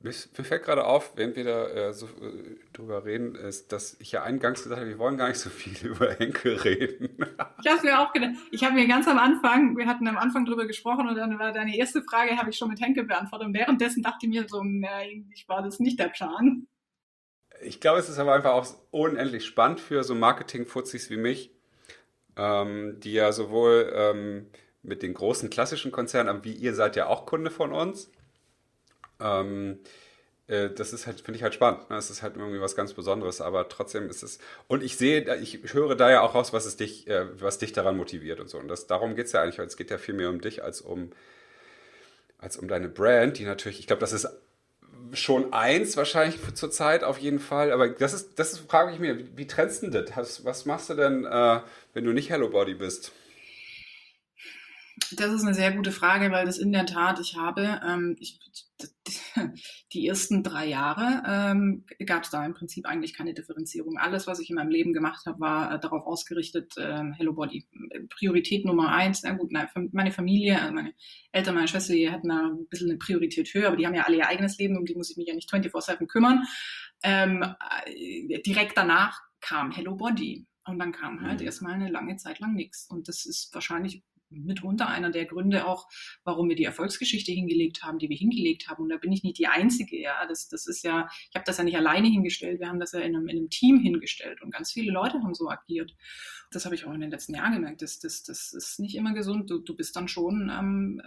Mir, 0.00 0.12
fällt 0.12 0.62
gerade 0.62 0.84
auf, 0.84 1.16
während 1.16 1.34
wir 1.34 1.42
da 1.42 1.66
äh, 1.66 1.92
so 1.92 2.06
äh, 2.06 2.56
drüber 2.72 3.04
reden, 3.04 3.34
ist, 3.34 3.72
dass 3.72 3.98
ich 3.98 4.12
ja 4.12 4.22
eingangs 4.22 4.62
gesagt 4.62 4.80
habe, 4.80 4.88
wir 4.88 4.98
wollen 4.98 5.16
gar 5.16 5.26
nicht 5.26 5.40
so 5.40 5.50
viel 5.50 5.76
über 5.90 6.12
Henkel 6.12 6.54
reden. 6.54 7.08
ich 7.60 7.68
habe 7.68 7.84
mir 7.84 7.98
auch 7.98 8.12
gedacht, 8.12 8.34
ich 8.52 8.62
habe 8.62 8.74
mir 8.74 8.86
ganz 8.86 9.08
am 9.08 9.18
Anfang, 9.18 9.76
wir 9.76 9.86
hatten 9.86 10.06
am 10.06 10.16
Anfang 10.16 10.44
drüber 10.44 10.68
gesprochen 10.68 11.08
und 11.08 11.16
dann 11.16 11.36
war 11.40 11.52
deine 11.52 11.76
erste 11.76 12.02
Frage, 12.02 12.36
habe 12.36 12.50
ich 12.50 12.56
schon 12.56 12.68
mit 12.68 12.80
Henkel 12.80 13.04
beantwortet 13.04 13.48
und 13.48 13.54
währenddessen 13.54 14.04
dachte 14.04 14.18
ich 14.22 14.28
mir 14.28 14.46
so, 14.48 14.62
na, 14.62 14.98
eigentlich 14.98 15.48
war 15.48 15.62
das 15.62 15.80
nicht 15.80 15.98
der 15.98 16.10
Plan. 16.10 16.68
Ich 17.60 17.80
glaube, 17.80 17.98
es 17.98 18.08
ist 18.08 18.18
aber 18.18 18.34
einfach 18.34 18.52
auch 18.52 18.66
unendlich 18.90 19.44
spannend 19.44 19.80
für 19.80 20.04
so 20.04 20.14
Marketing-Fuzis 20.14 21.10
wie 21.10 21.16
mich, 21.16 21.50
ähm, 22.36 23.00
die 23.00 23.12
ja 23.12 23.32
sowohl 23.32 23.92
ähm, 23.94 24.46
mit 24.82 25.02
den 25.02 25.14
großen 25.14 25.50
klassischen 25.50 25.92
Konzernen, 25.92 26.44
wie 26.44 26.52
ihr 26.52 26.74
seid 26.74 26.96
ja 26.96 27.06
auch 27.06 27.26
Kunde 27.26 27.50
von 27.50 27.72
uns. 27.72 28.10
Ähm, 29.20 29.80
äh, 30.48 30.70
das 30.70 30.92
ist 30.92 31.06
halt, 31.06 31.20
finde 31.20 31.36
ich 31.36 31.42
halt 31.42 31.54
spannend. 31.54 31.88
Ne? 31.90 31.96
Es 31.96 32.10
ist 32.10 32.22
halt 32.22 32.36
irgendwie 32.36 32.60
was 32.60 32.74
ganz 32.74 32.94
Besonderes, 32.94 33.40
aber 33.40 33.68
trotzdem 33.68 34.08
ist 34.08 34.22
es. 34.22 34.38
Und 34.66 34.82
ich 34.82 34.96
sehe, 34.96 35.36
ich 35.36 35.72
höre 35.72 35.94
da 35.94 36.10
ja 36.10 36.22
auch 36.22 36.34
raus, 36.34 36.52
was 36.52 36.66
es 36.66 36.76
dich, 36.76 37.06
äh, 37.06 37.26
was 37.40 37.58
dich 37.58 37.72
daran 37.72 37.96
motiviert 37.96 38.40
und 38.40 38.48
so. 38.48 38.58
Und 38.58 38.68
das, 38.68 38.86
darum 38.86 39.14
geht 39.14 39.26
es 39.26 39.32
ja 39.32 39.42
eigentlich, 39.42 39.58
es 39.58 39.76
geht 39.76 39.90
ja 39.90 39.98
viel 39.98 40.14
mehr 40.14 40.30
um 40.30 40.40
dich 40.40 40.64
als 40.64 40.80
um, 40.80 41.10
als 42.38 42.56
um 42.56 42.68
deine 42.68 42.88
Brand, 42.88 43.38
die 43.38 43.44
natürlich, 43.44 43.78
ich 43.78 43.86
glaube, 43.86 44.00
das 44.00 44.12
ist 44.12 44.28
schon 45.12 45.52
eins 45.52 45.96
wahrscheinlich 45.96 46.38
zur 46.54 46.70
Zeit 46.70 47.04
auf 47.04 47.18
jeden 47.18 47.40
Fall. 47.40 47.72
Aber 47.72 47.88
das 47.88 48.12
ist, 48.12 48.38
das 48.38 48.52
ist, 48.52 48.70
frage 48.70 48.92
ich 48.92 48.98
mir, 48.98 49.18
wie, 49.18 49.28
wie 49.36 49.46
trennst 49.46 49.82
du 49.82 49.90
das? 49.90 50.44
Was 50.44 50.66
machst 50.66 50.90
du 50.90 50.94
denn, 50.94 51.24
äh, 51.24 51.60
wenn 51.94 52.04
du 52.04 52.12
nicht 52.12 52.30
Hello 52.30 52.48
Body 52.48 52.74
bist? 52.74 53.12
Das 55.16 55.32
ist 55.32 55.42
eine 55.42 55.54
sehr 55.54 55.72
gute 55.72 55.92
Frage, 55.92 56.30
weil 56.30 56.44
das 56.44 56.58
in 56.58 56.72
der 56.72 56.86
Tat, 56.86 57.20
ich 57.20 57.36
habe, 57.36 57.80
ähm, 57.86 58.16
ich, 58.18 58.38
die 59.92 60.06
ersten 60.06 60.42
drei 60.42 60.66
Jahre 60.66 61.22
ähm, 61.26 61.84
gab 62.04 62.24
es 62.24 62.30
da 62.30 62.44
im 62.44 62.54
Prinzip 62.54 62.86
eigentlich 62.86 63.14
keine 63.14 63.32
Differenzierung. 63.32 63.96
Alles, 63.98 64.26
was 64.26 64.38
ich 64.40 64.50
in 64.50 64.56
meinem 64.56 64.70
Leben 64.70 64.92
gemacht 64.92 65.24
habe, 65.26 65.40
war 65.40 65.74
äh, 65.74 65.80
darauf 65.80 66.06
ausgerichtet, 66.06 66.76
äh, 66.76 67.04
Hello 67.16 67.32
Body. 67.32 67.66
Priorität 68.10 68.64
Nummer 68.64 68.92
eins, 68.92 69.22
na 69.22 69.32
gut, 69.32 69.50
na, 69.50 69.68
meine 69.92 70.12
Familie, 70.12 70.60
also 70.60 70.74
meine 70.74 70.94
Eltern, 71.32 71.54
meine 71.54 71.68
Schwester, 71.68 71.94
die 71.94 72.10
hatten 72.10 72.28
da 72.28 72.48
ein 72.48 72.66
bisschen 72.68 72.90
eine 72.90 72.98
Priorität 72.98 73.52
höher, 73.54 73.68
aber 73.68 73.76
die 73.76 73.86
haben 73.86 73.94
ja 73.94 74.04
alle 74.04 74.18
ihr 74.18 74.28
eigenes 74.28 74.58
Leben, 74.58 74.76
um 74.76 74.84
die 74.84 74.94
muss 74.94 75.10
ich 75.10 75.16
mich 75.16 75.28
ja 75.28 75.34
nicht 75.34 75.52
24-7 75.52 76.06
kümmern. 76.06 76.44
Ähm, 77.02 77.44
äh, 77.86 78.40
direkt 78.42 78.76
danach 78.76 79.20
kam 79.40 79.70
Hello 79.70 79.96
Body. 79.96 80.46
Und 80.64 80.78
dann 80.78 80.92
kam 80.92 81.22
halt 81.22 81.40
mhm. 81.40 81.46
erstmal 81.46 81.72
eine 81.72 81.88
lange 81.88 82.16
Zeit 82.16 82.40
lang 82.40 82.52
nichts. 82.54 82.86
Und 82.90 83.08
das 83.08 83.24
ist 83.24 83.54
wahrscheinlich 83.54 84.02
mitunter 84.30 84.88
einer 84.88 85.10
der 85.10 85.26
Gründe 85.26 85.66
auch, 85.66 85.88
warum 86.24 86.48
wir 86.48 86.56
die 86.56 86.64
Erfolgsgeschichte 86.64 87.32
hingelegt 87.32 87.82
haben, 87.82 87.98
die 87.98 88.08
wir 88.08 88.16
hingelegt 88.16 88.68
haben. 88.68 88.84
Und 88.84 88.90
da 88.90 88.96
bin 88.96 89.12
ich 89.12 89.22
nicht 89.22 89.38
die 89.38 89.46
Einzige, 89.46 90.00
ja. 90.00 90.26
Das, 90.26 90.48
das 90.48 90.66
ist 90.66 90.82
ja, 90.84 91.08
ich 91.30 91.34
habe 91.34 91.44
das 91.44 91.58
ja 91.58 91.64
nicht 91.64 91.76
alleine 91.76 92.08
hingestellt, 92.08 92.60
wir 92.60 92.68
haben 92.68 92.80
das 92.80 92.92
ja 92.92 93.00
in 93.00 93.16
einem, 93.16 93.28
in 93.28 93.38
einem 93.38 93.50
Team 93.50 93.80
hingestellt 93.80 94.42
und 94.42 94.50
ganz 94.52 94.72
viele 94.72 94.92
Leute 94.92 95.22
haben 95.22 95.34
so 95.34 95.48
agiert. 95.48 95.94
Das 96.50 96.64
habe 96.64 96.74
ich 96.74 96.86
auch 96.86 96.94
in 96.94 97.00
den 97.00 97.10
letzten 97.10 97.34
Jahren 97.34 97.52
gemerkt. 97.52 97.82
Das, 97.82 97.98
das, 97.98 98.22
das 98.22 98.54
ist 98.54 98.80
nicht 98.80 98.96
immer 98.96 99.12
gesund. 99.12 99.50
Du, 99.50 99.58
du 99.58 99.76
bist 99.76 99.94
dann 99.96 100.08
schon 100.08 100.50
ähm, 100.50 101.02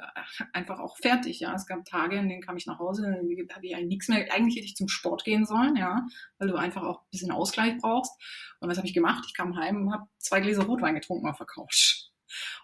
einfach 0.54 0.80
auch 0.80 0.98
fertig, 0.98 1.40
ja. 1.40 1.54
Es 1.56 1.66
gab 1.66 1.84
Tage, 1.86 2.18
in 2.18 2.30
denen 2.30 2.42
kam 2.42 2.58
ich 2.58 2.68
nach 2.68 2.80
Hause, 2.80 3.04
dann 3.04 3.16
habe 3.56 3.66
ich 3.66 3.76
eigentlich 3.76 3.88
nichts 3.88 4.08
mehr. 4.08 4.32
Eigentlich 4.32 4.56
hätte 4.56 4.66
ich 4.66 4.76
zum 4.76 4.88
Sport 4.88 5.24
gehen 5.24 5.46
sollen, 5.46 5.76
ja, 5.76 6.06
weil 6.38 6.48
du 6.48 6.56
einfach 6.56 6.84
auch 6.84 7.02
ein 7.02 7.10
bisschen 7.12 7.32
Ausgleich 7.32 7.78
brauchst. 7.78 8.12
Und 8.60 8.70
was 8.70 8.78
habe 8.78 8.88
ich 8.88 8.94
gemacht? 8.94 9.24
Ich 9.28 9.34
kam 9.34 9.56
heim 9.58 9.88
und 9.88 9.94
habe 9.94 10.06
zwei 10.20 10.42
Gläser 10.42 10.64
Rotwein 10.64 10.96
getrunken 10.96 11.28
auf 11.28 11.38
der 11.38 11.48
Couch. 11.48 12.01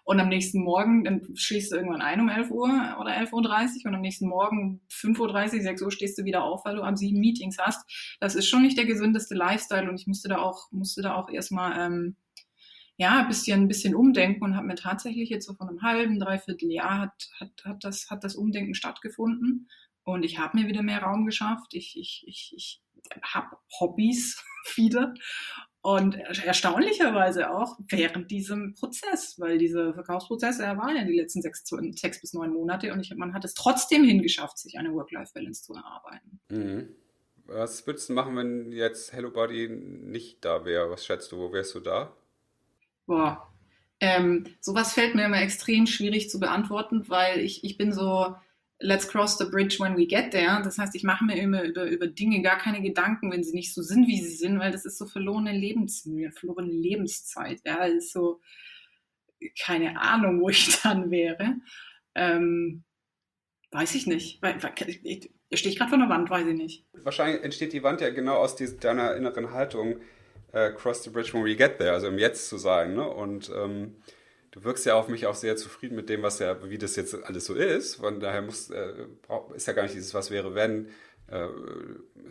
Und 0.04 0.20
am 0.20 0.28
nächsten 0.28 0.62
Morgen, 0.62 1.04
dann 1.04 1.36
schläfst 1.36 1.72
du 1.72 1.76
irgendwann 1.76 2.02
ein 2.02 2.20
um 2.20 2.28
11 2.28 2.50
Uhr 2.50 2.68
oder 3.00 3.10
11.30 3.10 3.32
Uhr 3.32 3.86
und 3.86 3.94
am 3.94 4.00
nächsten 4.00 4.28
Morgen 4.28 4.62
um 4.62 4.80
5.30 4.90 5.54
Uhr, 5.56 5.62
6 5.62 5.82
Uhr 5.82 5.92
stehst 5.92 6.18
du 6.18 6.24
wieder 6.24 6.44
auf, 6.44 6.64
weil 6.64 6.76
du 6.76 6.82
am 6.82 6.96
sieben 6.96 7.20
Meetings 7.20 7.58
hast. 7.58 7.88
Das 8.20 8.34
ist 8.34 8.48
schon 8.48 8.62
nicht 8.62 8.78
der 8.78 8.86
gesündeste 8.86 9.34
Lifestyle 9.34 9.88
und 9.88 10.00
ich 10.00 10.06
musste 10.06 10.28
da 10.28 10.38
auch, 10.38 10.70
musste 10.72 11.02
da 11.02 11.14
auch 11.14 11.30
erstmal, 11.30 11.78
ähm, 11.78 12.16
ja, 12.96 13.20
ein 13.20 13.28
bisschen, 13.28 13.62
ein 13.62 13.68
bisschen 13.68 13.94
umdenken 13.94 14.42
und 14.42 14.56
habe 14.56 14.66
mir 14.66 14.74
tatsächlich 14.74 15.28
jetzt 15.28 15.46
so 15.46 15.54
von 15.54 15.68
einem 15.68 15.82
halben, 15.82 16.18
dreiviertel 16.18 16.70
Jahr 16.72 16.98
hat, 16.98 17.30
hat, 17.38 17.64
hat, 17.64 17.84
das, 17.84 18.10
hat 18.10 18.24
das 18.24 18.34
Umdenken 18.34 18.74
stattgefunden 18.74 19.68
und 20.02 20.24
ich 20.24 20.38
habe 20.38 20.58
mir 20.58 20.66
wieder 20.66 20.82
mehr 20.82 21.02
Raum 21.02 21.26
geschafft. 21.26 21.74
Ich, 21.74 21.96
ich, 21.98 22.24
ich, 22.26 22.54
ich 22.56 22.82
habe 23.22 23.56
Hobbys 23.78 24.42
wieder 24.76 25.14
und 25.80 26.16
erstaunlicherweise 26.16 27.50
auch 27.50 27.78
während 27.88 28.30
diesem 28.30 28.74
Prozess, 28.74 29.38
weil 29.38 29.58
diese 29.58 29.94
Verkaufsprozesse 29.94 30.64
er 30.64 30.76
waren 30.76 30.96
ja 30.96 31.04
die 31.04 31.16
letzten 31.16 31.40
sechs, 31.40 31.64
sechs 31.92 32.20
bis 32.20 32.32
neun 32.32 32.52
Monate 32.52 32.92
und 32.92 33.00
ich, 33.00 33.14
man 33.14 33.32
hat 33.32 33.44
es 33.44 33.54
trotzdem 33.54 34.04
hingeschafft, 34.04 34.58
sich 34.58 34.78
eine 34.78 34.92
Work-Life-Balance 34.92 35.62
zu 35.62 35.74
erarbeiten. 35.74 36.40
Mhm. 36.50 36.88
Was 37.46 37.86
würdest 37.86 38.10
du 38.10 38.12
machen, 38.12 38.36
wenn 38.36 38.72
jetzt 38.72 39.12
Hello 39.12 39.30
Body 39.30 39.68
nicht 39.68 40.44
da 40.44 40.66
wäre? 40.66 40.90
Was 40.90 41.06
schätzt 41.06 41.32
du, 41.32 41.38
wo 41.38 41.52
wärst 41.52 41.74
du 41.74 41.80
da? 41.80 42.14
Boah, 43.06 43.48
ähm, 44.00 44.44
sowas 44.60 44.92
fällt 44.92 45.14
mir 45.14 45.24
immer 45.24 45.40
extrem 45.40 45.86
schwierig 45.86 46.28
zu 46.28 46.38
beantworten, 46.38 47.08
weil 47.08 47.40
ich, 47.40 47.64
ich 47.64 47.78
bin 47.78 47.92
so, 47.92 48.34
let's 48.80 49.08
cross 49.08 49.36
the 49.38 49.44
bridge 49.44 49.78
when 49.80 49.96
we 49.96 50.06
get 50.06 50.30
there. 50.30 50.60
Das 50.62 50.78
heißt, 50.78 50.94
ich 50.94 51.02
mache 51.02 51.24
mir 51.24 51.36
immer 51.36 51.62
über, 51.64 51.84
über 51.84 52.06
Dinge 52.06 52.42
gar 52.42 52.58
keine 52.58 52.80
Gedanken, 52.80 53.30
wenn 53.32 53.42
sie 53.42 53.54
nicht 53.54 53.74
so 53.74 53.82
sind, 53.82 54.06
wie 54.06 54.20
sie 54.20 54.36
sind, 54.36 54.58
weil 54.58 54.70
das 54.70 54.84
ist 54.84 54.98
so 54.98 55.06
verlorene 55.06 55.52
Lebensmühe, 55.52 56.30
verlorene 56.30 56.70
Lebenszeit. 56.70 57.60
Ja, 57.64 57.78
das 57.78 58.04
ist 58.04 58.12
so 58.12 58.40
keine 59.60 60.00
Ahnung, 60.00 60.40
wo 60.40 60.48
ich 60.48 60.80
dann 60.82 61.10
wäre. 61.10 61.56
Ähm, 62.14 62.84
weiß 63.70 63.94
ich 63.94 64.06
nicht. 64.06 64.40
Stehe 65.52 65.72
ich 65.72 65.78
gerade 65.78 65.90
vor 65.90 65.98
der 65.98 66.08
Wand, 66.08 66.30
weiß 66.30 66.46
ich 66.46 66.56
nicht. 66.56 66.86
Wahrscheinlich 66.92 67.42
entsteht 67.42 67.72
die 67.72 67.82
Wand 67.82 68.00
ja 68.00 68.10
genau 68.10 68.36
aus 68.36 68.56
deiner 68.56 69.14
inneren 69.14 69.52
Haltung, 69.52 70.00
uh, 70.52 70.72
cross 70.74 71.02
the 71.02 71.10
bridge 71.10 71.32
when 71.32 71.44
we 71.44 71.56
get 71.56 71.78
there, 71.78 71.92
also 71.92 72.08
im 72.08 72.18
Jetzt 72.18 72.48
zu 72.48 72.58
sein. 72.58 72.94
Ne? 72.94 73.08
Und 73.08 73.50
ähm, 73.56 73.96
du 74.58 74.64
wirkst 74.64 74.86
ja 74.86 74.94
auf 74.94 75.08
mich 75.08 75.26
auch 75.26 75.34
sehr 75.34 75.56
zufrieden 75.56 75.94
mit 75.94 76.08
dem, 76.08 76.22
was 76.22 76.40
ja, 76.40 76.68
wie 76.68 76.78
das 76.78 76.96
jetzt 76.96 77.14
alles 77.14 77.44
so 77.44 77.54
ist. 77.54 77.96
Von 77.96 78.20
daher 78.20 78.42
muss, 78.42 78.70
äh, 78.70 79.06
ist 79.54 79.66
ja 79.66 79.72
gar 79.72 79.84
nicht 79.84 79.94
dieses 79.94 80.14
Was 80.14 80.30
wäre, 80.30 80.54
wenn 80.54 80.88
äh, 81.28 81.46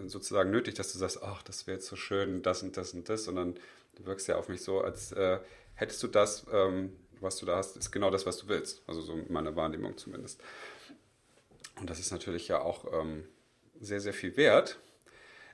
sozusagen 0.07 0.51
nötig, 0.51 0.75
dass 0.75 0.91
du 0.91 0.97
sagst, 0.97 1.23
ach, 1.23 1.41
das 1.43 1.67
wäre 1.67 1.77
jetzt 1.77 1.87
so 1.87 1.95
schön, 1.95 2.41
das 2.41 2.63
und 2.63 2.75
das 2.75 2.93
und 2.93 3.07
das, 3.07 3.23
sondern 3.23 3.55
du 3.95 4.05
wirkst 4.05 4.27
ja 4.27 4.35
auf 4.35 4.49
mich 4.49 4.61
so, 4.61 4.81
als 4.81 5.11
äh, 5.13 5.39
hättest 5.75 6.03
du 6.03 6.07
das, 6.07 6.45
ähm, 6.51 6.97
was 7.21 7.37
du 7.37 7.45
da 7.45 7.55
hast, 7.55 7.77
ist 7.77 7.91
genau 7.91 8.11
das, 8.11 8.25
was 8.25 8.37
du 8.37 8.49
willst. 8.49 8.83
Also 8.87 9.01
so 9.01 9.13
in 9.13 9.31
meiner 9.31 9.55
Wahrnehmung 9.55 9.97
zumindest. 9.97 10.41
Und 11.79 11.89
das 11.89 11.99
ist 11.99 12.11
natürlich 12.11 12.47
ja 12.49 12.59
auch 12.59 12.91
ähm, 12.91 13.23
sehr, 13.79 14.01
sehr 14.01 14.13
viel 14.13 14.35
wert. 14.35 14.79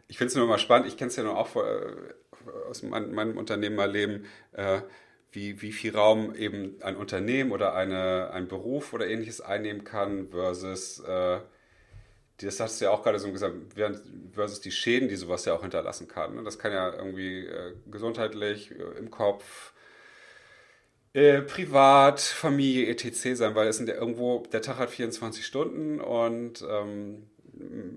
Ich 0.07 0.17
finde 0.17 0.29
es 0.29 0.35
nur 0.35 0.47
mal 0.47 0.57
spannend, 0.57 0.87
ich 0.87 0.97
kenne 0.97 1.09
es 1.09 1.15
ja 1.17 1.23
nur 1.23 1.37
auch 1.37 1.47
vor, 1.47 1.67
äh, 1.67 2.13
aus 2.67 2.81
mein, 2.81 3.13
meinem 3.13 3.37
Unternehmerleben, 3.37 4.25
äh, 4.53 4.81
wie, 5.33 5.61
wie 5.61 5.71
viel 5.71 5.95
Raum 5.95 6.35
eben 6.35 6.75
ein 6.81 6.95
Unternehmen 6.95 7.51
oder 7.51 7.75
eine, 7.75 8.31
ein 8.31 8.47
Beruf 8.47 8.93
oder 8.93 9.07
ähnliches 9.07 9.41
einnehmen 9.41 9.83
kann 9.83 10.29
versus, 10.29 10.99
äh, 10.99 11.39
das 12.37 12.59
hast 12.59 12.79
du 12.79 12.85
ja 12.85 12.91
auch 12.91 13.03
gerade 13.03 13.19
so 13.19 13.31
gesagt, 13.31 13.55
versus 14.31 14.61
die 14.61 14.71
Schäden, 14.71 15.09
die 15.09 15.15
sowas 15.15 15.45
ja 15.45 15.53
auch 15.53 15.61
hinterlassen 15.61 16.07
kann. 16.07 16.35
Ne? 16.35 16.43
Das 16.43 16.59
kann 16.59 16.71
ja 16.71 16.93
irgendwie 16.93 17.45
äh, 17.45 17.73
gesundheitlich, 17.89 18.71
äh, 18.71 18.97
im 18.99 19.11
Kopf, 19.11 19.73
äh, 21.13 21.41
privat, 21.41 22.21
Familie, 22.21 22.87
etc. 22.87 23.35
sein, 23.35 23.55
weil 23.55 23.67
es 23.67 23.77
sind 23.77 23.87
ja 23.87 23.95
irgendwo, 23.95 24.43
der 24.51 24.61
Tag 24.61 24.77
hat 24.77 24.89
24 24.89 25.45
Stunden 25.45 25.99
und 25.99 26.65
ähm, 26.67 27.27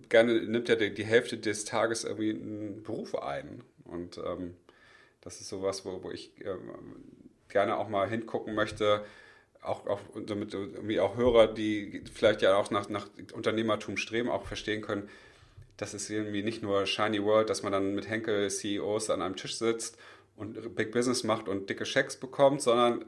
gerne 0.08 0.42
nimmt 0.42 0.68
ja 0.68 0.76
die, 0.76 0.92
die, 0.92 1.04
Hälfte 1.04 1.38
des 1.38 1.64
Tages 1.64 2.04
irgendwie 2.04 2.30
einen 2.30 2.82
Beruf 2.82 3.14
ein. 3.14 3.62
Und 3.84 4.18
ähm, 4.18 4.54
das 5.22 5.40
ist 5.40 5.48
sowas, 5.48 5.84
wo, 5.84 6.02
wo 6.02 6.10
ich 6.10 6.32
ähm, 6.44 6.70
gerne 7.56 7.78
auch 7.78 7.88
mal 7.88 8.06
hingucken 8.06 8.54
möchte, 8.54 9.02
auch, 9.62 9.86
auch 9.86 10.00
damit 10.26 10.52
irgendwie 10.52 11.00
auch 11.00 11.16
Hörer, 11.16 11.46
die 11.46 12.04
vielleicht 12.12 12.42
ja 12.42 12.54
auch 12.56 12.70
nach, 12.70 12.90
nach 12.90 13.06
Unternehmertum 13.32 13.96
streben, 13.96 14.28
auch 14.28 14.44
verstehen 14.44 14.82
können, 14.82 15.08
das 15.78 15.94
ist 15.94 16.10
irgendwie 16.10 16.42
nicht 16.42 16.62
nur 16.62 16.84
Shiny 16.84 17.24
World, 17.24 17.48
dass 17.48 17.62
man 17.62 17.72
dann 17.72 17.94
mit 17.94 18.10
Henkel 18.10 18.50
CEOs 18.50 19.08
an 19.08 19.22
einem 19.22 19.36
Tisch 19.36 19.56
sitzt 19.56 19.96
und 20.36 20.74
Big 20.74 20.92
Business 20.92 21.24
macht 21.24 21.48
und 21.48 21.70
dicke 21.70 21.86
Schecks 21.86 22.16
bekommt, 22.16 22.60
sondern 22.60 23.06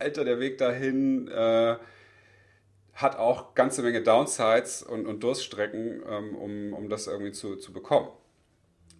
Alter, 0.00 0.24
der 0.24 0.40
Weg 0.40 0.58
dahin 0.58 1.28
äh, 1.28 1.76
hat 2.94 3.16
auch 3.16 3.54
ganze 3.54 3.82
Menge 3.82 4.02
Downsides 4.02 4.82
und, 4.82 5.06
und 5.06 5.22
Durststrecken, 5.22 6.02
ähm, 6.08 6.34
um, 6.34 6.72
um 6.72 6.88
das 6.88 7.06
irgendwie 7.06 7.32
zu, 7.32 7.54
zu 7.56 7.72
bekommen. 7.72 8.08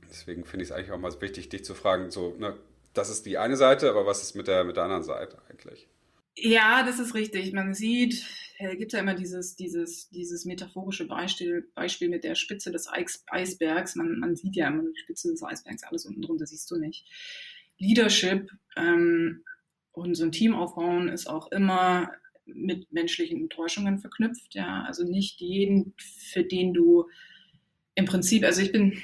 Deswegen 0.09 0.45
finde 0.45 0.63
ich 0.63 0.71
es 0.71 0.77
eigentlich 0.77 0.93
auch 0.93 0.99
mal 0.99 1.21
wichtig, 1.21 1.49
dich 1.49 1.65
zu 1.65 1.75
fragen, 1.75 2.13
so, 2.13 2.37
ne, 2.39 2.55
das 2.95 3.11
ist 3.11 3.27
die 3.27 3.39
eine 3.39 3.57
Seite, 3.57 3.89
aber 3.91 4.07
was 4.07 4.23
ist 4.23 4.35
mit 4.35 4.49
der, 4.49 4.65
mit 4.65 4.77
der 4.77 4.85
anderen 4.85 5.05
Seite 5.05 5.39
eigentlich? 5.49 5.89
Ja, 6.37 6.83
das 6.83 6.99
ist 6.99 7.15
richtig. 7.15 7.53
Man 7.53 7.75
sieht, 7.75 8.25
es 8.59 8.79
gibt 8.79 8.93
ja 8.93 9.01
immer 9.01 9.15
dieses, 9.15 9.55
dieses, 9.57 10.09
dieses 10.11 10.45
metaphorische 10.45 11.07
Beispiel, 11.07 11.69
Beispiel 11.75 12.09
mit 12.09 12.25
der 12.25 12.35
Spitze 12.35 12.73
des 12.73 12.89
Eisbergs. 12.89 13.97
Man, 13.97 14.19
man 14.19 14.35
sieht 14.35 14.57
ja 14.57 14.69
immer 14.69 14.83
die 14.83 14.99
Spitze 14.99 15.31
des 15.31 15.43
Eisbergs, 15.43 15.85
alles 15.85 16.07
unten 16.07 16.23
drunter 16.23 16.47
siehst 16.47 16.71
du 16.71 16.77
nicht. 16.77 17.07
Leadership 17.79 18.51
ähm, 18.77 19.45
und 19.93 20.15
so 20.15 20.25
ein 20.25 20.33
Team 20.33 20.55
aufbauen 20.55 21.09
ist 21.09 21.27
auch 21.27 21.51
immer 21.53 22.13
mit 22.47 22.91
menschlichen 22.93 23.41
Enttäuschungen 23.43 23.99
verknüpft. 23.99 24.55
Ja, 24.55 24.85
also 24.85 25.05
nicht 25.05 25.41
jeden, 25.41 25.95
für 25.99 26.45
den 26.45 26.73
du 26.73 27.09
im 27.95 28.07
Prinzip, 28.07 28.45
also 28.45 28.63
ich 28.63 28.73
bin, 28.73 29.03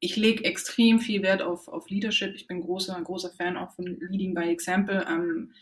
ich 0.00 0.16
lege 0.16 0.44
extrem 0.44 0.98
viel 0.98 1.22
Wert 1.22 1.42
auf, 1.42 1.68
auf 1.68 1.88
Leadership. 1.90 2.34
Ich 2.34 2.46
bin 2.46 2.62
großer, 2.62 3.00
großer 3.00 3.30
Fan 3.30 3.56
auch 3.56 3.72
von 3.72 3.84
Leading 4.00 4.34
by 4.34 4.48
Example. 4.48 5.06
Ähm, 5.08 5.52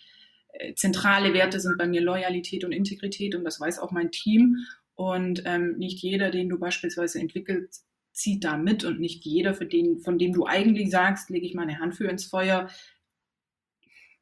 äh, 0.53 0.75
zentrale 0.75 1.35
Werte 1.35 1.61
sind 1.61 1.77
bei 1.77 1.87
mir 1.87 2.01
Loyalität 2.01 2.65
und 2.65 2.73
Integrität 2.73 3.35
und 3.35 3.45
das 3.45 3.61
weiß 3.61 3.81
auch 3.81 3.91
mein 3.91 4.13
Team. 4.13 4.57
Und 4.95 5.43
ähm, 5.45 5.77
nicht 5.77 6.03
jeder, 6.03 6.31
den 6.31 6.49
du 6.49 6.59
beispielsweise 6.59 7.21
entwickelst, 7.21 7.85
zieht 8.13 8.45
da 8.45 8.57
mit 8.57 8.85
und 8.85 9.01
nicht 9.01 9.25
jeder, 9.25 9.55
für 9.55 9.67
den, 9.67 10.01
von 10.01 10.19
dem 10.19 10.33
du 10.33 10.47
eigentlich 10.47 10.91
sagst, 10.91 11.31
lege 11.31 11.47
ich 11.47 11.55
meine 11.55 11.79
Hand 11.79 11.95
für 11.95 12.09
ins 12.09 12.25
Feuer, 12.25 12.69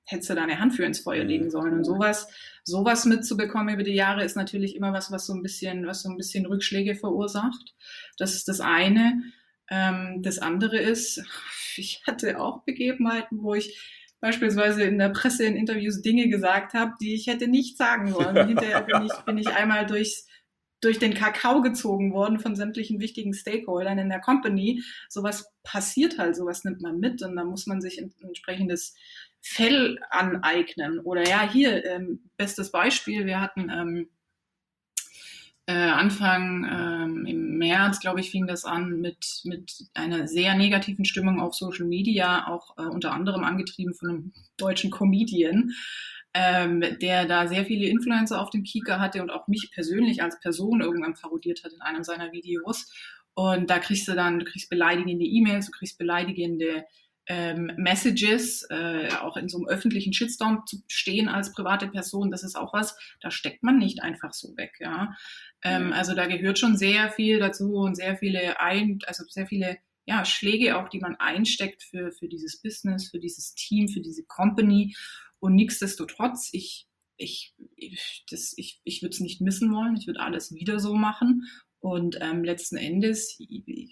hättest 0.05 0.31
du 0.31 0.35
deine 0.35 0.59
Hand 0.59 0.75
für 0.75 0.85
ins 0.85 1.01
Feuer 1.01 1.25
mhm. 1.25 1.31
legen 1.31 1.51
sollen. 1.51 1.75
Und 1.75 1.85
sowas, 1.85 2.29
sowas 2.65 3.05
mitzubekommen 3.05 3.75
über 3.75 3.83
die 3.83 3.95
Jahre 3.95 4.25
ist 4.25 4.37
natürlich 4.37 4.77
immer 4.77 4.93
was, 4.93 5.11
was 5.11 5.27
so 5.27 5.35
ein 5.35 5.43
bisschen, 5.43 5.87
was 5.87 6.03
so 6.03 6.09
ein 6.09 6.17
bisschen 6.17 6.47
Rückschläge 6.47 6.95
verursacht. 6.95 7.75
Das 8.19 8.35
ist 8.35 8.49
das 8.49 8.61
eine. 8.61 9.23
Ähm, 9.71 10.23
das 10.23 10.39
andere 10.39 10.79
ist, 10.79 11.23
ich 11.77 12.03
hatte 12.07 12.41
auch 12.41 12.63
Begebenheiten, 12.65 13.43
wo 13.43 13.55
ich 13.55 13.81
beispielsweise 14.21 14.83
in 14.85 14.99
der 14.99 15.11
Presse 15.11 15.45
in 15.45 15.57
Interviews 15.57 16.03
Dinge 16.03 16.29
gesagt 16.29 16.75
habe, 16.75 16.93
die 17.01 17.15
ich 17.15 17.27
hätte 17.27 17.49
nicht 17.49 17.77
sagen 17.77 18.13
sollen. 18.13 18.35
Hinterher 18.49 18.83
bin 18.83 19.07
ich, 19.07 19.13
bin 19.25 19.39
ich 19.39 19.49
einmal 19.49 19.87
durchs, 19.87 20.27
durch 20.81 20.99
den 20.99 21.15
Kakao 21.15 21.63
gezogen 21.63 22.13
worden 22.13 22.39
von 22.39 22.57
sämtlichen 22.57 23.01
wichtigen 23.01 23.35
Stakeholdern 23.35 23.99
in 23.99 24.09
der 24.09 24.21
Company. 24.21 24.83
Sowas 25.09 25.53
passiert 25.63 26.19
halt, 26.19 26.37
sowas 26.37 26.65
nimmt 26.65 26.81
man 26.81 26.99
mit 26.99 27.23
und 27.23 27.37
da 27.37 27.45
muss 27.45 27.67
man 27.67 27.81
sich 27.81 28.01
ein 28.01 28.13
entsprechendes 28.21 28.95
Fell 29.41 29.99
aneignen. 30.11 30.99
Oder 31.01 31.27
ja, 31.29 31.49
hier, 31.49 31.85
ähm, 31.85 32.31
bestes 32.37 32.73
Beispiel, 32.73 33.27
wir 33.27 33.41
hatten 33.41 33.71
ähm, 33.71 34.09
äh, 35.67 35.73
Anfang 35.73 36.65
ähm, 36.65 37.27
im 37.27 37.59
März, 37.59 38.01
glaube 38.01 38.21
ich, 38.21 38.31
fing 38.31 38.47
das 38.47 38.65
an 38.65 39.01
mit, 39.01 39.41
mit 39.45 39.73
einer 39.95 40.29
sehr 40.29 40.55
negativen 40.55 41.05
Stimmung 41.05 41.41
auf 41.41 41.55
Social 41.55 41.87
Media, 41.87 42.47
auch 42.47 42.79
äh, 42.79 42.83
unter 42.83 43.13
anderem 43.13 43.43
angetrieben 43.43 43.95
von 43.95 44.09
einem 44.09 44.33
deutschen 44.57 44.91
Comedian, 44.93 45.73
ähm, 46.35 46.85
der 47.01 47.27
da 47.27 47.49
sehr 47.49 47.65
viele 47.65 47.89
Influencer 47.89 48.41
auf 48.41 48.51
dem 48.51 48.63
Kieker 48.63 49.01
hatte 49.01 49.23
und 49.23 49.31
auch 49.31 49.49
mich 49.49 49.71
persönlich 49.73 50.23
als 50.23 50.39
Person 50.39 50.83
irgendwann 50.83 51.15
parodiert 51.15 51.65
hat 51.65 51.73
in 51.73 51.81
einem 51.81 52.05
seiner 52.05 52.31
Videos. 52.31 52.93
Und 53.35 53.69
da 53.69 53.79
kriegst 53.81 54.07
du 54.09 54.15
dann, 54.15 54.39
du 54.39 54.45
kriegst 54.45 54.71
beleidigende 54.71 55.25
E-Mails, 55.25 55.67
du 55.67 55.73
kriegst 55.73 55.99
beleidigende 55.99 56.85
ähm, 57.27 57.73
Messages, 57.77 58.67
äh, 58.71 59.09
auch 59.21 59.37
in 59.37 59.49
so 59.49 59.59
einem 59.59 59.67
öffentlichen 59.67 60.13
Shitstorm 60.13 60.65
zu 60.67 60.83
stehen 60.87 61.29
als 61.29 61.53
private 61.53 61.89
Person, 61.89 62.31
das 62.31 62.45
ist 62.45 62.57
auch 62.57 62.73
was, 62.73 62.97
da 63.21 63.31
steckt 63.31 63.63
man 63.63 63.79
nicht 63.79 64.03
einfach 64.03 64.33
so 64.33 64.57
weg, 64.57 64.75
ja. 64.81 65.17
Ähm, 65.63 65.93
also 65.93 66.15
da 66.15 66.27
gehört 66.27 66.59
schon 66.59 66.77
sehr 66.77 67.11
viel 67.11 67.39
dazu 67.39 67.75
und 67.75 67.97
sehr 67.97 68.17
viele 68.17 68.61
ein, 68.61 68.99
also 69.07 69.25
sehr 69.29 69.47
viele 69.47 69.79
ja, 70.07 70.25
Schläge 70.25 70.79
auch, 70.79 70.89
die 70.89 71.01
man 71.01 71.17
einsteckt 71.17 71.83
für, 71.83 72.13
für 72.13 72.29
dieses 72.29 72.63
Business, 72.63 73.11
für 73.11 73.19
dieses 73.19 73.55
Team, 73.55 73.89
für 73.89 74.01
diese 74.01 74.25
Company. 74.25 74.95
Und 75.41 75.57
nichtsdestotrotz, 75.57 76.51
ich, 76.53 76.87
ich, 77.17 77.55
ich, 77.75 78.25
ich, 78.57 78.81
ich 78.85 79.03
würde 79.03 79.15
es 79.15 79.21
nicht 79.21 79.41
missen 79.41 79.73
wollen. 79.75 79.97
Ich 79.97 80.07
würde 80.07 80.21
alles 80.21 80.55
wieder 80.55 80.79
so 80.79 80.95
machen. 80.95 81.43
Und 81.87 82.19
ähm, 82.21 82.43
letzten 82.43 82.79
Endes 82.79 83.39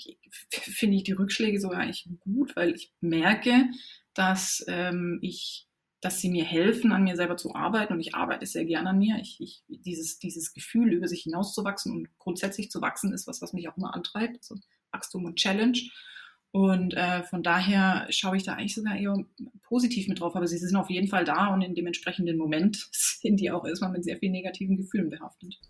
finde 0.50 0.96
ich 0.96 1.04
die 1.04 1.12
Rückschläge 1.12 1.60
sogar 1.60 1.78
eigentlich 1.78 2.08
gut, 2.18 2.56
weil 2.56 2.74
ich 2.74 2.92
merke, 3.00 3.70
dass 4.14 4.64
ähm, 4.66 5.20
ich, 5.22 5.68
dass 6.00 6.18
sie 6.18 6.28
mir 6.28 6.42
helfen, 6.42 6.90
an 6.90 7.04
mir 7.04 7.14
selber 7.14 7.36
zu 7.36 7.54
arbeiten. 7.54 7.92
Und 7.92 8.00
ich 8.00 8.16
arbeite 8.16 8.46
sehr 8.46 8.64
gerne 8.64 8.90
an 8.90 8.98
mir. 8.98 9.18
Ich, 9.20 9.40
ich, 9.40 9.62
dieses, 9.68 10.18
dieses 10.18 10.54
Gefühl, 10.54 10.92
über 10.92 11.06
sich 11.06 11.22
hinauszuwachsen 11.22 11.92
und 11.92 12.08
grundsätzlich 12.18 12.68
zu 12.68 12.82
wachsen, 12.82 13.12
ist 13.12 13.28
was, 13.28 13.40
was 13.40 13.52
mich 13.52 13.68
auch 13.68 13.76
immer 13.76 13.94
antreibt. 13.94 14.38
Also 14.38 14.56
Wachstum 14.90 15.26
und 15.26 15.36
Challenge. 15.36 15.78
Und 16.50 16.94
äh, 16.94 17.22
von 17.22 17.44
daher 17.44 18.08
schaue 18.10 18.36
ich 18.36 18.42
da 18.42 18.54
eigentlich 18.54 18.74
sogar 18.74 18.96
eher 18.96 19.24
positiv 19.62 20.08
mit 20.08 20.18
drauf. 20.18 20.34
Aber 20.34 20.48
sie 20.48 20.58
sind 20.58 20.74
auf 20.74 20.90
jeden 20.90 21.06
Fall 21.06 21.24
da 21.24 21.54
und 21.54 21.62
in 21.62 21.76
dem 21.76 21.86
entsprechenden 21.86 22.38
Moment 22.38 22.88
sind 22.90 23.38
die 23.38 23.52
auch 23.52 23.64
erstmal 23.64 23.92
mit 23.92 24.02
sehr 24.02 24.16
vielen 24.16 24.32
negativen 24.32 24.76
Gefühlen 24.76 25.10
behaftet. 25.10 25.60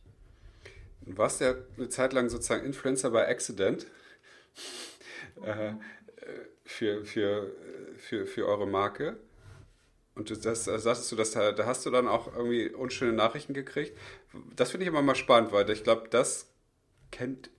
Du 1.07 1.19
warst 1.19 1.41
ja 1.41 1.55
eine 1.77 1.89
Zeit 1.89 2.13
lang 2.13 2.29
sozusagen 2.29 2.65
Influencer 2.65 3.11
bei 3.11 3.29
Accident 3.29 3.87
äh, 5.43 5.73
für, 6.65 7.05
für, 7.05 7.53
für, 7.97 8.27
für 8.27 8.47
eure 8.47 8.67
Marke. 8.67 9.19
Und 10.15 10.31
das, 10.31 10.65
das 10.65 10.65
sagtest 10.65 11.11
du, 11.13 11.17
dass 11.17 11.33
da, 11.33 11.53
da 11.53 11.67
hast 11.67 11.85
du 11.85 11.91
dann 11.91 12.07
auch 12.07 12.33
irgendwie 12.33 12.71
unschöne 12.71 13.13
Nachrichten 13.13 13.53
gekriegt. 13.53 13.99
Das 14.55 14.71
finde 14.71 14.85
ich 14.85 14.89
immer 14.89 15.03
mal 15.03 15.17
spannend, 15.17 15.53
weil 15.53 15.69
ich 15.71 15.83
glaube, 15.83 16.09
das 16.09 16.55
kennt, 17.11 17.51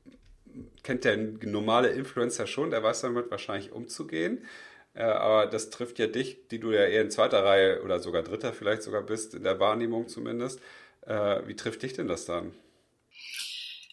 kennt 0.83 1.03
der 1.03 1.17
normale 1.17 1.89
Influencer 1.89 2.47
schon, 2.47 2.71
der 2.71 2.81
weiß 2.81 3.01
damit 3.01 3.29
wahrscheinlich 3.29 3.73
umzugehen. 3.73 4.45
Äh, 4.93 5.03
aber 5.03 5.47
das 5.47 5.69
trifft 5.69 5.99
ja 5.99 6.07
dich, 6.07 6.47
die 6.47 6.59
du 6.59 6.71
ja 6.71 6.85
eher 6.85 7.01
in 7.01 7.11
zweiter 7.11 7.43
Reihe 7.43 7.83
oder 7.83 7.99
sogar 7.99 8.23
dritter 8.23 8.53
vielleicht 8.53 8.83
sogar 8.83 9.01
bist, 9.01 9.35
in 9.35 9.43
der 9.43 9.59
Wahrnehmung 9.59 10.07
zumindest. 10.07 10.61
Äh, 11.01 11.41
wie 11.45 11.55
trifft 11.55 11.83
dich 11.83 11.93
denn 11.93 12.07
das 12.07 12.25
dann? 12.25 12.53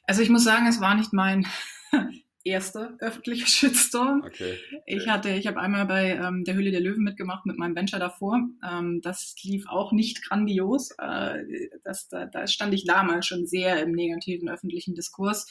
Also 0.06 0.22
ich 0.22 0.30
muss 0.30 0.44
sagen, 0.44 0.66
es 0.66 0.80
war 0.80 0.94
nicht 0.94 1.12
mein 1.12 1.46
erster 2.44 2.96
öffentlicher 2.98 3.46
Shitstorm. 3.46 4.22
Okay. 4.26 4.58
Ich 4.86 5.08
hatte, 5.08 5.30
ich 5.30 5.46
habe 5.46 5.60
einmal 5.60 5.86
bei 5.86 6.10
ähm, 6.10 6.44
der 6.44 6.54
Höhle 6.54 6.70
der 6.70 6.80
Löwen 6.80 7.04
mitgemacht 7.04 7.46
mit 7.46 7.56
meinem 7.56 7.76
Venture 7.76 8.00
davor. 8.00 8.40
Ähm, 8.68 9.00
das 9.02 9.34
lief 9.42 9.66
auch 9.68 9.92
nicht 9.92 10.26
grandios. 10.26 10.90
Äh, 10.98 11.44
das, 11.84 12.08
da, 12.08 12.26
da 12.26 12.46
stand 12.46 12.74
ich 12.74 12.84
damals 12.84 13.26
schon 13.26 13.46
sehr 13.46 13.80
im 13.82 13.92
negativen 13.92 14.48
öffentlichen 14.48 14.94
Diskurs. 14.94 15.46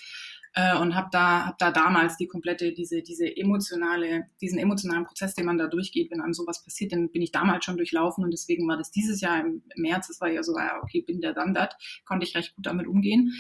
äh, 0.53 0.77
und 0.77 0.95
habe 0.95 1.09
da, 1.11 1.45
hab 1.45 1.57
da 1.57 1.71
damals 1.71 2.17
die 2.17 2.27
komplette, 2.27 2.73
diese, 2.73 3.01
diese 3.01 3.25
emotionale, 3.35 4.27
diesen 4.41 4.59
emotionalen 4.59 5.05
Prozess, 5.05 5.33
den 5.33 5.45
man 5.45 5.57
da 5.57 5.67
durchgeht, 5.67 6.11
wenn 6.11 6.21
einem 6.21 6.33
sowas 6.33 6.63
passiert, 6.63 6.91
den 6.91 7.11
bin 7.11 7.21
ich 7.21 7.31
damals 7.31 7.63
schon 7.63 7.77
durchlaufen 7.77 8.23
und 8.23 8.31
deswegen 8.31 8.67
war 8.67 8.77
das 8.77 8.91
dieses 8.91 9.21
Jahr 9.21 9.39
im 9.39 9.63
März, 9.75 10.09
es 10.09 10.19
war 10.19 10.29
ja 10.29 10.43
so, 10.43 10.57
ja, 10.57 10.81
okay, 10.83 11.01
bin 11.01 11.21
der 11.21 11.33
dann 11.33 11.53
dat, 11.53 11.75
konnte 12.05 12.25
ich 12.25 12.35
recht 12.35 12.55
gut 12.55 12.65
damit 12.65 12.87
umgehen. 12.87 13.31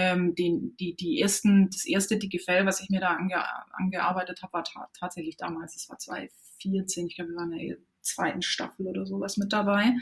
Ähm, 0.00 0.36
den, 0.36 0.76
die, 0.76 0.94
die 0.94 1.20
ersten, 1.20 1.70
das 1.70 1.84
erste 1.84 2.18
dicke 2.18 2.38
Fell, 2.38 2.64
was 2.66 2.80
ich 2.80 2.88
mir 2.88 3.00
da 3.00 3.14
ange, 3.16 3.34
angearbeitet 3.72 4.42
habe, 4.42 4.52
war 4.52 4.62
ta 4.62 4.88
tatsächlich 4.96 5.36
damals, 5.36 5.74
das 5.74 5.88
war 5.88 5.98
2014, 5.98 7.08
ich 7.08 7.16
glaube, 7.16 7.30
wir 7.30 7.36
waren 7.36 7.52
in 7.52 7.68
der 7.68 7.76
zweiten 8.00 8.42
Staffel 8.42 8.86
oder 8.86 9.06
sowas 9.06 9.38
mit 9.38 9.52
dabei. 9.52 9.92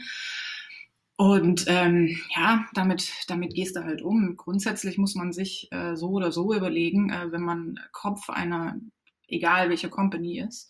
Und 1.15 1.65
ähm, 1.67 2.15
ja, 2.35 2.67
damit, 2.75 3.11
damit 3.27 3.55
gehst 3.55 3.75
du 3.75 3.83
halt 3.83 4.03
um. 4.03 4.35
Grundsätzlich 4.37 4.99
muss 4.99 5.15
man 5.15 5.33
sich 5.33 5.67
äh, 5.71 5.95
so 5.95 6.11
oder 6.11 6.31
so 6.31 6.53
überlegen, 6.53 7.09
äh, 7.09 7.31
wenn 7.31 7.41
man 7.41 7.79
Kopf 7.91 8.29
einer, 8.29 8.79
egal 9.27 9.69
welcher 9.69 9.89
Company 9.89 10.39
ist, 10.39 10.69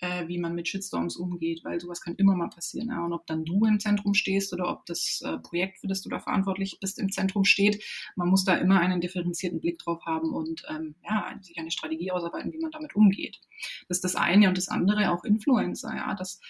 äh, 0.00 0.28
wie 0.28 0.38
man 0.38 0.54
mit 0.54 0.68
Shitstorms 0.68 1.16
umgeht, 1.16 1.64
weil 1.64 1.80
sowas 1.80 2.00
kann 2.00 2.14
immer 2.16 2.34
mal 2.34 2.48
passieren. 2.48 2.88
Ja? 2.88 3.04
Und 3.04 3.12
ob 3.12 3.26
dann 3.26 3.44
du 3.44 3.64
im 3.64 3.80
Zentrum 3.80 4.14
stehst 4.14 4.52
oder 4.52 4.70
ob 4.70 4.86
das 4.86 5.20
äh, 5.24 5.38
Projekt, 5.38 5.78
für 5.78 5.88
das 5.88 6.02
du 6.02 6.08
da 6.08 6.20
verantwortlich 6.20 6.78
bist, 6.80 6.98
im 6.98 7.10
Zentrum 7.10 7.44
steht, 7.44 7.82
man 8.16 8.28
muss 8.28 8.44
da 8.44 8.54
immer 8.56 8.80
einen 8.80 9.00
differenzierten 9.00 9.60
Blick 9.60 9.78
drauf 9.78 10.04
haben 10.06 10.32
und 10.32 10.62
ähm, 10.68 10.94
ja, 11.02 11.36
sich 11.40 11.58
eine 11.58 11.70
Strategie 11.70 12.12
ausarbeiten, 12.12 12.52
wie 12.52 12.60
man 12.60 12.70
damit 12.70 12.94
umgeht. 12.94 13.40
Das 13.88 13.98
ist 13.98 14.04
das 14.04 14.16
eine 14.16 14.48
und 14.48 14.56
das 14.56 14.68
andere 14.68 15.10
auch 15.10 15.24
Influencer, 15.24 15.94
ja, 15.94 16.14
das 16.14 16.40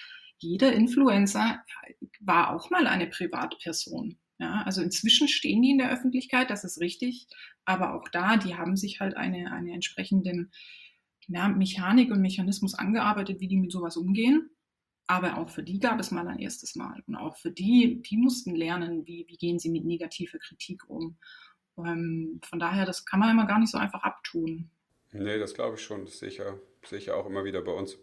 jeder 0.40 0.72
Influencer 0.72 1.64
war 2.20 2.54
auch 2.54 2.70
mal 2.70 2.86
eine 2.86 3.08
Privatperson. 3.08 4.18
Ja, 4.40 4.62
also 4.64 4.82
inzwischen 4.82 5.26
stehen 5.26 5.62
die 5.62 5.72
in 5.72 5.78
der 5.78 5.90
Öffentlichkeit, 5.90 6.48
das 6.50 6.62
ist 6.62 6.80
richtig, 6.80 7.26
aber 7.64 7.94
auch 7.94 8.08
da, 8.08 8.36
die 8.36 8.54
haben 8.54 8.76
sich 8.76 9.00
halt 9.00 9.16
eine, 9.16 9.50
eine 9.50 9.72
entsprechenden 9.72 10.52
ja, 11.28 11.48
Mechanik 11.48 12.10
und 12.10 12.20
Mechanismus 12.20 12.74
angearbeitet, 12.74 13.40
wie 13.40 13.48
die 13.48 13.56
mit 13.56 13.72
sowas 13.72 13.96
umgehen. 13.96 14.50
Aber 15.06 15.38
auch 15.38 15.48
für 15.48 15.62
die 15.62 15.78
gab 15.78 16.00
es 16.00 16.10
mal 16.10 16.28
ein 16.28 16.38
erstes 16.38 16.74
Mal. 16.74 17.02
Und 17.06 17.16
auch 17.16 17.36
für 17.36 17.50
die, 17.50 18.02
die 18.02 18.18
mussten 18.18 18.54
lernen, 18.54 19.06
wie, 19.06 19.24
wie 19.28 19.36
gehen 19.38 19.58
sie 19.58 19.70
mit 19.70 19.84
negativer 19.84 20.38
Kritik 20.38 20.88
um. 20.88 21.16
Ähm, 21.78 22.40
von 22.44 22.58
daher, 22.58 22.84
das 22.84 23.06
kann 23.06 23.20
man 23.20 23.30
immer 23.30 23.46
gar 23.46 23.58
nicht 23.58 23.70
so 23.70 23.78
einfach 23.78 24.02
abtun. 24.02 24.70
Nee, 25.12 25.38
das 25.38 25.54
glaube 25.54 25.76
ich 25.76 25.82
schon. 25.82 26.04
Das 26.04 26.18
sehe 26.18 26.28
ich, 26.28 26.38
ja, 26.38 26.58
sehe 26.84 26.98
ich 26.98 27.06
ja 27.06 27.14
auch 27.14 27.26
immer 27.26 27.44
wieder 27.44 27.62
bei 27.62 27.72
uns. 27.72 27.96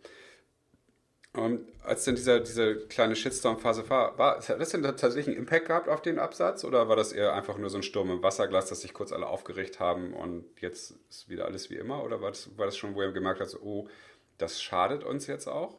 Und 1.35 1.67
als 1.83 2.05
denn 2.05 2.15
dieser, 2.15 2.39
diese 2.39 2.87
kleine 2.87 3.15
Shitstorm-Phase 3.15 3.89
war, 3.89 4.17
war, 4.17 4.37
hat 4.37 4.59
das 4.59 4.69
denn 4.69 4.83
tatsächlich 4.83 5.27
einen 5.27 5.37
Impact 5.37 5.67
gehabt 5.67 5.89
auf 5.89 6.01
den 6.01 6.17
Absatz 6.17 6.63
oder 6.63 6.87
war 6.87 6.95
das 6.95 7.11
eher 7.11 7.33
einfach 7.33 7.57
nur 7.57 7.69
so 7.69 7.77
ein 7.77 7.83
Sturm 7.83 8.09
im 8.09 8.23
Wasserglas, 8.23 8.69
dass 8.69 8.81
sich 8.81 8.93
kurz 8.93 9.11
alle 9.11 9.27
aufgeregt 9.27 9.79
haben 9.79 10.13
und 10.13 10.45
jetzt 10.61 10.95
ist 11.09 11.29
wieder 11.29 11.45
alles 11.45 11.69
wie 11.69 11.75
immer? 11.75 12.03
Oder 12.03 12.21
war 12.21 12.31
das, 12.31 12.57
war 12.57 12.65
das 12.65 12.77
schon, 12.77 12.95
wo 12.95 13.01
ihr 13.01 13.11
gemerkt 13.11 13.41
habt, 13.41 13.51
so, 13.51 13.59
oh, 13.59 13.89
das 14.37 14.61
schadet 14.61 15.03
uns 15.03 15.27
jetzt 15.27 15.47
auch? 15.47 15.77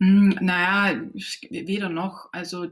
Hm, 0.00 0.38
naja, 0.40 1.00
weder 1.50 1.88
noch. 1.88 2.28
Also 2.32 2.68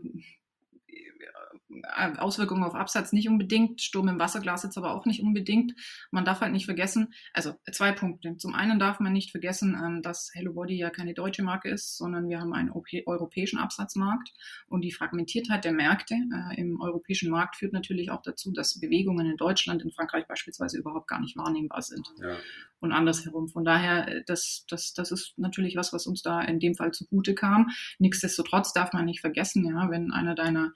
Auswirkungen 2.19 2.65
auf 2.65 2.75
Absatz 2.75 3.13
nicht 3.13 3.29
unbedingt, 3.29 3.81
Sturm 3.81 4.09
im 4.09 4.19
Wasserglas 4.19 4.63
jetzt 4.63 4.77
aber 4.77 4.93
auch 4.93 5.07
nicht 5.07 5.23
unbedingt. 5.23 5.75
Man 6.11 6.25
darf 6.25 6.41
halt 6.41 6.53
nicht 6.53 6.65
vergessen, 6.65 7.15
also 7.33 7.55
zwei 7.73 7.93
Punkte. 7.93 8.37
Zum 8.37 8.55
einen 8.55 8.79
darf 8.79 9.01
man 9.01 9.13
nicht 9.13 9.31
vergessen, 9.31 9.79
ähm, 9.81 10.03
dass 10.03 10.31
Hello 10.35 10.53
Body 10.53 10.77
ja 10.77 10.91
keine 10.91 11.15
deutsche 11.15 11.43
Marke 11.43 11.69
ist, 11.69 11.97
sondern 11.97 12.29
wir 12.29 12.41
haben 12.41 12.53
einen 12.53 12.71
europäischen 12.71 13.59
Absatzmarkt 13.59 14.33
und 14.69 14.83
die 14.83 14.93
Fragmentiertheit 14.93 15.65
der 15.65 15.73
Märkte 15.73 16.15
äh, 16.15 16.61
im 16.61 16.81
europäischen 16.81 17.31
Markt 17.31 17.57
führt 17.57 17.73
natürlich 17.73 18.11
auch 18.11 18.23
dazu, 18.23 18.53
dass 18.53 18.81
Bewegungen 18.81 19.27
in 19.27 19.37
Deutschland, 19.37 19.83
in 19.83 19.93
Frankreich 19.93 20.27
beispielsweise 20.27 20.79
überhaupt 20.79 21.09
gar 21.09 21.21
nicht 21.21 21.37
wahrnehmbar 21.37 21.83
sind. 21.83 22.09
Ja. 22.21 22.37
Und 22.81 22.93
andersherum. 22.93 23.49
Von 23.49 23.65
daher, 23.65 24.09
äh, 24.09 24.23
das, 24.27 24.65
das, 24.69 24.95
das 24.95 25.13
ist 25.13 25.39
natürlich 25.39 25.77
was, 25.77 25.93
was 25.93 26.07
uns 26.07 26.23
da 26.23 26.41
in 26.41 26.59
dem 26.59 26.75
Fall 26.75 26.93
zugute 26.93 27.35
kam. 27.35 27.71
Nichtsdestotrotz 27.99 28.73
darf 28.73 28.93
man 28.93 29.05
nicht 29.05 29.21
vergessen, 29.21 29.67
ja, 29.67 29.91
wenn 29.91 30.13
einer 30.13 30.35
deiner 30.35 30.73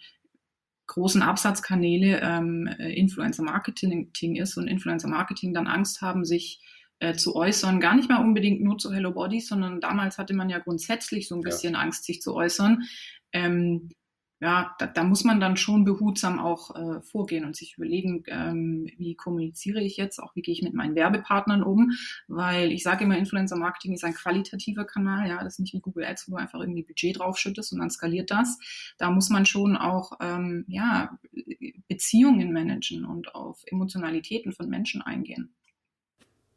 großen 0.87 1.23
Absatzkanäle 1.23 2.21
ähm, 2.23 2.67
äh, 2.67 2.93
Influencer 2.93 3.43
Marketing 3.43 4.37
ist 4.37 4.57
und 4.57 4.69
Influencer 4.69 5.09
Marketing 5.09 5.55
dann 5.55 5.67
Angst 5.67 6.03
haben, 6.03 6.25
sich 6.25 6.61
äh, 7.01 7.15
zu 7.15 7.35
äußern, 7.35 7.81
gar 7.81 7.97
nicht 7.97 8.09
mal 8.09 8.23
unbedingt 8.23 8.63
nur 8.63 8.79
zu 8.79 8.93
Hello 8.93 9.13
Body, 9.13 9.41
sondern 9.41 9.81
damals 9.81 10.19
hatte 10.19 10.35
man 10.35 10.51
ja 10.51 10.59
grundsätzlich 10.59 11.29
so 11.29 11.35
ein 11.35 11.43
bisschen 11.43 11.75
ja. 11.75 11.81
Angst, 11.81 12.05
sich 12.05 12.21
zu 12.21 12.35
äußern. 12.35 12.83
Ähm, 13.33 13.91
ja, 14.45 14.77
da, 14.79 14.87
da 14.87 15.05
muss 15.05 15.25
man 15.25 15.41
dann 15.41 15.57
schon 15.57 15.87
behutsam 15.87 16.39
auch 16.39 16.77
äh, 16.77 17.01
vorgehen 17.01 17.47
und 17.47 17.57
sich 17.57 17.79
überlegen, 17.79 18.25
ähm, 18.27 18.91
wie 18.99 19.15
kommuniziere 19.15 19.81
ich 19.81 19.97
jetzt, 19.97 20.19
auch 20.19 20.37
wie 20.37 20.43
gehe 20.43 20.53
ich 20.53 20.61
mit 20.61 20.75
meinen 20.75 20.95
Werbepartnern 20.95 21.63
um, 21.63 21.93
weil 22.29 22.71
ich 22.71 22.83
sage 22.83 23.05
immer, 23.05 23.17
Influencer 23.17 23.57
Marketing 23.57 23.95
ist 23.95 24.05
ein 24.05 24.13
qualitativer 24.13 24.85
Kanal, 24.85 25.31
ja, 25.31 25.43
das 25.43 25.55
ist 25.55 25.61
nicht 25.61 25.73
wie 25.73 25.81
Google 25.81 26.05
Ads, 26.05 26.29
wo 26.29 26.33
du 26.33 26.37
einfach 26.43 26.61
irgendwie 26.61 26.83
Budget 26.83 27.19
draufschüttest 27.19 27.73
und 27.73 27.79
dann 27.79 27.89
skaliert 27.89 28.31
das. 28.31 28.59
Da 28.99 29.11
muss 29.11 29.31
man 29.31 29.47
schon 29.47 29.79
auch 29.79 30.13
ähm, 30.21 30.67
ja, 30.69 31.19
Beziehungen 31.89 32.53
managen 32.53 33.07
und 33.07 33.35
auf 33.35 33.63
Emotionalitäten 33.65 34.53
von 34.53 34.69
Menschen 34.69 35.01
eingehen. 35.01 35.55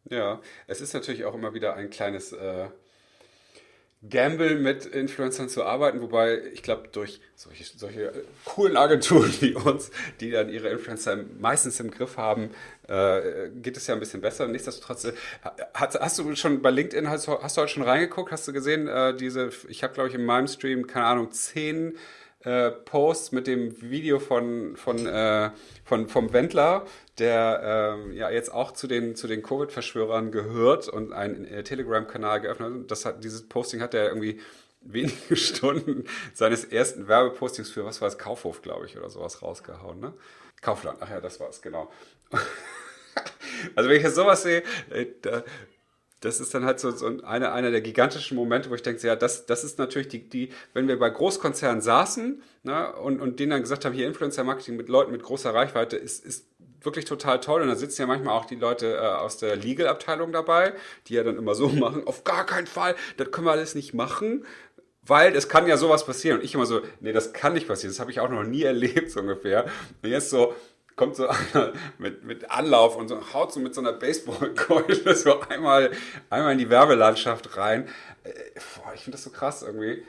Ja, 0.10 0.42
es 0.68 0.82
ist 0.82 0.94
natürlich 0.94 1.24
auch 1.24 1.36
immer 1.36 1.54
wieder 1.54 1.76
ein 1.78 1.90
kleines 1.90 2.34
äh 2.34 2.68
Gamble 4.08 4.56
mit 4.56 4.86
Influencern 4.86 5.50
zu 5.50 5.64
arbeiten, 5.64 6.02
wobei 6.02 6.40
ich 6.54 6.62
glaube, 6.62 6.88
durch 6.92 7.20
solche, 7.36 7.64
solche 7.64 8.14
coolen 8.46 8.78
Agenturen 8.78 9.34
wie 9.42 9.54
uns, 9.56 9.90
die 10.20 10.30
dann 10.30 10.50
ihre 10.50 10.70
Influencer 10.70 11.18
meistens 11.40 11.80
im 11.80 11.90
Griff 11.90 12.18
haben, 12.18 12.52
äh, 12.88 13.50
geht 13.56 13.76
es 13.76 13.88
ja 13.88 13.96
ein 13.96 14.00
bisschen 14.00 14.22
besser. 14.22 14.48
Nichtsdestotrotz, 14.48 15.06
äh, 15.06 15.14
hast, 15.74 16.00
hast, 16.00 16.20
du 16.20 16.36
schon 16.36 16.62
bei 16.62 16.70
LinkedIn, 16.70 17.10
hast, 17.10 17.28
hast 17.28 17.58
du 17.58 17.62
heute 17.62 17.72
schon 17.72 17.84
reingeguckt? 17.84 18.32
Hast 18.32 18.48
du 18.48 18.54
gesehen, 18.54 18.88
äh, 18.88 19.16
diese, 19.16 19.50
ich 19.68 19.84
habe 19.84 19.94
glaube 19.94 20.10
ich 20.10 20.16
in 20.16 20.26
meinem 20.26 20.48
Stream, 20.48 20.86
keine 20.86 21.08
Ahnung, 21.08 21.32
zehn 21.32 21.98
äh, 22.42 22.72
Post 22.72 23.34
mit 23.34 23.48
dem 23.48 23.82
Video 23.82 24.20
von, 24.20 24.76
von, 24.76 25.06
äh, 25.06 25.52
von, 25.84 26.08
vom 26.08 26.34
Wendler, 26.34 26.86
der 27.18 27.96
ähm, 27.98 28.14
ja 28.14 28.30
jetzt 28.30 28.54
auch 28.54 28.72
zu 28.72 28.88
den, 28.88 29.16
zu 29.16 29.28
den 29.28 29.42
Covid-Verschwörern 29.42 30.32
gehört 30.32 30.88
und 30.88 31.14
einen 31.14 31.46
äh, 31.46 31.64
Telegram-Kanal 31.64 32.42
geöffnet 32.42 32.74
hat. 32.74 32.92
Das 32.92 33.06
hat, 33.06 33.24
dieses 33.24 33.48
Posting 33.48 33.82
hat 33.82 33.94
er 33.94 34.08
irgendwie 34.08 34.40
wenige 34.82 35.36
Stunden 35.36 36.06
seines 36.34 36.64
ersten 36.64 37.08
Werbepostings 37.08 37.72
für, 37.72 37.84
was 37.84 38.02
war 38.02 38.08
es, 38.08 38.18
Kaufhof, 38.18 38.62
glaube 38.62 38.86
ich, 38.86 38.98
oder 38.98 39.10
sowas 39.10 39.42
rausgehauen, 39.42 40.00
ne? 40.00 40.14
Kaufland, 40.62 41.00
ach 41.02 41.10
ja, 41.10 41.20
das 41.20 41.40
war 41.40 41.50
es, 41.50 41.62
genau. 41.62 41.92
also 43.76 43.90
wenn 43.90 43.98
ich 43.98 44.04
jetzt 44.04 44.16
sowas 44.16 44.42
sehe, 44.44 44.64
da, 45.22 45.44
das 46.28 46.42
ist 46.42 46.54
dann 46.54 46.66
halt 46.66 46.80
so, 46.80 46.92
so 46.92 47.08
einer, 47.24 47.54
einer 47.54 47.72
der 47.72 47.82
gigantischen 47.82 48.36
Momente, 48.36 48.70
wo 48.70 48.76
ich 48.76 48.82
denke, 48.82 49.06
ja, 49.08 49.16
das, 49.16 49.46
das 49.46 49.64
ist 49.64 49.80
natürlich 49.80 50.10
die, 50.10 50.30
die, 50.30 50.50
wenn 50.74 50.88
wir 50.88 51.00
bei 51.00 51.10
Großkonzernen 51.10 51.82
saßen 51.82 52.42
ne, 52.64 52.94
und, 52.98 53.22
und 53.22 53.40
denen 53.40 53.52
dann 53.52 53.62
gesagt 53.62 53.86
haben, 53.86 53.94
hier 53.94 54.08
Influencer-Marketing 54.08 54.76
mit 54.76 54.90
Leuten 54.90 55.14
mit 55.14 55.24
großer 55.24 55.54
Reichweite 55.54 55.96
ist, 55.96 56.26
ist 56.26 56.48
wirklich 56.82 57.06
total 57.06 57.40
toll. 57.40 57.62
Und 57.62 57.70
da 57.70 57.76
sitzen 57.76 58.02
ja 58.02 58.08
manchmal 58.08 58.38
auch 58.38 58.46
die 58.46 58.56
Leute 58.56 58.96
äh, 58.96 59.00
aus 59.00 59.38
der 59.38 59.56
Legal-Abteilung 59.56 60.34
dabei, 60.34 60.74
die 61.08 61.14
ja 61.14 61.24
dann 61.24 61.38
immer 61.38 61.56
so 61.56 61.70
machen, 61.70 62.06
auf 62.06 62.26
gar 62.26 62.46
keinen 62.46 62.68
Fall, 62.68 62.96
das 63.16 63.32
können 63.32 63.48
wir 63.48 63.52
alles 63.52 63.74
nicht 63.74 63.94
machen. 63.94 64.46
Weil 65.04 65.34
es 65.34 65.48
kann 65.48 65.66
ja 65.68 65.78
sowas 65.78 66.06
passieren. 66.06 66.40
Und 66.40 66.44
ich 66.44 66.54
immer 66.54 66.66
so, 66.66 66.82
nee, 67.00 67.14
das 67.14 67.32
kann 67.32 67.54
nicht 67.54 67.70
passieren. 67.70 67.94
Das 67.94 68.02
habe 68.02 68.12
ich 68.12 68.20
auch 68.20 68.30
noch 68.30 68.44
nie 68.44 68.64
erlebt, 68.64 69.12
so 69.12 69.22
ungefähr. 69.22 69.66
Und 70.04 70.10
jetzt 70.10 70.30
so, 70.30 70.54
kommt 70.98 71.16
so 71.16 71.28
einer 71.28 71.72
mit, 71.98 72.26
mit 72.26 72.52
Anlauf 72.52 72.98
und 72.98 73.08
so, 73.08 73.34
haut 73.34 73.54
so 73.54 73.62
mit 73.62 73.74
so 73.74 73.80
einer 73.80 73.94
Baseballkeule 73.94 75.16
so 75.16 75.40
einmal, 75.42 75.92
einmal 76.30 76.52
in 76.52 76.58
die 76.58 76.70
Werbelandschaft 76.70 77.56
rein. 77.56 77.88
Äh, 78.24 78.34
boah, 78.76 78.94
ich 78.94 79.04
finde 79.04 79.16
das 79.16 79.24
so 79.24 79.30
krass 79.30 79.64
irgendwie. 79.64 80.04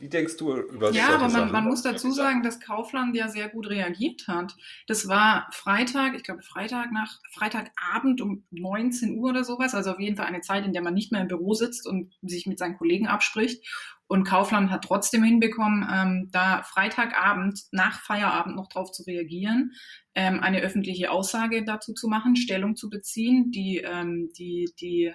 Wie 0.00 0.08
denkst 0.08 0.38
du 0.38 0.56
über 0.56 0.92
Ja, 0.92 1.10
aber 1.10 1.28
man, 1.28 1.52
man, 1.52 1.64
muss 1.64 1.82
dazu 1.82 2.10
sagen, 2.10 2.42
dass 2.42 2.58
Kaufland 2.58 3.14
ja 3.14 3.28
sehr 3.28 3.50
gut 3.50 3.68
reagiert 3.68 4.28
hat. 4.28 4.56
Das 4.86 5.08
war 5.08 5.46
Freitag, 5.52 6.16
ich 6.16 6.22
glaube 6.22 6.42
Freitag 6.42 6.90
nach 6.90 7.18
Freitagabend 7.30 8.22
um 8.22 8.44
19 8.50 9.18
Uhr 9.18 9.28
oder 9.28 9.44
sowas, 9.44 9.74
also 9.74 9.90
auf 9.92 10.00
jeden 10.00 10.16
Fall 10.16 10.24
eine 10.24 10.40
Zeit, 10.40 10.64
in 10.64 10.72
der 10.72 10.80
man 10.80 10.94
nicht 10.94 11.12
mehr 11.12 11.20
im 11.20 11.28
Büro 11.28 11.52
sitzt 11.52 11.86
und 11.86 12.14
sich 12.22 12.46
mit 12.46 12.58
seinen 12.58 12.78
Kollegen 12.78 13.08
abspricht. 13.08 13.62
Und 14.06 14.24
Kaufland 14.24 14.70
hat 14.70 14.84
trotzdem 14.84 15.22
hinbekommen, 15.22 15.86
ähm, 15.92 16.30
da 16.32 16.62
Freitagabend 16.62 17.60
nach 17.70 18.00
Feierabend 18.00 18.56
noch 18.56 18.68
drauf 18.68 18.90
zu 18.90 19.02
reagieren, 19.02 19.72
ähm, 20.14 20.40
eine 20.40 20.60
öffentliche 20.62 21.10
Aussage 21.10 21.62
dazu 21.62 21.92
zu 21.92 22.08
machen, 22.08 22.36
Stellung 22.36 22.74
zu 22.74 22.88
beziehen, 22.88 23.50
die, 23.50 23.82
ähm, 23.84 24.30
die, 24.36 24.72
die, 24.80 25.12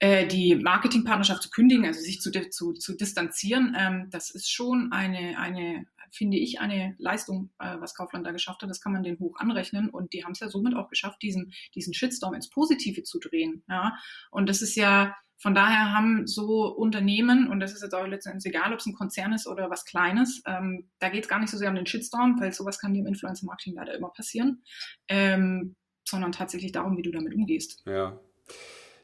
äh, 0.00 0.26
die 0.26 0.56
Marketingpartnerschaft 0.56 1.42
zu 1.42 1.50
kündigen, 1.50 1.84
also 1.84 2.00
sich 2.00 2.20
zu, 2.20 2.30
zu, 2.50 2.72
zu 2.72 2.96
distanzieren. 2.96 3.76
Ähm, 3.78 4.08
das 4.10 4.30
ist 4.30 4.50
schon 4.50 4.92
eine, 4.92 5.38
eine, 5.38 5.86
finde 6.10 6.38
ich, 6.38 6.58
eine 6.58 6.94
Leistung, 6.98 7.50
äh, 7.58 7.76
was 7.80 7.94
Kaufland 7.94 8.26
da 8.26 8.32
geschafft 8.32 8.62
hat. 8.62 8.70
Das 8.70 8.80
kann 8.80 8.92
man 8.92 9.02
den 9.02 9.18
hoch 9.18 9.36
anrechnen. 9.38 9.90
Und 9.90 10.14
die 10.14 10.24
haben 10.24 10.32
es 10.32 10.40
ja 10.40 10.48
somit 10.48 10.74
auch 10.74 10.88
geschafft, 10.88 11.22
diesen, 11.22 11.52
diesen 11.74 11.92
Shitstorm 11.92 12.32
ins 12.32 12.48
Positive 12.48 13.02
zu 13.02 13.18
drehen. 13.18 13.62
Ja? 13.68 13.94
Und 14.30 14.48
das 14.48 14.62
ist 14.62 14.74
ja, 14.74 15.14
von 15.36 15.54
daher 15.54 15.92
haben 15.92 16.26
so 16.26 16.66
Unternehmen, 16.74 17.48
und 17.48 17.60
das 17.60 17.72
ist 17.74 17.82
jetzt 17.82 17.94
auch 17.94 18.06
letztendlich 18.06 18.54
egal, 18.54 18.72
ob 18.72 18.78
es 18.78 18.86
ein 18.86 18.94
Konzern 18.94 19.34
ist 19.34 19.46
oder 19.46 19.68
was 19.68 19.84
Kleines, 19.84 20.42
ähm, 20.46 20.88
da 20.98 21.10
geht 21.10 21.24
es 21.24 21.28
gar 21.28 21.40
nicht 21.40 21.50
so 21.50 21.58
sehr 21.58 21.68
um 21.68 21.76
den 21.76 21.86
Shitstorm, 21.86 22.40
weil 22.40 22.52
sowas 22.54 22.78
kann 22.78 22.94
dem 22.94 23.06
Influencer-Marketing 23.06 23.74
leider 23.74 23.94
immer 23.94 24.08
passieren. 24.08 24.62
Ähm, 25.08 25.76
sondern 26.08 26.32
tatsächlich 26.32 26.72
darum, 26.72 26.96
wie 26.96 27.02
du 27.02 27.10
damit 27.10 27.34
umgehst. 27.34 27.82
Ja. 27.86 28.18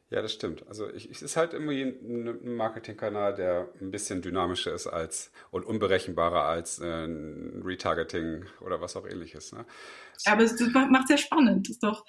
Ja, 0.09 0.23
das 0.23 0.33
stimmt. 0.33 0.65
Also 0.69 0.89
ich, 0.93 1.11
es 1.11 1.21
ist 1.21 1.37
halt 1.37 1.53
immer 1.53 1.73
ein 1.73 2.55
Marketingkanal, 2.57 3.35
der 3.35 3.69
ein 3.81 3.91
bisschen 3.91 4.23
dynamischer 4.23 4.73
ist 4.73 4.87
als 4.87 5.33
und 5.51 5.67
unberechenbarer 5.67 6.45
als 6.45 6.79
äh, 6.79 7.07
ein 7.07 7.63
Retargeting 7.65 8.45
oder 8.61 8.81
was 8.81 8.95
auch 8.97 9.07
ähnliches. 9.07 9.53
Ne? 9.53 9.67
Aber 10.27 10.45
es 10.45 10.61
macht 10.75 11.09
sehr 11.09 11.19
spannend. 11.19 11.67
Das 11.67 11.73
ist 11.73 11.83
doch, 11.83 12.05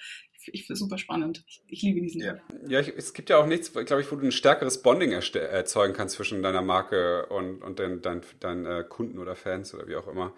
ich 0.46 0.66
finde 0.66 0.74
es 0.74 0.78
super 0.78 0.96
spannend. 0.96 1.44
Ich, 1.48 1.64
ich, 1.66 1.82
liebe 1.82 2.00
diesen. 2.00 2.20
Ja, 2.20 2.38
ja 2.68 2.78
ich, 2.78 2.94
es 2.96 3.12
gibt 3.14 3.30
ja 3.30 3.38
auch 3.38 3.46
nichts, 3.46 3.72
glaube 3.72 4.00
ich, 4.00 4.12
wo 4.12 4.16
du 4.16 4.26
ein 4.26 4.32
stärkeres 4.32 4.80
Bonding 4.80 5.10
erzeugen 5.10 5.92
kannst 5.92 6.14
zwischen 6.14 6.40
deiner 6.40 6.62
Marke 6.62 7.26
und, 7.26 7.62
und 7.62 7.80
deinen 7.80 8.00
dein, 8.00 8.22
dein, 8.38 8.64
äh, 8.64 8.84
Kunden 8.88 9.18
oder 9.18 9.34
Fans 9.34 9.74
oder 9.74 9.88
wie 9.88 9.96
auch 9.96 10.06
immer. 10.06 10.32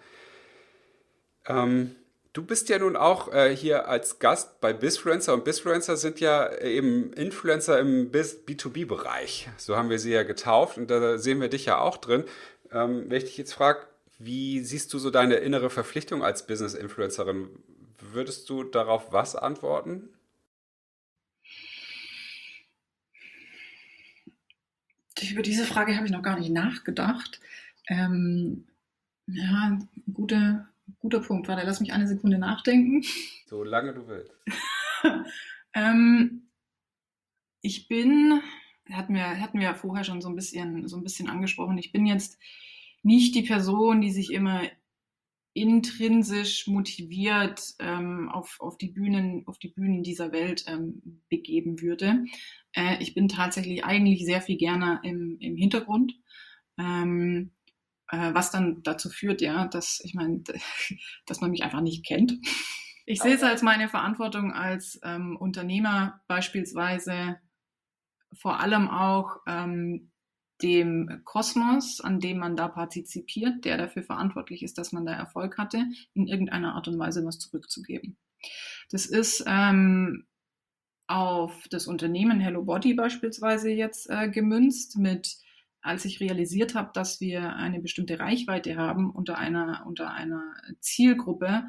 Ähm, 1.45 1.95
Du 2.33 2.45
bist 2.45 2.69
ja 2.69 2.79
nun 2.79 2.95
auch 2.95 3.33
äh, 3.33 3.53
hier 3.53 3.89
als 3.89 4.19
Gast 4.19 4.61
bei 4.61 4.71
Bisfluencer 4.71 5.33
und 5.33 5.43
Bisfluencer 5.43 5.97
sind 5.97 6.21
ja 6.21 6.57
eben 6.59 7.11
Influencer 7.11 7.77
im 7.77 8.09
B2B-Bereich. 8.11 9.49
So 9.57 9.75
haben 9.75 9.89
wir 9.89 9.99
sie 9.99 10.11
ja 10.11 10.23
getauft 10.23 10.77
und 10.77 10.89
da 10.89 11.17
sehen 11.17 11.41
wir 11.41 11.49
dich 11.49 11.65
ja 11.65 11.79
auch 11.79 11.97
drin. 11.97 12.23
Ähm, 12.71 13.09
wenn 13.09 13.17
ich 13.17 13.25
dich 13.25 13.37
jetzt 13.37 13.53
frage, 13.53 13.85
wie 14.17 14.61
siehst 14.61 14.93
du 14.93 14.99
so 14.99 15.09
deine 15.09 15.35
innere 15.35 15.69
Verpflichtung 15.69 16.23
als 16.23 16.47
Business-Influencerin? 16.47 17.49
Würdest 17.99 18.49
du 18.49 18.63
darauf 18.63 19.11
was 19.11 19.35
antworten? 19.35 20.07
Über 25.29 25.41
diese 25.41 25.65
Frage 25.65 25.95
habe 25.97 26.05
ich 26.05 26.11
noch 26.11 26.23
gar 26.23 26.39
nicht 26.39 26.49
nachgedacht. 26.49 27.41
Ähm, 27.87 28.67
ja, 29.27 29.77
gute, 30.13 30.65
guter 30.99 31.19
Punkt. 31.19 31.47
Warte, 31.47 31.65
lass 31.65 31.79
mich 31.79 31.93
eine 31.93 32.07
Sekunde 32.07 32.37
nachdenken. 32.37 33.03
So 33.45 33.65
lange 33.65 33.93
du 33.93 34.07
willst. 34.07 34.33
ähm, 35.73 36.47
ich 37.61 37.89
bin, 37.89 38.41
hatten 38.89 39.13
wir, 39.13 39.41
hatten 39.41 39.59
wir 39.59 39.65
ja 39.65 39.73
vorher 39.73 40.05
schon 40.05 40.21
so 40.21 40.29
ein 40.29 40.35
bisschen, 40.35 40.87
so 40.87 40.95
ein 40.95 41.03
bisschen 41.03 41.27
angesprochen, 41.27 41.77
ich 41.77 41.91
bin 41.91 42.05
jetzt 42.05 42.39
nicht 43.03 43.35
die 43.35 43.41
Person, 43.43 43.99
die 43.99 44.11
sich 44.11 44.31
immer 44.31 44.61
intrinsisch 45.53 46.67
motiviert 46.67 47.73
ähm, 47.79 48.29
auf, 48.29 48.55
auf, 48.61 48.77
die 48.77 48.87
Bühnen, 48.87 49.45
auf 49.47 49.59
die 49.59 49.67
Bühnen 49.67 50.01
dieser 50.01 50.31
Welt 50.31 50.63
ähm, 50.67 51.21
begeben 51.27 51.81
würde. 51.81 52.23
Äh, 52.73 53.01
ich 53.01 53.13
bin 53.13 53.27
tatsächlich 53.27 53.83
eigentlich 53.83 54.25
sehr 54.25 54.41
viel 54.41 54.57
gerne 54.57 55.01
im, 55.03 55.37
im 55.39 55.57
Hintergrund. 55.57 56.13
Ähm, 56.77 57.51
äh, 58.11 58.33
was 58.33 58.51
dann 58.51 58.83
dazu 58.83 59.09
führt, 59.09 59.41
ja, 59.41 59.67
dass 59.67 60.01
ich 60.03 60.13
meine, 60.13 60.43
dass 61.25 61.41
man 61.41 61.51
mich 61.51 61.63
einfach 61.63 61.81
nicht 61.81 62.05
kennt. 62.05 62.33
Ich 63.05 63.21
sehe 63.21 63.35
es 63.35 63.43
als 63.43 63.61
meine 63.61 63.89
Verantwortung 63.89 64.53
als 64.53 64.99
ähm, 65.03 65.35
Unternehmer 65.35 66.21
beispielsweise 66.27 67.39
vor 68.33 68.59
allem 68.59 68.89
auch 68.89 69.37
ähm, 69.47 70.11
dem 70.61 71.21
Kosmos, 71.25 71.99
an 72.01 72.19
dem 72.19 72.37
man 72.37 72.55
da 72.55 72.67
partizipiert, 72.67 73.65
der 73.65 73.77
dafür 73.77 74.03
verantwortlich 74.03 74.61
ist, 74.61 74.77
dass 74.77 74.91
man 74.91 75.05
da 75.05 75.13
Erfolg 75.13 75.57
hatte, 75.57 75.83
in 76.13 76.27
irgendeiner 76.27 76.75
Art 76.75 76.87
und 76.87 76.99
Weise 76.99 77.25
was 77.25 77.39
zurückzugeben. 77.39 78.17
Das 78.91 79.05
ist 79.07 79.43
ähm, 79.47 80.27
auf 81.07 81.67
das 81.69 81.87
Unternehmen 81.87 82.39
Hello 82.39 82.63
Body 82.63 82.93
beispielsweise 82.93 83.71
jetzt 83.71 84.09
äh, 84.09 84.29
gemünzt 84.29 84.97
mit 84.97 85.37
als 85.81 86.05
ich 86.05 86.19
realisiert 86.19 86.75
habe, 86.75 86.91
dass 86.93 87.21
wir 87.21 87.55
eine 87.55 87.79
bestimmte 87.79 88.19
Reichweite 88.19 88.75
haben 88.77 89.09
unter 89.09 89.37
einer, 89.37 89.83
unter 89.85 90.11
einer 90.11 90.41
Zielgruppe 90.79 91.63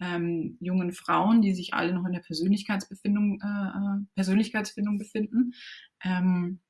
ähm, 0.00 0.56
jungen 0.60 0.92
Frauen, 0.92 1.40
die 1.40 1.54
sich 1.54 1.74
alle 1.74 1.92
noch 1.92 2.04
in 2.04 2.12
der 2.12 2.20
Persönlichkeitsbefindung, 2.20 3.40
äh, 3.40 3.46
äh, 3.46 4.06
Persönlichkeitsfindung 4.14 4.98
befinden, 4.98 5.54
ähm, 6.02 6.60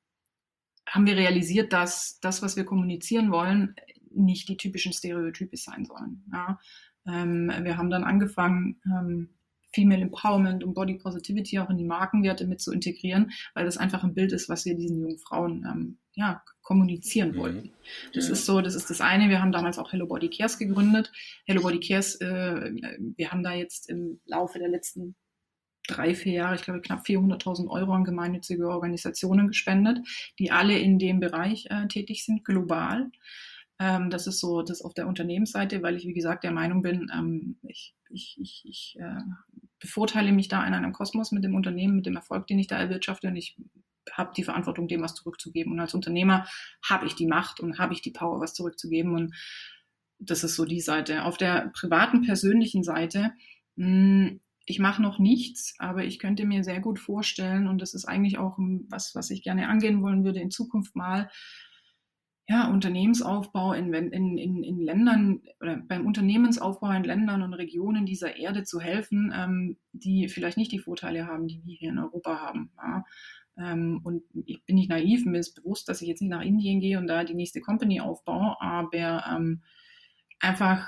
haben 0.87 1.07
wir 1.07 1.17
realisiert, 1.17 1.73
dass 1.73 2.21
das, 2.21 2.43
was 2.43 2.57
wir 2.57 2.65
kommunizieren 2.65 3.31
wollen, 3.31 3.75
nicht 4.11 4.49
die 4.49 4.57
typischen 4.57 4.93
Stereotype 4.93 5.57
sein 5.57 5.85
sollen. 5.85 6.25
Ja? 6.33 6.59
Ähm, 7.07 7.51
wir 7.63 7.77
haben 7.77 7.91
dann 7.91 8.05
angefangen, 8.05 8.81
ähm, 8.87 9.31
Female 9.75 10.03
Empowerment 10.03 10.65
und 10.65 10.75
Body 10.75 10.95
Positivity 10.95 11.59
auch 11.59 11.71
in 11.71 11.77
die 11.77 11.85
Markenwerte 11.85 12.47
mit 12.47 12.61
zu 12.61 12.73
integrieren, 12.73 13.31
weil 13.55 13.65
das 13.65 13.77
einfach 13.77 14.05
ein 14.05 14.15
Bild 14.15 14.33
ist, 14.33 14.49
was 14.49 14.65
wir 14.65 14.77
diesen 14.77 15.01
jungen 15.01 15.19
Frauen 15.19 15.67
ähm, 15.69 15.99
ja, 16.15 16.43
kommunizieren 16.63 17.33
mhm. 17.33 17.37
wollten. 17.37 17.71
Das 18.15 18.27
ja. 18.27 18.33
ist 18.33 18.47
so, 18.47 18.61
das 18.61 18.75
ist 18.75 18.91
das 18.91 19.01
eine. 19.01 19.29
Wir 19.29 19.41
haben 19.41 19.53
damals 19.53 19.79
auch 19.79 19.93
Hello 19.93 20.07
Body 20.07 20.31
Cares 20.31 20.59
gegründet. 20.59 21.13
Hello 21.47 21.63
Body 21.63 21.81
Cares, 21.81 22.21
äh, 22.21 22.71
wir 23.17 23.31
haben 23.31 23.43
da 23.43 23.53
jetzt 23.53 23.91
im 23.91 24.21
Laufe 24.27 24.59
der 24.59 24.69
letzten 24.69 25.17
drei, 25.87 26.15
vier 26.15 26.33
Jahre, 26.33 26.55
ich 26.55 26.63
glaube 26.63 26.81
knapp 26.81 27.05
400.000 27.05 27.69
Euro 27.69 27.93
an 27.93 28.05
gemeinnützige 28.05 28.69
Organisationen 28.69 29.49
gespendet, 29.49 29.99
die 30.39 30.51
alle 30.51 30.79
in 30.79 30.99
dem 30.99 31.21
Bereich 31.21 31.67
äh, 31.69 31.87
tätig 31.89 32.25
sind, 32.25 32.45
global. 32.45 33.11
Ähm, 33.79 34.09
das 34.11 34.27
ist 34.27 34.41
so 34.41 34.63
das 34.63 34.83
auf 34.83 34.95
der 34.95 35.07
Unternehmensseite, 35.07 35.83
weil 35.83 35.97
ich, 35.97 36.07
wie 36.07 36.15
gesagt, 36.15 36.45
der 36.45 36.53
Meinung 36.53 36.83
bin, 36.83 37.11
ähm, 37.13 37.59
ich, 37.63 37.95
ich, 38.09 38.39
ich, 38.41 38.65
ich 38.67 38.97
äh, 39.01 39.21
bevorteile 39.85 40.33
mich 40.33 40.49
da 40.49 40.67
in 40.67 40.73
einem 40.75 40.93
Kosmos 40.93 41.31
mit 41.31 41.45
dem 41.45 41.55
Unternehmen, 41.55 41.97
mit 41.97 42.07
dem 42.07 42.17
Erfolg, 42.17 42.47
den 42.47 42.59
ich 42.59 42.67
da 42.67 42.79
erwirtschafte 42.79 43.29
und 43.29 43.37
ich 43.37 43.57
habe 44.13 44.33
die 44.37 44.45
Verantwortung, 44.45 44.89
dem 44.89 45.03
was 45.03 45.15
zurückzugeben. 45.15 45.73
Und 45.73 45.81
als 45.81 45.95
Unternehmer 45.95 46.47
habe 46.83 47.07
ich 47.07 47.15
die 47.15 47.27
Macht 47.27 47.61
und 47.61 47.79
habe 47.79 47.95
ich 47.95 48.03
die 48.03 48.11
Power, 48.11 48.41
was 48.41 48.55
zurückzugeben. 48.55 49.15
Und 49.15 49.35
das 50.19 50.45
ist 50.45 50.57
so 50.57 50.65
die 50.65 50.81
Seite. 50.81 51.25
Auf 51.25 51.37
der 51.37 51.71
privaten, 51.75 52.23
persönlichen 52.23 52.83
Seite, 52.83 53.33
hm, 53.77 54.41
ich 54.67 54.79
mache 54.79 55.03
noch 55.03 55.19
nichts, 55.19 55.75
aber 55.79 56.05
ich 56.05 56.19
könnte 56.19 56.47
mir 56.47 56.65
sehr 56.65 56.81
gut 56.81 56.99
vorstellen, 56.99 57.69
und 57.69 57.83
das 57.83 57.93
ist 57.93 58.07
eigentlich 58.07 58.39
auch 58.39 58.57
was, 58.89 59.15
was 59.15 59.31
ich 59.31 59.43
gerne 59.43 59.69
angehen 59.69 60.03
wollen 60.03 60.25
würde 60.25 60.41
in 60.41 60.51
Zukunft 60.51 60.97
mal, 60.97 61.31
ja, 62.47 62.69
Unternehmensaufbau 62.69 63.73
in, 63.73 63.93
in, 63.95 64.37
in, 64.37 64.63
in 64.63 64.81
Ländern 64.81 65.41
oder 65.61 65.77
beim 65.77 66.07
Unternehmensaufbau 66.07 66.91
in 66.93 67.05
Ländern 67.05 67.43
und 67.43 67.55
Regionen 67.55 68.05
dieser 68.05 68.37
Erde 68.37 68.65
zu 68.65 68.81
helfen, 68.81 69.33
ähm, 69.35 69.77
die 69.93 70.29
vielleicht 70.29 70.59
nicht 70.59 70.73
die 70.73 70.79
Vorteile 70.79 71.27
haben, 71.27 71.49
die 71.49 71.63
wir 71.65 71.75
hier 71.75 71.91
in 71.91 71.99
Europa 71.99 72.41
haben. 72.41 72.71
Ja. 72.77 73.05
Ähm, 73.57 74.01
und 74.05 74.25
ich 74.45 74.63
bin 74.67 74.77
nicht 74.77 74.91
naiv, 74.91 75.25
mir 75.25 75.39
ist 75.39 75.55
bewusst, 75.55 75.89
dass 75.89 76.03
ich 76.03 76.09
jetzt 76.09 76.21
nicht 76.21 76.31
nach 76.31 76.43
Indien 76.43 76.81
gehe 76.81 76.99
und 76.99 77.07
da 77.07 77.25
die 77.25 77.35
nächste 77.35 77.61
Company 77.61 78.01
aufbaue, 78.01 78.57
aber 78.61 79.25
ähm, 79.35 79.63
einfach 80.41 80.87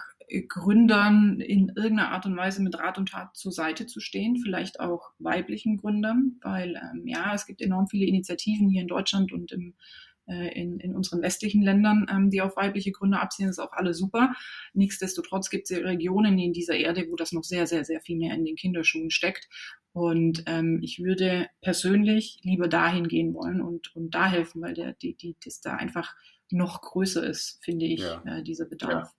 Gründern 0.48 1.40
in 1.40 1.68
irgendeiner 1.68 2.10
Art 2.10 2.26
und 2.26 2.36
Weise 2.36 2.60
mit 2.60 2.78
Rat 2.78 2.98
und 2.98 3.10
Tat 3.10 3.36
zur 3.36 3.52
Seite 3.52 3.86
zu 3.86 4.00
stehen, 4.00 4.36
vielleicht 4.36 4.80
auch 4.80 5.12
weiblichen 5.18 5.76
Gründern, 5.76 6.38
weil 6.42 6.74
ähm, 6.74 7.06
ja, 7.06 7.32
es 7.32 7.46
gibt 7.46 7.62
enorm 7.62 7.86
viele 7.86 8.06
Initiativen 8.06 8.68
hier 8.68 8.82
in 8.82 8.88
Deutschland 8.88 9.32
und 9.32 9.52
im 9.52 9.74
in, 10.26 10.80
in 10.80 10.94
unseren 10.94 11.22
westlichen 11.22 11.62
Ländern, 11.62 12.06
ähm, 12.10 12.30
die 12.30 12.42
auf 12.42 12.56
weibliche 12.56 12.92
Gründer 12.92 13.22
abziehen, 13.22 13.48
ist 13.48 13.58
auch 13.58 13.72
alles 13.72 13.98
super. 13.98 14.34
Nichtsdestotrotz 14.74 15.50
gibt 15.50 15.70
es 15.70 15.76
Regionen 15.78 16.38
in 16.38 16.52
dieser 16.52 16.74
Erde, 16.74 17.06
wo 17.08 17.16
das 17.16 17.32
noch 17.32 17.44
sehr, 17.44 17.66
sehr, 17.66 17.84
sehr 17.84 18.00
viel 18.00 18.16
mehr 18.16 18.34
in 18.34 18.44
den 18.44 18.56
Kinderschuhen 18.56 19.10
steckt. 19.10 19.48
Und 19.92 20.44
ähm, 20.46 20.80
ich 20.82 20.98
würde 21.02 21.48
persönlich 21.62 22.38
lieber 22.42 22.68
dahin 22.68 23.08
gehen 23.08 23.32
wollen 23.32 23.62
und, 23.62 23.94
und 23.96 24.14
da 24.14 24.28
helfen, 24.28 24.60
weil 24.60 24.74
der, 24.74 24.92
die, 24.92 25.14
die, 25.14 25.36
das 25.42 25.60
da 25.60 25.76
einfach 25.76 26.14
noch 26.50 26.82
größer 26.82 27.26
ist, 27.26 27.60
finde 27.64 27.86
ich, 27.86 28.00
ja. 28.00 28.22
äh, 28.26 28.42
dieser 28.42 28.66
Bedarf. 28.66 29.08
Ja. 29.08 29.12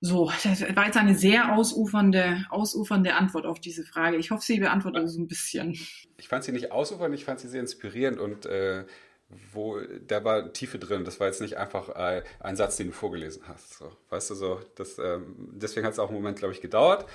So, 0.00 0.30
das 0.44 0.62
war 0.76 0.86
jetzt 0.86 0.96
eine 0.96 1.16
sehr 1.16 1.54
ausufernde, 1.56 2.46
ausufernde 2.50 3.14
Antwort 3.14 3.46
auf 3.46 3.60
diese 3.60 3.84
Frage. 3.84 4.16
Ich 4.16 4.30
hoffe, 4.30 4.44
sie 4.44 4.60
beantwortet 4.60 5.08
so 5.08 5.20
ein 5.20 5.26
bisschen. 5.26 5.76
Ich 6.16 6.28
fand 6.28 6.44
sie 6.44 6.52
nicht 6.52 6.70
ausufernd, 6.70 7.14
ich 7.14 7.24
fand 7.24 7.40
sie 7.40 7.48
sehr 7.48 7.60
inspirierend 7.60 8.20
und 8.20 8.46
äh, 8.46 8.86
wo 9.52 9.78
da 10.06 10.24
war 10.24 10.52
Tiefe 10.52 10.78
drin. 10.78 11.04
Das 11.04 11.20
war 11.20 11.26
jetzt 11.26 11.40
nicht 11.40 11.58
einfach 11.58 11.90
äh, 11.90 12.22
ein 12.40 12.56
Satz, 12.56 12.76
den 12.76 12.88
du 12.88 12.92
vorgelesen 12.92 13.42
hast. 13.46 13.78
So, 13.78 13.92
weißt 14.10 14.30
du 14.30 14.34
so, 14.34 14.60
das, 14.76 14.98
ähm, 14.98 15.34
deswegen 15.36 15.86
hat 15.86 15.92
es 15.92 15.98
auch 15.98 16.08
einen 16.08 16.16
Moment, 16.16 16.38
glaube 16.38 16.54
ich, 16.54 16.60
gedauert, 16.60 17.06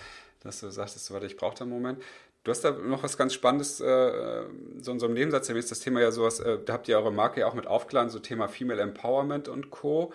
dass 0.42 0.60
du 0.60 0.70
sagtest, 0.70 1.12
warte, 1.12 1.26
ich 1.26 1.38
brauche 1.38 1.56
da 1.56 1.62
einen 1.62 1.72
Moment. 1.72 2.04
Du 2.44 2.52
hast 2.52 2.62
da 2.62 2.72
noch 2.72 3.02
was 3.04 3.18
ganz 3.18 3.34
Spannendes, 3.34 3.80
äh, 3.80 4.44
so 4.82 4.92
in 4.92 5.00
so 5.00 5.06
einem 5.06 5.16
Nebensatz 5.16 5.48
erwähnt, 5.48 5.72
das 5.72 5.80
Thema 5.80 6.02
ja 6.02 6.12
sowas, 6.12 6.40
äh, 6.42 6.60
da 6.64 6.74
habt 6.74 6.88
ihr 6.90 6.98
eure 6.98 7.12
Marke 7.12 7.40
ja 7.40 7.48
auch 7.48 7.54
mit 7.54 7.68
aufgeladen, 7.68 8.10
so 8.10 8.20
Thema 8.20 8.50
Female 8.50 8.82
Empowerment 8.82 9.48
und 9.48 9.72
Co. 9.72 10.14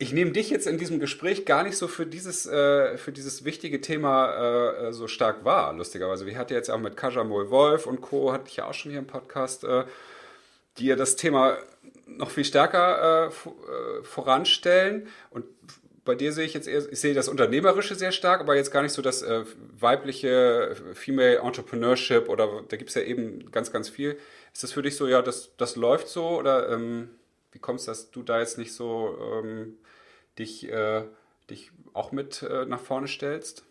Ich 0.00 0.12
nehme 0.12 0.30
dich 0.30 0.48
jetzt 0.50 0.68
in 0.68 0.78
diesem 0.78 1.00
Gespräch 1.00 1.44
gar 1.44 1.64
nicht 1.64 1.76
so 1.76 1.88
für 1.88 2.06
dieses, 2.06 2.46
äh, 2.46 2.96
für 2.96 3.10
dieses 3.10 3.44
wichtige 3.44 3.80
Thema 3.80 4.86
äh, 4.86 4.92
so 4.92 5.08
stark 5.08 5.44
wahr, 5.44 5.72
lustigerweise. 5.72 6.24
Wir 6.24 6.38
hatten 6.38 6.52
jetzt 6.52 6.70
auch 6.70 6.78
mit 6.78 6.96
Kajamol 6.96 7.50
Wolf 7.50 7.84
und 7.84 8.00
Co. 8.00 8.32
hatte 8.32 8.44
ich 8.46 8.56
ja 8.56 8.66
auch 8.66 8.74
schon 8.74 8.92
hier 8.92 9.00
im 9.00 9.08
Podcast 9.08 9.64
äh, 9.64 9.84
die 10.78 10.86
ja 10.86 10.96
das 10.96 11.16
Thema 11.16 11.58
noch 12.06 12.30
viel 12.30 12.44
stärker 12.44 13.26
äh, 13.26 13.26
äh, 13.28 14.02
voranstellen. 14.02 15.08
Und 15.30 15.44
bei 16.04 16.14
dir 16.14 16.32
sehe 16.32 16.46
ich 16.46 16.54
jetzt 16.54 16.66
eher, 16.66 16.90
ich 16.90 17.00
sehe 17.00 17.14
das 17.14 17.28
Unternehmerische 17.28 17.94
sehr 17.94 18.12
stark, 18.12 18.40
aber 18.40 18.56
jetzt 18.56 18.70
gar 18.70 18.82
nicht 18.82 18.92
so 18.92 19.02
das 19.02 19.22
äh, 19.22 19.44
weibliche 19.78 20.74
Female 20.94 21.38
Entrepreneurship 21.38 22.28
oder 22.28 22.62
da 22.66 22.76
gibt 22.76 22.90
es 22.90 22.96
ja 22.96 23.02
eben 23.02 23.50
ganz, 23.50 23.72
ganz 23.72 23.88
viel. 23.88 24.18
Ist 24.52 24.62
das 24.62 24.72
für 24.72 24.82
dich 24.82 24.96
so, 24.96 25.06
ja, 25.06 25.22
das, 25.22 25.54
das 25.56 25.76
läuft 25.76 26.08
so 26.08 26.38
oder 26.38 26.70
ähm, 26.70 27.10
wie 27.52 27.58
kommst 27.58 27.86
du, 27.86 27.90
dass 27.90 28.10
du 28.10 28.22
da 28.22 28.40
jetzt 28.40 28.58
nicht 28.58 28.72
so 28.72 29.18
ähm, 29.20 29.76
dich, 30.38 30.68
äh, 30.70 31.02
dich 31.50 31.70
auch 31.92 32.12
mit 32.12 32.42
äh, 32.42 32.64
nach 32.64 32.80
vorne 32.80 33.08
stellst? 33.08 33.64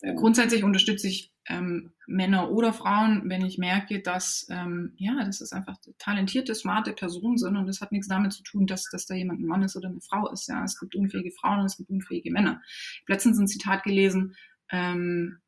Grundsätzlich 0.00 0.64
unterstütze 0.64 1.06
ich 1.06 1.31
ähm, 1.48 1.92
Männer 2.06 2.50
oder 2.50 2.72
Frauen, 2.72 3.22
wenn 3.28 3.44
ich 3.44 3.58
merke, 3.58 4.00
dass 4.00 4.46
ähm, 4.50 4.92
ja, 4.96 5.24
das 5.24 5.40
ist 5.40 5.52
einfach 5.52 5.76
talentierte, 5.98 6.54
smarte 6.54 6.92
Personen 6.92 7.36
sind 7.36 7.56
und 7.56 7.66
das 7.66 7.80
hat 7.80 7.92
nichts 7.92 8.08
damit 8.08 8.32
zu 8.32 8.42
tun, 8.42 8.66
dass, 8.66 8.88
dass 8.90 9.06
da 9.06 9.14
jemand 9.14 9.40
ein 9.40 9.46
Mann 9.46 9.62
ist 9.62 9.76
oder 9.76 9.88
eine 9.88 10.00
Frau 10.00 10.30
ist. 10.30 10.48
Ja, 10.48 10.62
es 10.64 10.78
gibt 10.78 10.94
unfähige 10.94 11.32
Frauen 11.32 11.60
und 11.60 11.66
es 11.66 11.76
gibt 11.76 11.90
unfähige 11.90 12.30
Männer. 12.30 12.60
Ich 12.64 13.02
habe 13.02 13.12
letztens 13.14 13.38
ein 13.38 13.48
Zitat 13.48 13.82
gelesen. 13.82 14.36
Ähm, 14.70 15.40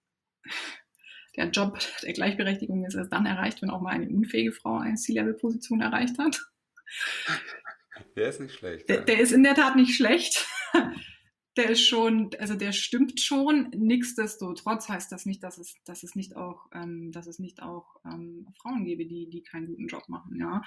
der 1.36 1.50
Job 1.50 1.78
der 2.02 2.12
Gleichberechtigung 2.12 2.84
ist 2.84 2.94
erst 2.94 3.12
dann 3.12 3.26
erreicht, 3.26 3.62
wenn 3.62 3.70
auch 3.70 3.80
mal 3.80 3.90
eine 3.90 4.08
unfähige 4.08 4.52
Frau 4.52 4.78
eine 4.78 4.96
C-Level-Position 4.96 5.80
erreicht 5.80 6.18
hat. 6.18 6.40
Der 8.16 8.28
ist 8.28 8.40
nicht 8.40 8.54
schlecht. 8.54 8.88
Der, 8.88 9.02
der 9.02 9.20
ist 9.20 9.32
in 9.32 9.42
der 9.42 9.54
Tat 9.54 9.76
nicht 9.76 9.94
schlecht 9.94 10.46
der 11.56 11.70
ist 11.70 11.86
schon, 11.86 12.30
also 12.38 12.54
der 12.54 12.72
stimmt 12.72 13.20
schon. 13.20 13.70
Nichtsdestotrotz 13.76 14.88
heißt 14.88 15.10
das 15.12 15.26
nicht, 15.26 15.42
dass 15.42 15.58
es, 15.58 15.76
dass 15.84 16.02
es 16.02 16.14
nicht 16.14 16.36
auch, 16.36 16.66
ähm, 16.72 17.12
dass 17.12 17.26
es 17.26 17.38
nicht 17.38 17.62
auch 17.62 17.96
ähm, 18.04 18.48
Frauen 18.60 18.84
gäbe, 18.84 19.06
die, 19.06 19.28
die 19.28 19.42
keinen 19.42 19.68
guten 19.68 19.86
Job 19.86 20.08
machen, 20.08 20.36
ja. 20.38 20.62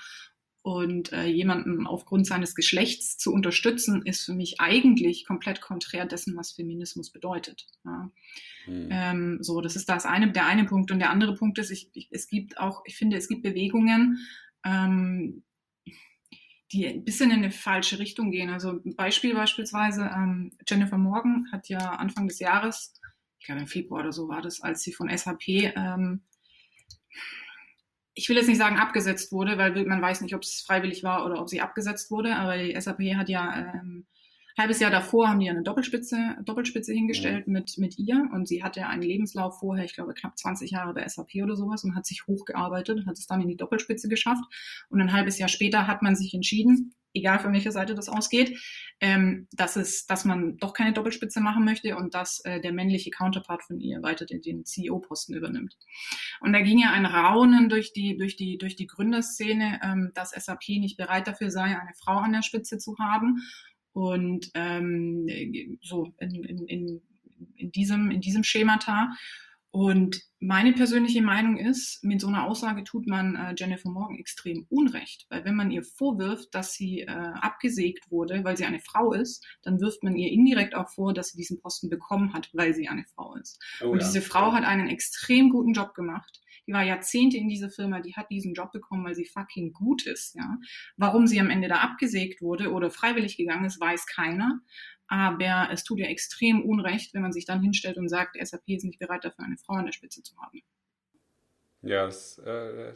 Und 0.63 1.13
äh, 1.13 1.27
jemanden 1.27 1.87
aufgrund 1.87 2.27
seines 2.27 2.53
Geschlechts 2.53 3.17
zu 3.17 3.31
unterstützen, 3.31 4.01
ist 4.05 4.25
für 4.25 4.33
mich 4.33 4.59
eigentlich 4.59 5.25
komplett 5.25 5.61
konträr 5.61 6.05
dessen, 6.05 6.35
was 6.35 6.51
Feminismus 6.51 7.09
bedeutet. 7.11 7.67
Ja. 7.85 8.11
Hm. 8.65 8.87
Ähm, 8.91 9.37
so, 9.39 9.61
das 9.61 9.77
ist 9.77 9.87
das 9.87 10.05
eine, 10.05 10.29
der 10.31 10.45
eine 10.45 10.65
Punkt. 10.65 10.91
Und 10.91 10.99
der 10.99 11.09
andere 11.09 11.35
Punkt 11.35 11.57
ist, 11.57 11.71
ich, 11.71 11.89
ich, 11.93 12.09
es 12.11 12.27
gibt 12.27 12.57
auch, 12.57 12.81
ich 12.85 12.97
finde, 12.97 13.15
es 13.15 13.29
gibt 13.29 13.43
Bewegungen, 13.43 14.19
ähm, 14.65 15.43
die 16.71 16.87
ein 16.87 17.03
bisschen 17.03 17.31
in 17.31 17.37
eine 17.37 17.51
falsche 17.51 17.99
Richtung 17.99 18.31
gehen. 18.31 18.49
Also 18.49 18.71
ein 18.71 18.95
Beispiel 18.95 19.33
beispielsweise, 19.33 20.11
ähm, 20.13 20.51
Jennifer 20.67 20.97
Morgan 20.97 21.47
hat 21.51 21.69
ja 21.69 21.79
Anfang 21.79 22.27
des 22.27 22.39
Jahres, 22.39 22.93
ich 23.39 23.45
glaube 23.45 23.61
im 23.61 23.67
Februar 23.67 24.01
oder 24.01 24.11
so 24.11 24.27
war 24.27 24.41
das, 24.41 24.61
als 24.61 24.81
sie 24.81 24.93
von 24.93 25.15
SAP, 25.15 25.47
ähm, 25.47 26.23
ich 28.13 28.27
will 28.29 28.35
jetzt 28.35 28.47
nicht 28.47 28.57
sagen 28.57 28.77
abgesetzt 28.77 29.31
wurde, 29.31 29.57
weil 29.59 29.85
man 29.85 30.01
weiß 30.01 30.21
nicht, 30.21 30.33
ob 30.33 30.41
es 30.41 30.63
freiwillig 30.65 31.03
war 31.03 31.25
oder 31.25 31.39
ob 31.39 31.49
sie 31.49 31.61
abgesetzt 31.61 32.09
wurde, 32.09 32.35
aber 32.35 32.57
die 32.57 32.79
SAP 32.79 33.15
hat 33.15 33.29
ja 33.29 33.73
ähm, 33.75 34.07
halbes 34.57 34.79
Jahr 34.79 34.91
davor 34.91 35.29
haben 35.29 35.39
die 35.39 35.49
eine 35.49 35.63
Doppelspitze, 35.63 36.37
Doppelspitze 36.43 36.93
hingestellt 36.93 37.45
ja. 37.47 37.53
mit, 37.53 37.77
mit 37.77 37.97
ihr 37.99 38.27
und 38.33 38.47
sie 38.47 38.63
hatte 38.63 38.87
einen 38.87 39.03
Lebenslauf 39.03 39.59
vorher, 39.59 39.85
ich 39.85 39.93
glaube 39.93 40.13
knapp 40.13 40.37
20 40.37 40.71
Jahre 40.71 40.93
bei 40.93 41.07
SAP 41.07 41.35
oder 41.43 41.55
sowas 41.55 41.83
und 41.83 41.95
hat 41.95 42.05
sich 42.05 42.25
hochgearbeitet, 42.27 43.05
hat 43.05 43.17
es 43.17 43.27
dann 43.27 43.41
in 43.41 43.47
die 43.47 43.57
Doppelspitze 43.57 44.07
geschafft 44.07 44.43
und 44.89 45.01
ein 45.01 45.13
halbes 45.13 45.37
Jahr 45.37 45.49
später 45.49 45.87
hat 45.87 46.01
man 46.01 46.15
sich 46.15 46.33
entschieden, 46.33 46.93
egal 47.13 47.39
von 47.39 47.53
welcher 47.53 47.71
Seite 47.71 47.95
das 47.95 48.09
ausgeht, 48.09 48.59
ähm, 48.99 49.47
dass 49.51 49.75
es, 49.75 50.05
dass 50.05 50.25
man 50.25 50.57
doch 50.57 50.73
keine 50.73 50.93
Doppelspitze 50.93 51.39
machen 51.39 51.65
möchte 51.65 51.95
und 51.95 52.13
dass 52.13 52.39
äh, 52.45 52.61
der 52.61 52.73
männliche 52.73 53.11
Counterpart 53.11 53.63
von 53.63 53.79
ihr 53.79 54.01
weiter 54.01 54.25
den, 54.25 54.41
den 54.41 54.65
CEO-Posten 54.65 55.33
übernimmt. 55.33 55.75
Und 56.39 56.53
da 56.53 56.61
ging 56.61 56.79
ja 56.79 56.91
ein 56.91 57.05
Raunen 57.05 57.69
durch 57.69 57.93
die, 57.93 58.17
durch 58.17 58.35
die, 58.35 58.57
durch 58.57 58.75
die 58.75 58.87
Gründerszene, 58.87 59.79
ähm, 59.83 60.11
dass 60.13 60.31
SAP 60.31 60.69
nicht 60.69 60.97
bereit 60.97 61.27
dafür 61.27 61.51
sei, 61.51 61.63
eine 61.63 61.93
Frau 61.95 62.17
an 62.17 62.33
der 62.33 62.43
Spitze 62.43 62.77
zu 62.77 62.97
haben 62.99 63.41
und 63.97 64.51
ähm, 64.53 65.27
so 65.81 66.13
in, 66.19 66.43
in, 66.43 66.67
in, 66.67 67.01
in, 67.55 67.71
diesem, 67.71 68.11
in 68.11 68.21
diesem 68.21 68.43
Schemata. 68.43 69.09
Und 69.71 70.21
meine 70.39 70.71
persönliche 70.73 71.23
Meinung 71.23 71.57
ist, 71.57 72.03
mit 72.03 72.21
so 72.21 72.27
einer 72.27 72.45
Aussage 72.45 72.83
tut 72.83 73.07
man 73.07 73.35
äh, 73.35 73.55
Jennifer 73.57 73.89
Morgan 73.89 74.19
extrem 74.19 74.67
Unrecht, 74.69 75.25
weil 75.29 75.45
wenn 75.45 75.55
man 75.55 75.71
ihr 75.71 75.83
vorwirft, 75.83 76.53
dass 76.53 76.73
sie 76.73 77.01
äh, 77.01 77.07
abgesägt 77.07 78.11
wurde, 78.11 78.43
weil 78.43 78.55
sie 78.55 78.65
eine 78.65 78.79
Frau 78.79 79.13
ist, 79.13 79.43
dann 79.63 79.79
wirft 79.81 80.03
man 80.03 80.15
ihr 80.15 80.31
indirekt 80.31 80.75
auch 80.75 80.89
vor, 80.89 81.15
dass 81.15 81.29
sie 81.29 81.37
diesen 81.37 81.59
Posten 81.59 81.89
bekommen 81.89 82.33
hat, 82.33 82.51
weil 82.53 82.75
sie 82.75 82.87
eine 82.87 83.05
Frau 83.15 83.35
ist. 83.35 83.59
Oh, 83.81 83.89
und 83.89 83.99
ja. 83.99 84.05
diese 84.05 84.21
Frau 84.21 84.51
hat 84.51 84.63
einen 84.63 84.89
extrem 84.89 85.49
guten 85.49 85.73
Job 85.73 85.95
gemacht 85.95 86.39
die 86.67 86.73
war 86.73 86.83
Jahrzehnte 86.83 87.37
in 87.37 87.47
dieser 87.47 87.69
Firma, 87.69 88.01
die 88.01 88.15
hat 88.15 88.29
diesen 88.29 88.53
Job 88.53 88.71
bekommen, 88.71 89.05
weil 89.05 89.15
sie 89.15 89.25
fucking 89.25 89.73
gut 89.73 90.05
ist, 90.05 90.35
ja. 90.35 90.57
Warum 90.97 91.25
sie 91.25 91.39
am 91.39 91.49
Ende 91.49 91.67
da 91.69 91.77
abgesägt 91.77 92.41
wurde 92.41 92.71
oder 92.71 92.91
freiwillig 92.91 93.37
gegangen 93.37 93.65
ist, 93.65 93.79
weiß 93.79 94.05
keiner. 94.05 94.59
Aber 95.07 95.69
es 95.71 95.85
tut 95.85 95.99
ihr 95.99 96.09
extrem 96.09 96.63
Unrecht, 96.63 97.13
wenn 97.13 97.21
man 97.21 97.31
sich 97.31 97.45
dann 97.45 97.61
hinstellt 97.61 97.97
und 97.97 98.09
sagt, 98.09 98.35
SAP 98.41 98.67
ist 98.67 98.83
nicht 98.83 98.99
bereit 98.99 99.23
dafür, 99.23 99.45
eine 99.45 99.57
Frau 99.57 99.75
an 99.75 99.85
der 99.85 99.93
Spitze 99.93 100.21
zu 100.21 100.35
haben. 100.37 100.61
Ja, 101.81 102.05
das, 102.05 102.39
äh, 102.39 102.91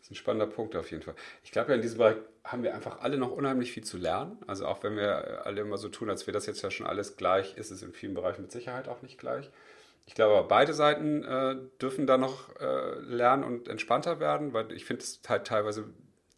ist 0.00 0.10
ein 0.10 0.14
spannender 0.14 0.46
Punkt 0.46 0.76
auf 0.76 0.90
jeden 0.90 1.02
Fall. 1.02 1.14
Ich 1.42 1.50
glaube 1.50 1.70
ja, 1.70 1.74
in 1.76 1.82
diesem 1.82 1.98
Bereich 1.98 2.16
haben 2.44 2.62
wir 2.62 2.74
einfach 2.74 3.00
alle 3.00 3.18
noch 3.18 3.32
unheimlich 3.32 3.72
viel 3.72 3.84
zu 3.84 3.98
lernen. 3.98 4.38
Also 4.46 4.66
auch 4.66 4.82
wenn 4.82 4.96
wir 4.96 5.44
alle 5.46 5.60
immer 5.60 5.76
so 5.76 5.88
tun, 5.88 6.08
als 6.08 6.26
wäre 6.26 6.32
das 6.32 6.46
jetzt 6.46 6.62
ja 6.62 6.70
schon 6.70 6.86
alles 6.86 7.16
gleich, 7.16 7.56
ist 7.56 7.70
es 7.70 7.82
in 7.82 7.92
vielen 7.92 8.14
Bereichen 8.14 8.42
mit 8.42 8.52
Sicherheit 8.52 8.88
auch 8.88 9.02
nicht 9.02 9.18
gleich. 9.18 9.50
Ich 10.06 10.14
glaube, 10.14 10.46
beide 10.48 10.74
Seiten 10.74 11.22
äh, 11.24 11.56
dürfen 11.80 12.06
da 12.06 12.18
noch 12.18 12.54
äh, 12.60 12.98
lernen 13.00 13.44
und 13.44 13.68
entspannter 13.68 14.18
werden, 14.18 14.52
weil 14.52 14.72
ich 14.72 14.84
finde 14.84 15.02
es 15.02 15.20
halt 15.28 15.46
teilweise, 15.46 15.84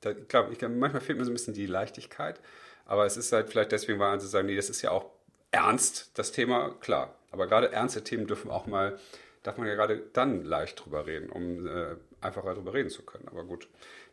da, 0.03 0.11
ich 0.11 0.29
glaube, 0.29 0.55
glaub, 0.55 0.73
manchmal 0.73 1.01
fehlt 1.01 1.19
mir 1.19 1.25
so 1.25 1.31
ein 1.31 1.35
bisschen 1.35 1.55
die 1.55 1.67
Leichtigkeit, 1.67 2.41
aber 2.85 3.07
es 3.07 3.17
ist 3.17 3.33
halt 3.33 3.49
vielleicht 3.49 3.73
deswegen, 3.73 3.99
weil 3.99 4.21
sie 4.21 4.29
sagen, 4.29 4.47
nee, 4.47 4.57
das 4.57 4.69
ist 4.69 4.83
ja 4.83 4.91
auch 4.91 5.07
ernst, 5.51 6.11
das 6.19 6.33
Thema, 6.33 6.75
klar. 6.81 7.15
Aber 7.31 7.47
gerade 7.47 7.73
ernste 7.73 8.05
Themen 8.05 8.27
dürfen 8.27 8.51
auch 8.51 8.67
mal, 8.67 8.99
darf 9.43 9.57
man 9.57 9.67
ja 9.67 9.75
gerade 9.75 10.03
dann 10.13 10.45
leicht 10.45 10.85
drüber 10.85 11.07
reden, 11.07 11.31
um 11.31 11.67
äh, 11.67 11.97
einfacher 12.21 12.55
drüber 12.55 12.75
reden 12.75 12.91
zu 12.91 13.03
können. 13.03 13.29
Aber 13.29 13.45
gut, 13.45 13.69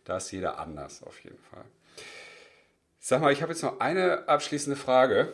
da 0.05 0.17
ist 0.17 0.31
jeder 0.31 0.57
anders 0.59 1.03
auf 1.03 1.19
jeden 1.23 1.39
Fall. 1.39 1.65
Sag 2.99 3.21
mal, 3.21 3.31
ich 3.31 3.41
habe 3.41 3.51
jetzt 3.51 3.63
noch 3.63 3.79
eine 3.79 4.27
abschließende 4.27 4.77
Frage. 4.77 5.33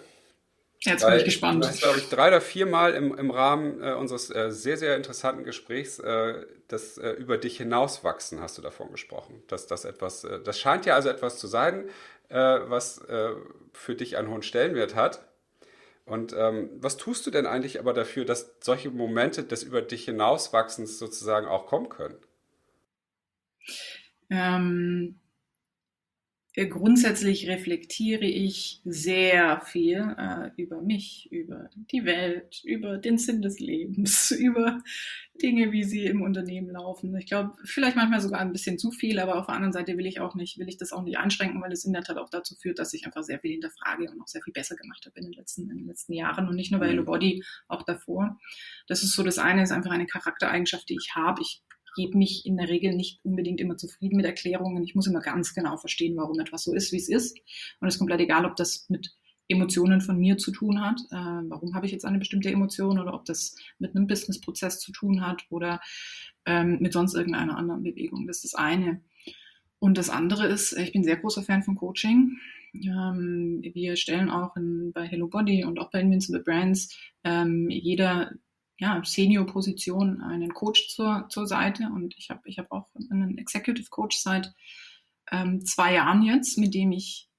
Jetzt 0.81 1.05
bin 1.05 1.15
ich 1.15 1.25
gespannt. 1.25 1.63
Du 1.63 1.67
hast, 1.67 1.81
glaube 1.81 1.97
ich, 1.97 2.09
drei 2.09 2.27
oder 2.27 2.41
vier 2.41 2.65
Mal 2.65 2.93
im, 2.93 3.17
im 3.17 3.31
Rahmen 3.31 3.81
äh, 3.81 3.93
unseres 3.93 4.29
äh, 4.29 4.51
sehr, 4.51 4.77
sehr 4.77 4.95
interessanten 4.95 5.43
Gesprächs 5.43 5.99
äh, 5.99 6.45
das 6.67 6.97
äh, 6.97 7.11
über 7.11 7.37
dich 7.37 7.57
hinauswachsen 7.57 8.41
hast 8.41 8.57
du 8.57 8.61
davon 8.61 8.91
gesprochen. 8.91 9.43
Dass 9.47 9.67
das 9.67 9.85
etwas, 9.85 10.23
äh, 10.23 10.39
das 10.41 10.59
scheint 10.59 10.85
ja 10.85 10.95
also 10.95 11.09
etwas 11.09 11.39
zu 11.39 11.47
sein, 11.47 11.89
äh, 12.29 12.35
was 12.37 13.01
für 13.73 13.95
dich 13.95 14.17
einen 14.17 14.29
hohen 14.29 14.41
Stellenwert 14.41 14.95
hat. 14.95 15.25
Und 16.05 16.33
ähm, 16.37 16.69
was 16.75 16.97
tust 16.97 17.25
du 17.25 17.31
denn 17.31 17.47
eigentlich 17.47 17.79
aber 17.79 17.93
dafür, 17.93 18.25
dass 18.25 18.55
solche 18.61 18.91
Momente 18.91 19.43
des 19.43 19.63
über 19.63 19.81
dich 19.81 20.05
hinauswachsens 20.05 20.99
sozusagen 20.99 21.47
auch 21.47 21.65
kommen 21.65 21.89
können? 21.89 22.17
Ähm, 24.29 25.19
grundsätzlich 26.63 27.49
reflektiere 27.49 28.23
ich 28.23 28.79
sehr 28.85 29.59
viel 29.59 30.15
äh, 30.17 30.51
über 30.55 30.81
mich, 30.81 31.27
über 31.29 31.69
die 31.91 32.05
Welt, 32.05 32.61
über 32.63 32.97
den 32.97 33.17
Sinn 33.17 33.41
des 33.41 33.59
Lebens, 33.59 34.31
über 34.39 34.81
Dinge, 35.41 35.73
wie 35.73 35.83
sie 35.83 36.05
im 36.05 36.21
Unternehmen 36.21 36.69
laufen. 36.69 37.13
Ich 37.17 37.25
glaube, 37.25 37.51
vielleicht 37.65 37.97
manchmal 37.97 38.21
sogar 38.21 38.39
ein 38.39 38.53
bisschen 38.53 38.79
zu 38.79 38.91
viel, 38.91 39.19
aber 39.19 39.37
auf 39.37 39.47
der 39.47 39.55
anderen 39.55 39.73
Seite 39.73 39.97
will 39.97 40.05
ich 40.05 40.21
auch 40.21 40.33
nicht, 40.35 40.57
will 40.57 40.69
ich 40.69 40.77
das 40.77 40.93
auch 40.93 41.03
nicht 41.03 41.17
einschränken, 41.17 41.61
weil 41.61 41.73
es 41.73 41.83
in 41.83 41.91
der 41.91 42.03
Tat 42.03 42.17
auch 42.17 42.29
dazu 42.29 42.55
führt, 42.55 42.79
dass 42.79 42.93
ich 42.93 43.05
einfach 43.05 43.23
sehr 43.23 43.39
viel 43.39 43.51
hinterfrage 43.51 44.09
und 44.09 44.21
auch 44.21 44.27
sehr 44.27 44.41
viel 44.41 44.53
besser 44.53 44.77
gemacht 44.77 45.05
habe 45.05 45.19
in 45.19 45.25
den 45.25 45.33
letzten, 45.33 45.69
in 45.69 45.77
den 45.77 45.87
letzten 45.87 46.13
Jahren 46.13 46.47
und 46.47 46.55
nicht 46.55 46.71
nur 46.71 46.79
bei 46.79 46.87
Hello 46.87 47.01
mhm. 47.01 47.07
Body, 47.07 47.43
auch 47.67 47.83
davor. 47.83 48.39
Das 48.87 49.03
ist 49.03 49.13
so 49.13 49.23
das 49.23 49.39
eine, 49.39 49.63
ist 49.63 49.71
einfach 49.71 49.91
eine 49.91 50.05
Charaktereigenschaft, 50.05 50.87
die 50.87 50.95
ich 50.95 51.15
habe. 51.15 51.41
Ich 51.41 51.63
gebe 51.95 52.17
mich 52.17 52.45
in 52.45 52.57
der 52.57 52.69
Regel 52.69 52.95
nicht 52.95 53.19
unbedingt 53.23 53.59
immer 53.59 53.77
zufrieden 53.77 54.17
mit 54.17 54.25
Erklärungen. 54.25 54.83
Ich 54.83 54.95
muss 54.95 55.07
immer 55.07 55.21
ganz 55.21 55.53
genau 55.53 55.77
verstehen, 55.77 56.17
warum 56.17 56.39
etwas 56.39 56.63
so 56.63 56.73
ist, 56.73 56.91
wie 56.91 56.97
es 56.97 57.09
ist. 57.09 57.37
Und 57.79 57.87
es 57.87 57.95
ist 57.95 57.99
komplett 57.99 58.21
egal, 58.21 58.45
ob 58.45 58.55
das 58.55 58.85
mit 58.89 59.15
Emotionen 59.47 60.01
von 60.01 60.17
mir 60.17 60.37
zu 60.37 60.51
tun 60.51 60.81
hat. 60.81 60.99
Äh, 61.11 61.49
warum 61.49 61.75
habe 61.75 61.85
ich 61.85 61.91
jetzt 61.91 62.05
eine 62.05 62.19
bestimmte 62.19 62.49
Emotion 62.49 62.99
oder 62.99 63.13
ob 63.13 63.25
das 63.25 63.55
mit 63.79 63.95
einem 63.95 64.07
Businessprozess 64.07 64.79
zu 64.79 64.91
tun 64.91 65.21
hat 65.25 65.45
oder 65.49 65.81
ähm, 66.45 66.77
mit 66.79 66.93
sonst 66.93 67.15
irgendeiner 67.15 67.57
anderen 67.57 67.83
Bewegung. 67.83 68.27
Das 68.27 68.37
ist 68.37 68.53
das 68.53 68.55
eine. 68.55 69.01
Und 69.79 69.97
das 69.97 70.09
andere 70.09 70.47
ist, 70.47 70.73
ich 70.73 70.93
bin 70.93 71.03
sehr 71.03 71.17
großer 71.17 71.43
Fan 71.43 71.63
von 71.63 71.75
Coaching. 71.75 72.37
Ähm, 72.73 73.61
wir 73.61 73.95
stellen 73.95 74.29
auch 74.29 74.55
in, 74.55 74.91
bei 74.93 75.05
Hello 75.05 75.27
Body 75.27 75.63
und 75.63 75.79
auch 75.79 75.91
bei 75.91 76.01
Invincible 76.01 76.41
Brands 76.41 76.97
ähm, 77.23 77.69
jeder 77.69 78.31
ja, 78.77 79.01
Senior-Position 79.03 80.21
einen 80.21 80.53
Coach 80.53 80.89
zur, 80.89 81.27
zur 81.29 81.47
Seite 81.47 81.89
und 81.93 82.15
ich 82.17 82.29
habe 82.29 82.41
ich 82.45 82.59
hab 82.59 82.71
auch 82.71 82.89
einen 83.09 83.37
Executive 83.37 83.89
Coach 83.89 84.17
seit 84.17 84.53
ähm, 85.31 85.65
zwei 85.65 85.93
Jahren 85.93 86.21
jetzt, 86.23 86.57
mit 86.57 86.73
dem 86.73 86.91
ich 86.91 87.29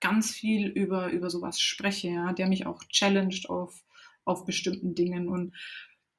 ganz 0.00 0.32
viel 0.32 0.68
über, 0.68 1.10
über 1.10 1.30
sowas 1.30 1.60
spreche, 1.60 2.08
ja, 2.08 2.32
der 2.32 2.48
mich 2.48 2.66
auch 2.66 2.84
challenged 2.90 3.48
auf, 3.48 3.84
auf 4.24 4.44
bestimmten 4.44 4.94
Dingen. 4.94 5.28
Und 5.28 5.54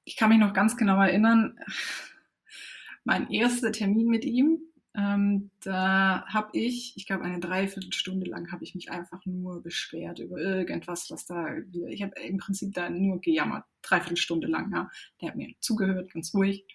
ich 0.06 0.16
kann 0.16 0.30
mich 0.30 0.40
noch 0.40 0.54
ganz 0.54 0.78
genau 0.78 1.00
erinnern, 1.00 1.60
mein 3.04 3.30
erster 3.30 3.72
Termin 3.72 4.08
mit 4.08 4.26
ihm, 4.26 4.60
ähm, 4.98 5.52
da 5.62 6.26
habe 6.28 6.50
ich, 6.54 6.94
ich 6.96 7.06
glaube, 7.06 7.24
eine 7.24 7.40
Dreiviertelstunde 7.40 8.30
lang 8.30 8.52
habe 8.52 8.64
ich 8.64 8.76
mich 8.76 8.92
einfach 8.92 9.26
nur 9.26 9.62
beschwert 9.62 10.20
über 10.20 10.38
irgendwas, 10.38 11.10
was 11.12 11.26
da 11.26 11.58
wieder. 11.68 11.90
Ich 11.90 12.02
habe 12.02 12.18
im 12.22 12.38
Prinzip 12.38 12.74
da 12.74 12.90
nur 12.90 13.20
gejammert, 13.20 13.66
Dreiviertelstunde 13.82 14.48
lang. 14.48 14.72
Ja. 14.72 14.90
Der 15.20 15.30
hat 15.30 15.36
mir 15.36 15.54
zugehört, 15.60 16.14
ganz 16.14 16.34
ruhig. 16.34 16.66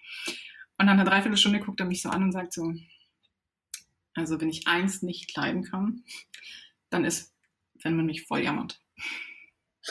Und 0.77 0.85
nach 0.85 0.93
einer 0.93 1.05
Dreiviertelstunde 1.05 1.59
guckt 1.59 1.79
er 1.79 1.87
mich 1.87 2.01
so 2.01 2.09
an 2.09 2.23
und 2.23 2.31
sagt 2.31 2.53
so, 2.53 2.73
also 4.13 4.39
wenn 4.39 4.49
ich 4.49 4.67
eins 4.67 5.01
nicht 5.01 5.35
leiden 5.35 5.63
kann, 5.63 6.03
dann 6.89 7.05
ist, 7.05 7.33
wenn 7.81 7.95
man 7.95 8.05
mich 8.05 8.27
voll 8.27 8.43
jammert. 8.43 8.79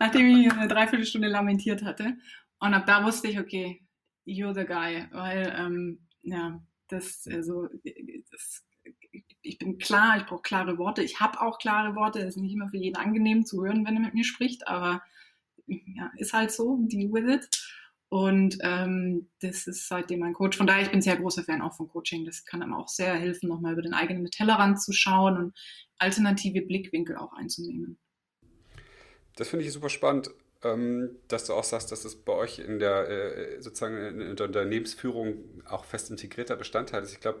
Nachdem 0.00 0.38
ich 0.38 0.50
eine 0.52 0.68
Dreiviertelstunde 0.68 1.28
lamentiert 1.28 1.82
hatte. 1.82 2.16
Und 2.60 2.72
ab 2.72 2.86
da 2.86 3.04
wusste 3.04 3.28
ich, 3.28 3.38
okay, 3.38 3.82
you're 4.26 4.54
the 4.54 4.64
guy, 4.64 5.06
weil 5.10 5.54
ähm, 5.58 6.06
ja, 6.22 6.62
das, 6.88 7.26
also, 7.30 7.68
das, 8.30 8.64
ich 9.42 9.58
bin 9.58 9.78
klar, 9.78 10.18
ich 10.18 10.26
brauche 10.26 10.42
klare 10.42 10.78
Worte. 10.78 11.02
Ich 11.02 11.20
habe 11.20 11.40
auch 11.40 11.58
klare 11.58 11.94
Worte. 11.94 12.20
Es 12.20 12.36
ist 12.36 12.42
nicht 12.42 12.52
immer 12.52 12.68
für 12.68 12.78
jeden 12.78 12.96
angenehm 12.96 13.44
zu 13.44 13.64
hören, 13.64 13.86
wenn 13.86 13.94
er 13.94 14.00
mit 14.00 14.14
mir 14.14 14.24
spricht, 14.24 14.68
aber 14.68 15.02
ja, 15.66 16.10
ist 16.16 16.32
halt 16.32 16.50
so, 16.50 16.78
deal 16.82 17.12
with 17.12 17.34
it. 17.34 17.48
Und 18.08 18.58
ähm, 18.60 19.28
das 19.40 19.66
ist 19.66 19.88
seitdem 19.88 20.20
mein 20.20 20.34
Coach. 20.34 20.56
Von 20.56 20.66
daher, 20.66 20.82
ich 20.82 20.90
bin 20.90 21.02
sehr 21.02 21.16
großer 21.16 21.42
Fan 21.42 21.62
auch 21.62 21.74
von 21.74 21.88
Coaching. 21.88 22.24
Das 22.24 22.44
kann 22.44 22.62
einem 22.62 22.74
auch 22.74 22.88
sehr 22.88 23.14
helfen, 23.14 23.48
nochmal 23.48 23.72
über 23.72 23.82
den 23.82 23.94
eigenen 23.94 24.30
Tellerrand 24.30 24.80
zu 24.80 24.92
schauen 24.92 25.36
und 25.36 25.58
alternative 25.98 26.62
Blickwinkel 26.62 27.16
auch 27.16 27.32
einzunehmen. 27.32 27.98
Das 29.36 29.48
finde 29.48 29.64
ich 29.64 29.72
super 29.72 29.88
spannend, 29.88 30.30
ähm, 30.64 31.16
dass 31.28 31.44
du 31.44 31.52
auch 31.52 31.64
sagst, 31.64 31.92
dass 31.92 32.04
es 32.04 32.16
bei 32.16 32.32
euch 32.32 32.58
in 32.58 32.78
der 32.78 33.08
äh, 33.08 33.60
sozusagen 33.60 33.96
in 34.20 34.36
der 34.36 34.46
Unternehmensführung 34.46 35.62
auch 35.68 35.84
fest 35.84 36.10
integrierter 36.10 36.56
Bestandteil 36.56 37.02
ist. 37.02 37.12
Ich 37.12 37.20
glaube, 37.20 37.40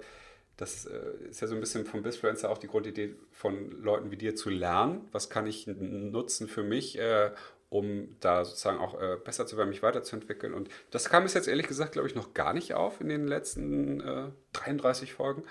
das 0.56 0.86
äh, 0.86 1.00
ist 1.28 1.40
ja 1.40 1.48
so 1.48 1.54
ein 1.54 1.60
bisschen 1.60 1.84
vom 1.84 2.02
Bizfluencer 2.02 2.50
auch 2.50 2.58
die 2.58 2.68
Grundidee 2.68 3.16
von 3.32 3.70
Leuten 3.82 4.10
wie 4.10 4.16
dir 4.16 4.36
zu 4.36 4.50
lernen. 4.50 5.08
Was 5.10 5.30
kann 5.30 5.46
ich 5.46 5.66
nutzen 5.66 6.46
für 6.46 6.62
mich, 6.62 6.98
äh, 6.98 7.32
um 7.70 8.14
da 8.20 8.44
sozusagen 8.44 8.78
auch 8.78 9.00
äh, 9.00 9.16
besser 9.16 9.46
zu 9.46 9.56
werden, 9.56 9.70
mich 9.70 9.82
weiterzuentwickeln. 9.82 10.54
Und 10.54 10.68
das 10.92 11.08
kam 11.10 11.24
bis 11.24 11.34
jetzt 11.34 11.48
ehrlich 11.48 11.66
gesagt, 11.66 11.92
glaube 11.92 12.06
ich, 12.06 12.14
noch 12.14 12.32
gar 12.32 12.52
nicht 12.52 12.74
auf 12.74 13.00
in 13.00 13.08
den 13.08 13.26
letzten 13.26 14.00
äh, 14.00 14.28
33 14.52 15.12
Folgen, 15.12 15.42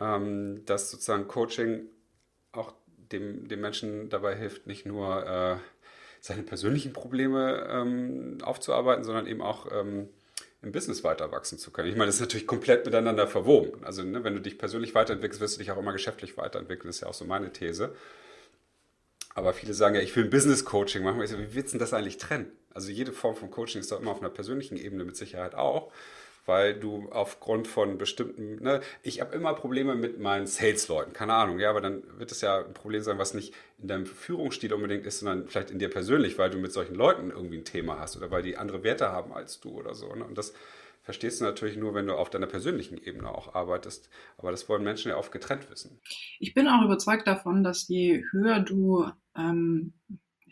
ähm, 0.00 0.64
dass 0.66 0.90
sozusagen 0.90 1.28
Coaching 1.28 1.86
auch 2.50 2.74
dem, 3.12 3.46
dem 3.46 3.60
Menschen 3.60 4.08
dabei 4.08 4.34
hilft, 4.34 4.66
nicht 4.66 4.84
nur 4.84 5.24
äh, 5.24 5.56
seine 6.22 6.44
persönlichen 6.44 6.92
Probleme 6.92 7.68
ähm, 7.68 8.38
aufzuarbeiten, 8.42 9.02
sondern 9.02 9.26
eben 9.26 9.42
auch 9.42 9.66
ähm, 9.72 10.08
im 10.62 10.70
Business 10.70 11.02
weiter 11.02 11.32
wachsen 11.32 11.58
zu 11.58 11.72
können. 11.72 11.88
Ich 11.88 11.96
meine, 11.96 12.06
das 12.06 12.14
ist 12.14 12.20
natürlich 12.20 12.46
komplett 12.46 12.86
miteinander 12.86 13.26
verwoben. 13.26 13.84
Also 13.84 14.04
ne, 14.04 14.22
wenn 14.22 14.34
du 14.34 14.40
dich 14.40 14.56
persönlich 14.56 14.94
weiterentwickelst, 14.94 15.40
wirst 15.40 15.56
du 15.56 15.58
dich 15.58 15.72
auch 15.72 15.78
immer 15.78 15.92
geschäftlich 15.92 16.36
weiterentwickeln. 16.36 16.86
Das 16.86 16.96
ist 16.96 17.00
ja 17.00 17.08
auch 17.08 17.14
so 17.14 17.24
meine 17.24 17.52
These. 17.52 17.92
Aber 19.34 19.52
viele 19.52 19.74
sagen 19.74 19.96
ja, 19.96 20.00
ich 20.00 20.14
will 20.14 20.22
ein 20.22 20.30
Business-Coaching 20.30 21.02
machen. 21.02 21.20
Ich 21.22 21.30
so, 21.30 21.38
wie 21.40 21.56
willst 21.56 21.74
du 21.74 21.78
das 21.78 21.92
eigentlich 21.92 22.18
trennen? 22.18 22.52
Also 22.72 22.92
jede 22.92 23.12
Form 23.12 23.34
von 23.34 23.50
Coaching 23.50 23.80
ist 23.80 23.90
doch 23.90 24.00
immer 24.00 24.12
auf 24.12 24.20
einer 24.20 24.30
persönlichen 24.30 24.76
Ebene 24.76 25.04
mit 25.04 25.16
Sicherheit 25.16 25.56
auch, 25.56 25.90
weil 26.46 26.74
du 26.74 27.08
aufgrund 27.10 27.68
von 27.68 27.98
bestimmten, 27.98 28.62
ne, 28.62 28.80
ich 29.02 29.20
habe 29.20 29.34
immer 29.34 29.54
Probleme 29.54 29.94
mit 29.94 30.18
meinen 30.18 30.46
Sales-Leuten, 30.46 31.12
keine 31.12 31.34
Ahnung, 31.34 31.58
ja, 31.58 31.70
aber 31.70 31.80
dann 31.80 32.02
wird 32.18 32.32
es 32.32 32.40
ja 32.40 32.64
ein 32.64 32.74
Problem 32.74 33.02
sein, 33.02 33.18
was 33.18 33.34
nicht 33.34 33.54
in 33.78 33.88
deinem 33.88 34.06
Führungsstil 34.06 34.72
unbedingt 34.72 35.06
ist, 35.06 35.20
sondern 35.20 35.46
vielleicht 35.48 35.70
in 35.70 35.78
dir 35.78 35.90
persönlich, 35.90 36.38
weil 36.38 36.50
du 36.50 36.58
mit 36.58 36.72
solchen 36.72 36.94
Leuten 36.94 37.30
irgendwie 37.30 37.58
ein 37.58 37.64
Thema 37.64 37.98
hast 37.98 38.16
oder 38.16 38.30
weil 38.30 38.42
die 38.42 38.56
andere 38.56 38.82
Werte 38.82 39.12
haben 39.12 39.32
als 39.32 39.60
du 39.60 39.70
oder 39.70 39.94
so. 39.94 40.14
Ne? 40.14 40.24
Und 40.24 40.36
das 40.36 40.52
verstehst 41.02 41.40
du 41.40 41.44
natürlich 41.44 41.76
nur, 41.76 41.94
wenn 41.94 42.06
du 42.06 42.14
auf 42.14 42.30
deiner 42.30 42.46
persönlichen 42.46 42.96
Ebene 42.96 43.30
auch 43.30 43.54
arbeitest. 43.54 44.08
Aber 44.38 44.50
das 44.50 44.68
wollen 44.68 44.84
Menschen 44.84 45.10
ja 45.10 45.16
oft 45.16 45.32
getrennt 45.32 45.70
wissen. 45.70 46.00
Ich 46.38 46.54
bin 46.54 46.68
auch 46.68 46.84
überzeugt 46.84 47.26
davon, 47.26 47.62
dass 47.62 47.88
je 47.88 48.24
höher 48.30 48.60
du, 48.60 49.08
ähm, 49.36 49.94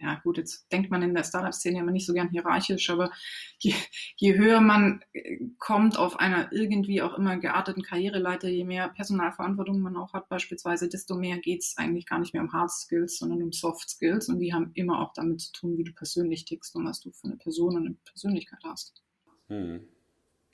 ja 0.00 0.20
gut, 0.22 0.38
jetzt 0.38 0.70
denkt 0.72 0.90
man 0.90 1.02
in 1.02 1.14
der 1.14 1.24
Startup-Szene 1.24 1.80
immer 1.80 1.92
nicht 1.92 2.06
so 2.06 2.14
gern 2.14 2.30
hierarchisch, 2.30 2.88
aber 2.90 3.10
je, 3.58 3.74
je 4.16 4.36
höher 4.36 4.60
man 4.60 5.04
äh, 5.12 5.38
kommt 5.58 5.98
auf 5.98 6.18
einer 6.18 6.52
irgendwie 6.52 7.02
auch 7.02 7.14
immer 7.18 7.36
gearteten 7.36 7.82
Karriereleiter, 7.82 8.48
je 8.48 8.64
mehr 8.64 8.88
Personalverantwortung 8.88 9.80
man 9.80 9.96
auch 9.96 10.12
hat 10.12 10.28
beispielsweise, 10.28 10.88
desto 10.88 11.14
mehr 11.14 11.38
geht 11.38 11.60
es 11.62 11.76
eigentlich 11.76 12.06
gar 12.06 12.18
nicht 12.18 12.32
mehr 12.32 12.42
um 12.42 12.52
Hard 12.52 12.70
Skills, 12.70 13.18
sondern 13.18 13.42
um 13.42 13.52
Soft 13.52 13.90
Skills 13.90 14.28
und 14.28 14.38
die 14.38 14.54
haben 14.54 14.70
immer 14.74 15.00
auch 15.00 15.12
damit 15.12 15.40
zu 15.40 15.52
tun, 15.52 15.78
wie 15.78 15.84
du 15.84 15.92
persönlich 15.92 16.44
tickst 16.44 16.74
und 16.76 16.86
was 16.86 17.00
du 17.00 17.12
für 17.12 17.28
eine 17.28 17.36
Person 17.36 17.76
und 17.76 17.86
eine 17.86 17.96
Persönlichkeit 18.04 18.60
hast. 18.64 19.02
Hm. 19.48 19.86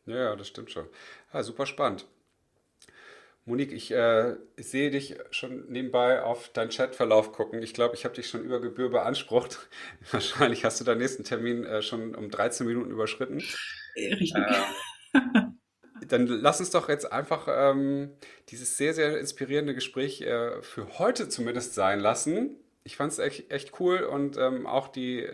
Ja, 0.06 0.36
das 0.36 0.48
stimmt 0.48 0.70
schon. 0.70 0.86
Ja, 1.32 1.42
super 1.42 1.66
spannend. 1.66 2.06
Monique, 3.46 3.72
ich, 3.72 3.92
äh, 3.92 4.34
ich 4.56 4.68
sehe 4.68 4.90
dich 4.90 5.14
schon 5.30 5.68
nebenbei 5.68 6.22
auf 6.22 6.48
deinen 6.48 6.70
Chatverlauf 6.70 7.30
gucken. 7.30 7.62
Ich 7.62 7.74
glaube, 7.74 7.94
ich 7.94 8.04
habe 8.04 8.14
dich 8.14 8.28
schon 8.28 8.42
über 8.42 8.60
Gebühr 8.60 8.90
beansprucht. 8.90 9.68
Wahrscheinlich 10.10 10.64
hast 10.64 10.80
du 10.80 10.84
deinen 10.84 10.98
nächsten 10.98 11.22
Termin 11.22 11.64
äh, 11.64 11.80
schon 11.80 12.16
um 12.16 12.28
13 12.28 12.66
Minuten 12.66 12.90
überschritten. 12.90 13.40
Richtig. 13.96 14.34
Äh, 14.34 15.20
dann 16.08 16.26
lass 16.26 16.58
uns 16.58 16.70
doch 16.70 16.88
jetzt 16.88 17.10
einfach 17.10 17.46
ähm, 17.48 18.10
dieses 18.48 18.76
sehr, 18.76 18.94
sehr 18.94 19.18
inspirierende 19.18 19.74
Gespräch 19.74 20.22
äh, 20.22 20.60
für 20.62 20.98
heute 20.98 21.28
zumindest 21.28 21.74
sein 21.74 22.00
lassen. 22.00 22.56
Ich 22.82 22.96
fand 22.96 23.12
es 23.12 23.20
echt, 23.20 23.50
echt 23.52 23.78
cool 23.80 24.00
und 24.00 24.36
ähm, 24.38 24.66
auch 24.66 24.88
die 24.88 25.26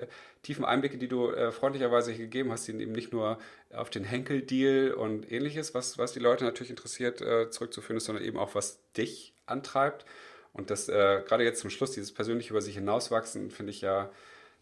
tiefen 0.42 0.64
Einblicke, 0.64 0.98
die 0.98 1.08
du 1.08 1.30
äh, 1.30 1.52
freundlicherweise 1.52 2.14
gegeben 2.14 2.50
hast, 2.50 2.66
die 2.66 2.72
eben 2.72 2.92
nicht 2.92 3.12
nur 3.12 3.38
auf 3.72 3.90
den 3.90 4.04
Henkel-Deal 4.04 4.92
und 4.92 5.30
ähnliches, 5.30 5.74
was, 5.74 5.98
was 5.98 6.12
die 6.12 6.18
Leute 6.18 6.44
natürlich 6.44 6.70
interessiert, 6.70 7.20
äh, 7.20 7.50
zurückzuführen 7.50 7.96
ist, 7.96 8.06
sondern 8.06 8.24
eben 8.24 8.38
auch, 8.38 8.54
was 8.54 8.80
dich 8.96 9.34
antreibt. 9.46 10.04
Und 10.52 10.70
das 10.70 10.88
äh, 10.88 11.22
gerade 11.26 11.44
jetzt 11.44 11.60
zum 11.60 11.70
Schluss, 11.70 11.92
dieses 11.92 12.12
persönliche 12.12 12.50
über 12.50 12.60
sich 12.60 12.74
hinauswachsen, 12.74 13.50
finde 13.50 13.70
ich 13.70 13.80
ja, 13.80 14.10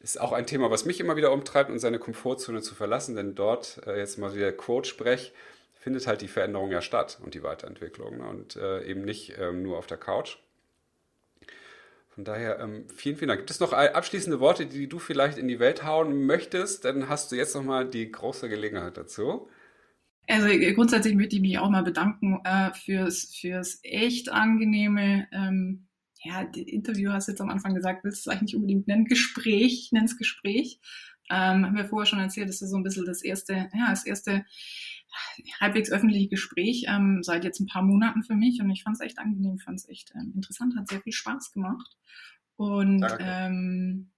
ist 0.01 0.21
auch 0.21 0.33
ein 0.33 0.47
Thema, 0.47 0.71
was 0.71 0.85
mich 0.85 1.01
immer 1.01 1.17
wieder 1.17 1.33
umtreibt 1.33 1.71
und 1.71 1.79
seine 1.79 1.99
Komfortzone 1.99 2.63
zu 2.63 2.75
verlassen, 2.75 3.17
denn 3.17 3.35
dort, 3.35 3.81
äh, 3.87 3.99
jetzt 3.99 4.19
mal 4.19 4.35
wieder 4.35 4.53
Quote 4.53 4.89
sprech, 4.89 5.33
findet 5.75 6.07
halt 6.07 6.21
die 6.21 6.29
Veränderung 6.29 6.71
ja 6.71 6.83
statt 6.83 7.19
und 7.23 7.35
die 7.35 7.43
Weiterentwicklung 7.43 8.19
ne? 8.19 8.29
und 8.29 8.57
äh, 8.57 8.83
eben 8.85 9.03
nicht 9.03 9.39
ähm, 9.39 9.63
nur 9.63 9.79
auf 9.79 9.87
der 9.87 9.97
Couch. 9.97 10.37
Von 12.11 12.25
daher, 12.25 12.59
ähm, 12.59 12.87
vielen, 12.95 13.17
vielen 13.17 13.29
Dank. 13.29 13.41
Gibt 13.41 13.51
es 13.51 13.61
noch 13.61 13.73
abschließende 13.73 14.41
Worte, 14.41 14.67
die 14.67 14.89
du 14.89 14.99
vielleicht 14.99 15.39
in 15.39 15.49
die 15.49 15.61
Welt 15.61 15.85
hauen 15.85 16.27
möchtest? 16.27 16.85
Dann 16.85 17.09
hast 17.09 17.31
du 17.31 17.37
jetzt 17.37 17.55
nochmal 17.55 17.89
die 17.89 18.11
große 18.11 18.49
Gelegenheit 18.49 18.97
dazu. 18.97 19.49
Also 20.27 20.47
grundsätzlich 20.75 21.15
möchte 21.15 21.37
ich 21.37 21.43
mich 21.43 21.59
auch 21.59 21.71
mal 21.71 21.83
bedanken 21.83 22.41
äh, 22.45 22.73
fürs, 22.75 23.35
fürs 23.35 23.81
echt 23.83 24.31
angenehme 24.31 25.27
ähm, 25.33 25.89
ja, 26.23 26.43
Interview 26.43 27.13
hast 27.13 27.29
du 27.29 27.33
jetzt 27.33 27.41
am 27.41 27.51
Anfang 27.51 27.75
gesagt, 27.75 28.05
willst 28.05 28.27
du 28.27 28.31
es 28.31 28.33
eigentlich 28.33 28.53
nicht 28.53 28.57
unbedingt 28.57 28.87
nennen, 28.89 29.07
Gespräch, 29.07 29.91
nenn 29.93 30.05
es 30.05 30.19
Gespräch. 30.19 30.79
Ähm, 31.31 31.65
haben 31.65 31.77
wir 31.77 31.87
vorher 31.87 32.07
schon 32.07 32.19
erzählt, 32.19 32.49
das 32.49 32.61
ist 32.61 32.71
so 32.71 32.77
ein 32.77 32.83
bisschen 32.83 33.07
das 33.07 33.23
erste, 33.23 33.55
ja, 33.55 33.91
das 33.91 34.05
erste 34.05 34.45
halbwegs 35.61 35.91
öffentliche 35.91 36.29
Gespräch 36.29 36.87
ähm, 36.89 37.23
seit 37.23 37.45
jetzt 37.45 37.61
ein 37.61 37.67
paar 37.67 37.83
Monaten 37.83 38.23
für 38.23 38.35
mich 38.35 38.61
und 38.61 38.71
ich 38.71 38.83
fand 38.83 38.97
es 38.97 39.01
echt 39.01 39.19
angenehm, 39.19 39.59
fand 39.59 39.79
es 39.79 39.89
echt 39.89 40.13
ähm, 40.15 40.33
interessant, 40.35 40.77
hat 40.77 40.89
sehr 40.89 41.01
viel 41.01 41.13
Spaß 41.13 41.53
gemacht 41.53 41.97
und 42.57 43.05
ähm, 43.19 44.11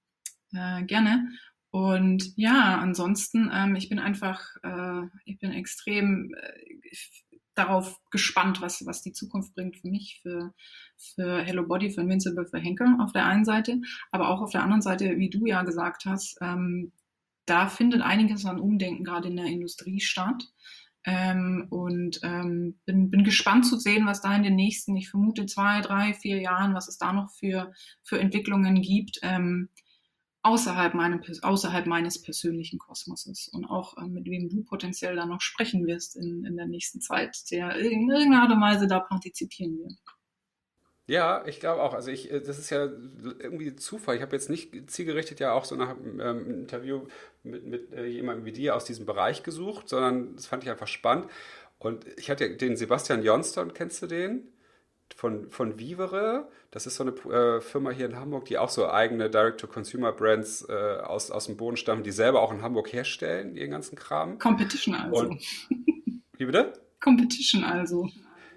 äh, 0.52 0.82
gerne. 0.84 1.28
Und 1.70 2.36
ja, 2.36 2.78
ansonsten, 2.78 3.50
ähm, 3.52 3.76
ich 3.76 3.88
bin 3.88 3.98
einfach, 3.98 4.42
äh, 4.62 5.06
ich 5.24 5.38
bin 5.38 5.52
extrem 5.52 6.34
äh, 6.34 6.90
darauf 7.54 7.98
gespannt, 8.10 8.60
was, 8.60 8.84
was 8.84 9.02
die 9.02 9.12
Zukunft 9.12 9.54
bringt 9.54 9.76
für 9.78 9.88
mich, 9.88 10.20
für, 10.22 10.52
für 10.96 11.42
Hello 11.42 11.66
Body, 11.66 11.90
für 11.90 12.02
Invincible, 12.02 12.46
für 12.46 12.58
Henkel 12.58 12.96
auf 13.00 13.12
der 13.12 13.26
einen 13.26 13.44
Seite, 13.44 13.80
aber 14.10 14.28
auch 14.28 14.40
auf 14.42 14.50
der 14.50 14.62
anderen 14.62 14.82
Seite, 14.82 15.16
wie 15.18 15.30
du 15.30 15.46
ja 15.46 15.62
gesagt 15.62 16.04
hast, 16.04 16.36
ähm, 16.42 16.92
da 17.46 17.68
findet 17.68 18.02
einiges 18.02 18.44
an 18.46 18.60
Umdenken 18.60 19.04
gerade 19.04 19.28
in 19.28 19.36
der 19.36 19.46
Industrie 19.46 20.00
statt. 20.00 20.44
Ähm, 21.04 21.66
und 21.70 22.20
ähm, 22.22 22.78
bin, 22.84 23.10
bin 23.10 23.24
gespannt 23.24 23.66
zu 23.66 23.76
sehen, 23.76 24.06
was 24.06 24.20
da 24.20 24.34
in 24.36 24.44
den 24.44 24.54
nächsten, 24.54 24.96
ich 24.96 25.10
vermute 25.10 25.46
zwei, 25.46 25.80
drei, 25.80 26.14
vier 26.14 26.40
Jahren, 26.40 26.74
was 26.74 26.86
es 26.86 26.96
da 26.96 27.12
noch 27.12 27.30
für, 27.30 27.72
für 28.04 28.20
Entwicklungen 28.20 28.80
gibt, 28.82 29.18
ähm, 29.22 29.68
außerhalb, 30.42 30.94
meinem, 30.94 31.22
außerhalb 31.42 31.86
meines 31.86 32.20
persönlichen 32.20 32.78
Kosmoses 32.78 33.48
und 33.48 33.64
auch 33.64 33.96
ähm, 33.96 34.12
mit 34.12 34.26
wem 34.26 34.48
du 34.48 34.64
potenziell 34.64 35.16
da 35.16 35.26
noch 35.26 35.40
sprechen 35.40 35.86
wirst 35.86 36.16
in, 36.16 36.44
in 36.44 36.56
der 36.56 36.66
nächsten 36.66 37.00
Zeit, 37.00 37.50
der 37.50 37.76
in 37.76 38.10
irgendeiner 38.10 38.42
Art 38.42 38.52
und 38.52 38.60
Weise 38.60 38.86
da 38.86 39.00
partizipieren 39.00 39.78
wird. 39.78 39.98
Ja, 41.06 41.44
ich 41.46 41.58
glaube 41.58 41.82
auch. 41.82 41.94
Also 41.94 42.10
ich, 42.10 42.30
äh, 42.30 42.40
das 42.40 42.58
ist 42.58 42.70
ja 42.70 42.84
irgendwie 42.84 43.74
Zufall. 43.74 44.16
Ich 44.16 44.22
habe 44.22 44.34
jetzt 44.36 44.50
nicht 44.50 44.90
zielgerichtet 44.90 45.40
ja 45.40 45.52
auch 45.52 45.64
so 45.64 45.74
nach 45.74 45.90
ähm, 45.90 46.20
einem 46.20 46.50
Interview 46.60 47.06
mit, 47.42 47.66
mit 47.66 47.92
äh, 47.92 48.06
jemandem 48.06 48.44
wie 48.44 48.52
dir 48.52 48.76
aus 48.76 48.84
diesem 48.84 49.04
Bereich 49.04 49.42
gesucht, 49.42 49.88
sondern 49.88 50.36
das 50.36 50.46
fand 50.46 50.62
ich 50.62 50.70
einfach 50.70 50.86
spannend. 50.86 51.26
Und 51.78 52.06
ich 52.16 52.30
hatte 52.30 52.56
den 52.56 52.76
Sebastian 52.76 53.24
Johnston, 53.24 53.74
kennst 53.74 54.02
du 54.02 54.06
den? 54.06 54.48
Von, 55.16 55.50
von 55.50 55.78
Vivere. 55.78 56.48
Das 56.70 56.86
ist 56.86 56.96
so 56.96 57.04
eine 57.04 57.12
äh, 57.12 57.60
Firma 57.60 57.90
hier 57.90 58.06
in 58.06 58.16
Hamburg, 58.16 58.46
die 58.46 58.56
auch 58.56 58.70
so 58.70 58.88
eigene 58.88 59.28
Direct-to-Consumer-Brands 59.28 60.68
äh, 60.70 61.00
aus, 61.02 61.30
aus 61.30 61.46
dem 61.46 61.58
Boden 61.58 61.76
stammen, 61.76 62.02
die 62.02 62.12
selber 62.12 62.40
auch 62.40 62.50
in 62.50 62.62
Hamburg 62.62 62.90
herstellen, 62.92 63.54
ihren 63.54 63.72
ganzen 63.72 63.96
Kram. 63.96 64.38
Competition 64.38 64.94
also. 64.94 65.26
Und, 65.26 65.42
wie 66.38 66.46
bitte? 66.46 66.72
Competition 67.00 67.62
also. 67.62 68.08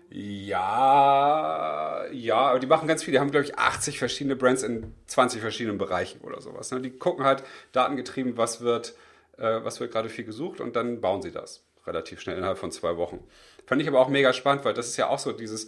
Ja, 0.10 2.06
ja, 2.12 2.38
aber 2.38 2.60
die 2.60 2.68
machen 2.68 2.88
ganz 2.88 3.04
viel. 3.04 3.12
Die 3.12 3.20
haben, 3.20 3.32
glaube 3.32 3.46
ich, 3.46 3.58
80 3.58 4.00
verschiedene 4.00 4.36
Brands 4.36 4.64
in 4.64 4.94
20 5.08 5.42
verschiedenen 5.42 5.78
Bereichen 5.78 6.22
oder 6.22 6.42
sowas. 6.42 6.72
Ne? 6.72 6.82
Die 6.82 6.92
gucken 6.92 7.26
halt 7.26 7.44
datengetrieben, 7.72 8.38
was 8.38 8.62
wird, 8.62 8.96
äh, 9.38 9.60
was 9.64 9.80
wird 9.80 9.92
gerade 9.92 10.10
viel 10.10 10.26
gesucht 10.26 10.62
und 10.62 10.76
dann 10.76 11.02
bauen 11.02 11.22
sie 11.22 11.32
das 11.32 11.64
relativ 11.88 12.22
schnell 12.22 12.38
innerhalb 12.38 12.58
von 12.58 12.72
zwei 12.72 12.98
Wochen. 12.98 13.20
Fand 13.66 13.82
ich 13.82 13.88
aber 13.88 14.00
auch 14.00 14.10
mega 14.10 14.34
spannend, 14.34 14.64
weil 14.66 14.74
das 14.74 14.88
ist 14.88 14.98
ja 14.98 15.08
auch 15.08 15.20
so 15.20 15.32
dieses, 15.32 15.66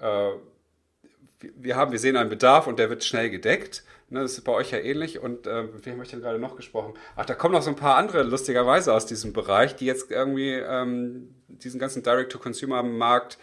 äh, 0.00 0.30
wir 1.40 1.76
haben, 1.76 1.92
wir 1.92 1.98
sehen 1.98 2.16
einen 2.16 2.30
Bedarf 2.30 2.66
und 2.66 2.78
der 2.78 2.90
wird 2.90 3.04
schnell 3.04 3.30
gedeckt. 3.30 3.84
Ne, 4.10 4.20
das 4.20 4.32
ist 4.32 4.44
bei 4.44 4.52
euch 4.52 4.70
ja 4.70 4.78
ähnlich. 4.78 5.18
Und 5.18 5.46
äh, 5.46 5.64
mit 5.64 5.84
wem 5.84 5.94
habe 5.94 6.04
ich 6.04 6.10
denn 6.10 6.20
gerade 6.20 6.38
noch 6.38 6.56
gesprochen? 6.56 6.94
Ach, 7.16 7.26
da 7.26 7.34
kommen 7.34 7.52
noch 7.54 7.62
so 7.62 7.70
ein 7.70 7.76
paar 7.76 7.96
andere 7.96 8.22
lustigerweise 8.22 8.92
aus 8.92 9.06
diesem 9.06 9.32
Bereich, 9.32 9.76
die 9.76 9.86
jetzt 9.86 10.10
irgendwie 10.10 10.52
ähm, 10.54 11.34
diesen 11.48 11.78
ganzen 11.78 12.02
Direct-to-Consumer-Markt 12.02 13.38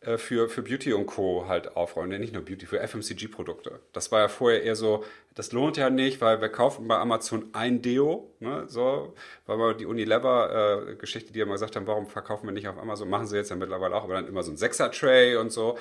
äh, 0.00 0.16
für, 0.16 0.48
für 0.48 0.62
Beauty 0.62 0.94
und 0.94 1.06
Co. 1.06 1.46
halt 1.46 1.76
aufräumen. 1.76 2.18
Nicht 2.20 2.32
nur 2.32 2.42
Beauty, 2.42 2.64
für 2.64 2.80
FMCG-Produkte. 2.80 3.80
Das 3.92 4.10
war 4.10 4.20
ja 4.20 4.28
vorher 4.28 4.62
eher 4.62 4.74
so, 4.74 5.04
das 5.34 5.52
lohnt 5.52 5.76
ja 5.76 5.90
nicht, 5.90 6.20
weil 6.20 6.40
wir 6.40 6.48
kaufen 6.48 6.88
bei 6.88 6.96
Amazon 6.96 7.50
ein 7.52 7.82
Deo, 7.82 8.30
ne, 8.40 8.64
so, 8.66 9.14
weil 9.46 9.58
wir 9.58 9.74
die 9.74 9.86
Unilever-Geschichte, 9.86 11.30
äh, 11.30 11.32
die 11.32 11.38
ja 11.38 11.46
mal 11.46 11.52
gesagt 11.52 11.76
haben, 11.76 11.86
warum 11.86 12.06
verkaufen 12.06 12.46
wir 12.46 12.52
nicht 12.52 12.66
auf 12.66 12.78
Amazon, 12.78 13.10
machen 13.10 13.26
sie 13.26 13.36
jetzt 13.36 13.50
ja 13.50 13.56
mittlerweile 13.56 13.94
auch, 13.94 14.04
aber 14.04 14.14
dann 14.14 14.26
immer 14.26 14.42
so 14.42 14.50
ein 14.50 14.56
Sechser-Tray 14.56 15.36
und 15.36 15.52
so. 15.52 15.78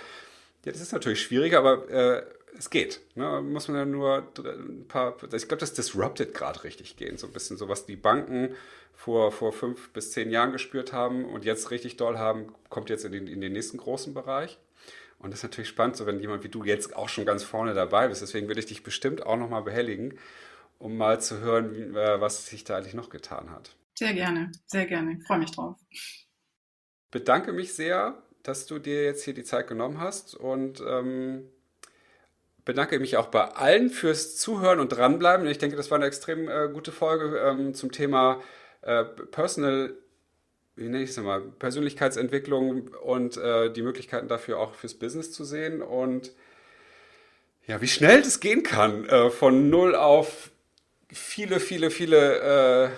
Ja, 0.66 0.74
das 0.74 0.82
ist 0.82 0.92
natürlich 0.92 1.22
schwieriger, 1.22 1.60
aber 1.60 1.90
äh, 1.90 2.24
es 2.58 2.70
geht. 2.70 3.02
Ne? 3.16 3.42
Muss 3.42 3.68
man 3.68 3.78
ja 3.78 3.86
nur 3.86 4.28
ein 4.38 4.86
paar. 4.88 5.16
Ich 5.34 5.48
glaube, 5.48 5.60
das 5.60 5.74
disrupted 5.74 6.34
gerade 6.34 6.64
richtig 6.64 6.98
gehen. 6.98 7.18
So 7.18 7.28
ein 7.28 7.34
bisschen 7.34 7.58
so, 7.58 7.68
was 7.70 7.86
die 7.86 7.96
Banken 7.96 8.56
vor, 8.94 9.32
vor 9.32 9.54
fünf 9.54 9.92
bis 9.92 10.12
zehn 10.12 10.30
Jahren 10.30 10.52
gespürt 10.52 10.92
haben 10.92 11.26
und 11.26 11.46
jetzt 11.46 11.72
richtig 11.72 11.98
doll 11.98 12.18
haben, 12.18 12.54
kommt 12.70 12.90
jetzt 12.90 13.06
in 13.06 13.12
den, 13.12 13.28
in 13.28 13.42
den 13.42 13.54
nächsten 13.54 13.78
großen 13.78 14.14
Bereich. 14.14 14.60
Und 15.20 15.32
das 15.32 15.40
ist 15.40 15.44
natürlich 15.44 15.70
spannend, 15.70 15.98
so 15.98 16.06
wenn 16.06 16.20
jemand 16.20 16.44
wie 16.44 16.50
du 16.50 16.64
jetzt 16.64 16.96
auch 16.96 17.10
schon 17.10 17.26
ganz 17.26 17.44
vorne 17.44 17.74
dabei 17.74 18.08
bist. 18.08 18.22
Deswegen 18.22 18.48
würde 18.48 18.62
ich 18.62 18.68
dich 18.68 18.84
bestimmt 18.84 19.26
auch 19.26 19.38
nochmal 19.38 19.64
behelligen, 19.64 20.18
um 20.80 20.98
mal 20.98 21.22
zu 21.22 21.40
hören, 21.40 21.96
äh, 21.96 22.22
was 22.22 22.48
sich 22.48 22.64
da 22.64 22.78
eigentlich 22.78 22.94
noch 22.94 23.10
getan 23.10 23.52
hat. 23.52 23.76
Sehr 23.98 24.14
gerne, 24.14 24.52
sehr 24.66 24.86
gerne. 24.86 25.18
Ich 25.20 25.28
freue 25.28 25.40
mich 25.40 25.52
drauf. 25.52 25.78
Bedanke 27.12 27.52
mich 27.52 27.74
sehr, 27.74 28.22
dass 28.44 28.66
du 28.66 28.80
dir 28.80 29.04
jetzt 29.04 29.24
hier 29.24 29.34
die 29.34 29.44
Zeit 29.44 29.68
genommen 29.68 30.00
hast 30.00 30.36
und 30.36 30.82
ähm, 30.88 31.50
bedanke 32.70 33.00
mich 33.00 33.18
auch 33.18 33.30
bei 33.30 33.46
allen 33.46 33.90
fürs 33.90 34.38
Zuhören 34.38 34.80
und 34.80 34.90
dranbleiben. 34.90 35.48
Ich 35.48 35.58
denke, 35.58 35.76
das 35.76 35.90
war 35.90 35.96
eine 35.96 36.06
extrem 36.06 36.48
äh, 36.48 36.70
gute 36.72 36.92
Folge 36.92 37.40
ähm, 37.40 37.74
zum 37.74 37.92
Thema 37.92 38.44
äh, 38.84 39.06
Personal, 39.06 39.96
wie 40.76 40.84
nenne 40.84 41.02
ich 41.02 41.10
es 41.10 41.18
mal, 41.18 41.42
Persönlichkeitsentwicklung 41.42 42.90
und 43.04 43.38
äh, 43.38 43.74
die 43.74 43.82
Möglichkeiten 43.82 44.28
dafür 44.28 44.60
auch 44.60 44.76
fürs 44.76 44.94
Business 44.94 45.32
zu 45.32 45.46
sehen 45.46 45.82
und 45.82 46.32
ja, 47.66 47.82
wie 47.82 47.88
schnell 47.88 48.22
das 48.22 48.40
gehen 48.40 48.62
kann, 48.62 49.10
äh, 49.10 49.32
von 49.32 49.72
null 49.72 49.96
auf 49.96 50.52
viele, 51.12 51.60
viele, 51.60 51.90
viele 51.90 52.86
äh, 52.86 52.90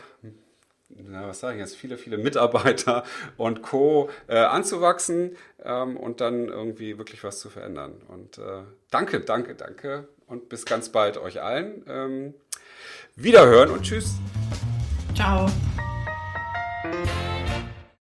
na, 1.07 1.27
was 1.27 1.39
sage 1.39 1.55
ich 1.55 1.61
jetzt, 1.61 1.75
viele, 1.75 1.97
viele 1.97 2.17
Mitarbeiter 2.17 3.03
und 3.37 3.61
Co. 3.61 4.09
Äh, 4.27 4.37
anzuwachsen 4.37 5.35
ähm, 5.63 5.97
und 5.97 6.21
dann 6.21 6.47
irgendwie 6.47 6.97
wirklich 6.97 7.23
was 7.23 7.39
zu 7.39 7.49
verändern. 7.49 8.01
Und 8.07 8.37
äh, 8.37 8.63
danke, 8.89 9.21
danke, 9.21 9.55
danke 9.55 10.07
und 10.27 10.49
bis 10.49 10.65
ganz 10.65 10.89
bald 10.89 11.17
euch 11.17 11.41
allen. 11.41 11.83
Ähm, 11.87 12.33
wiederhören 13.15 13.69
und 13.69 13.83
tschüss. 13.83 14.15
Ciao. 15.15 15.47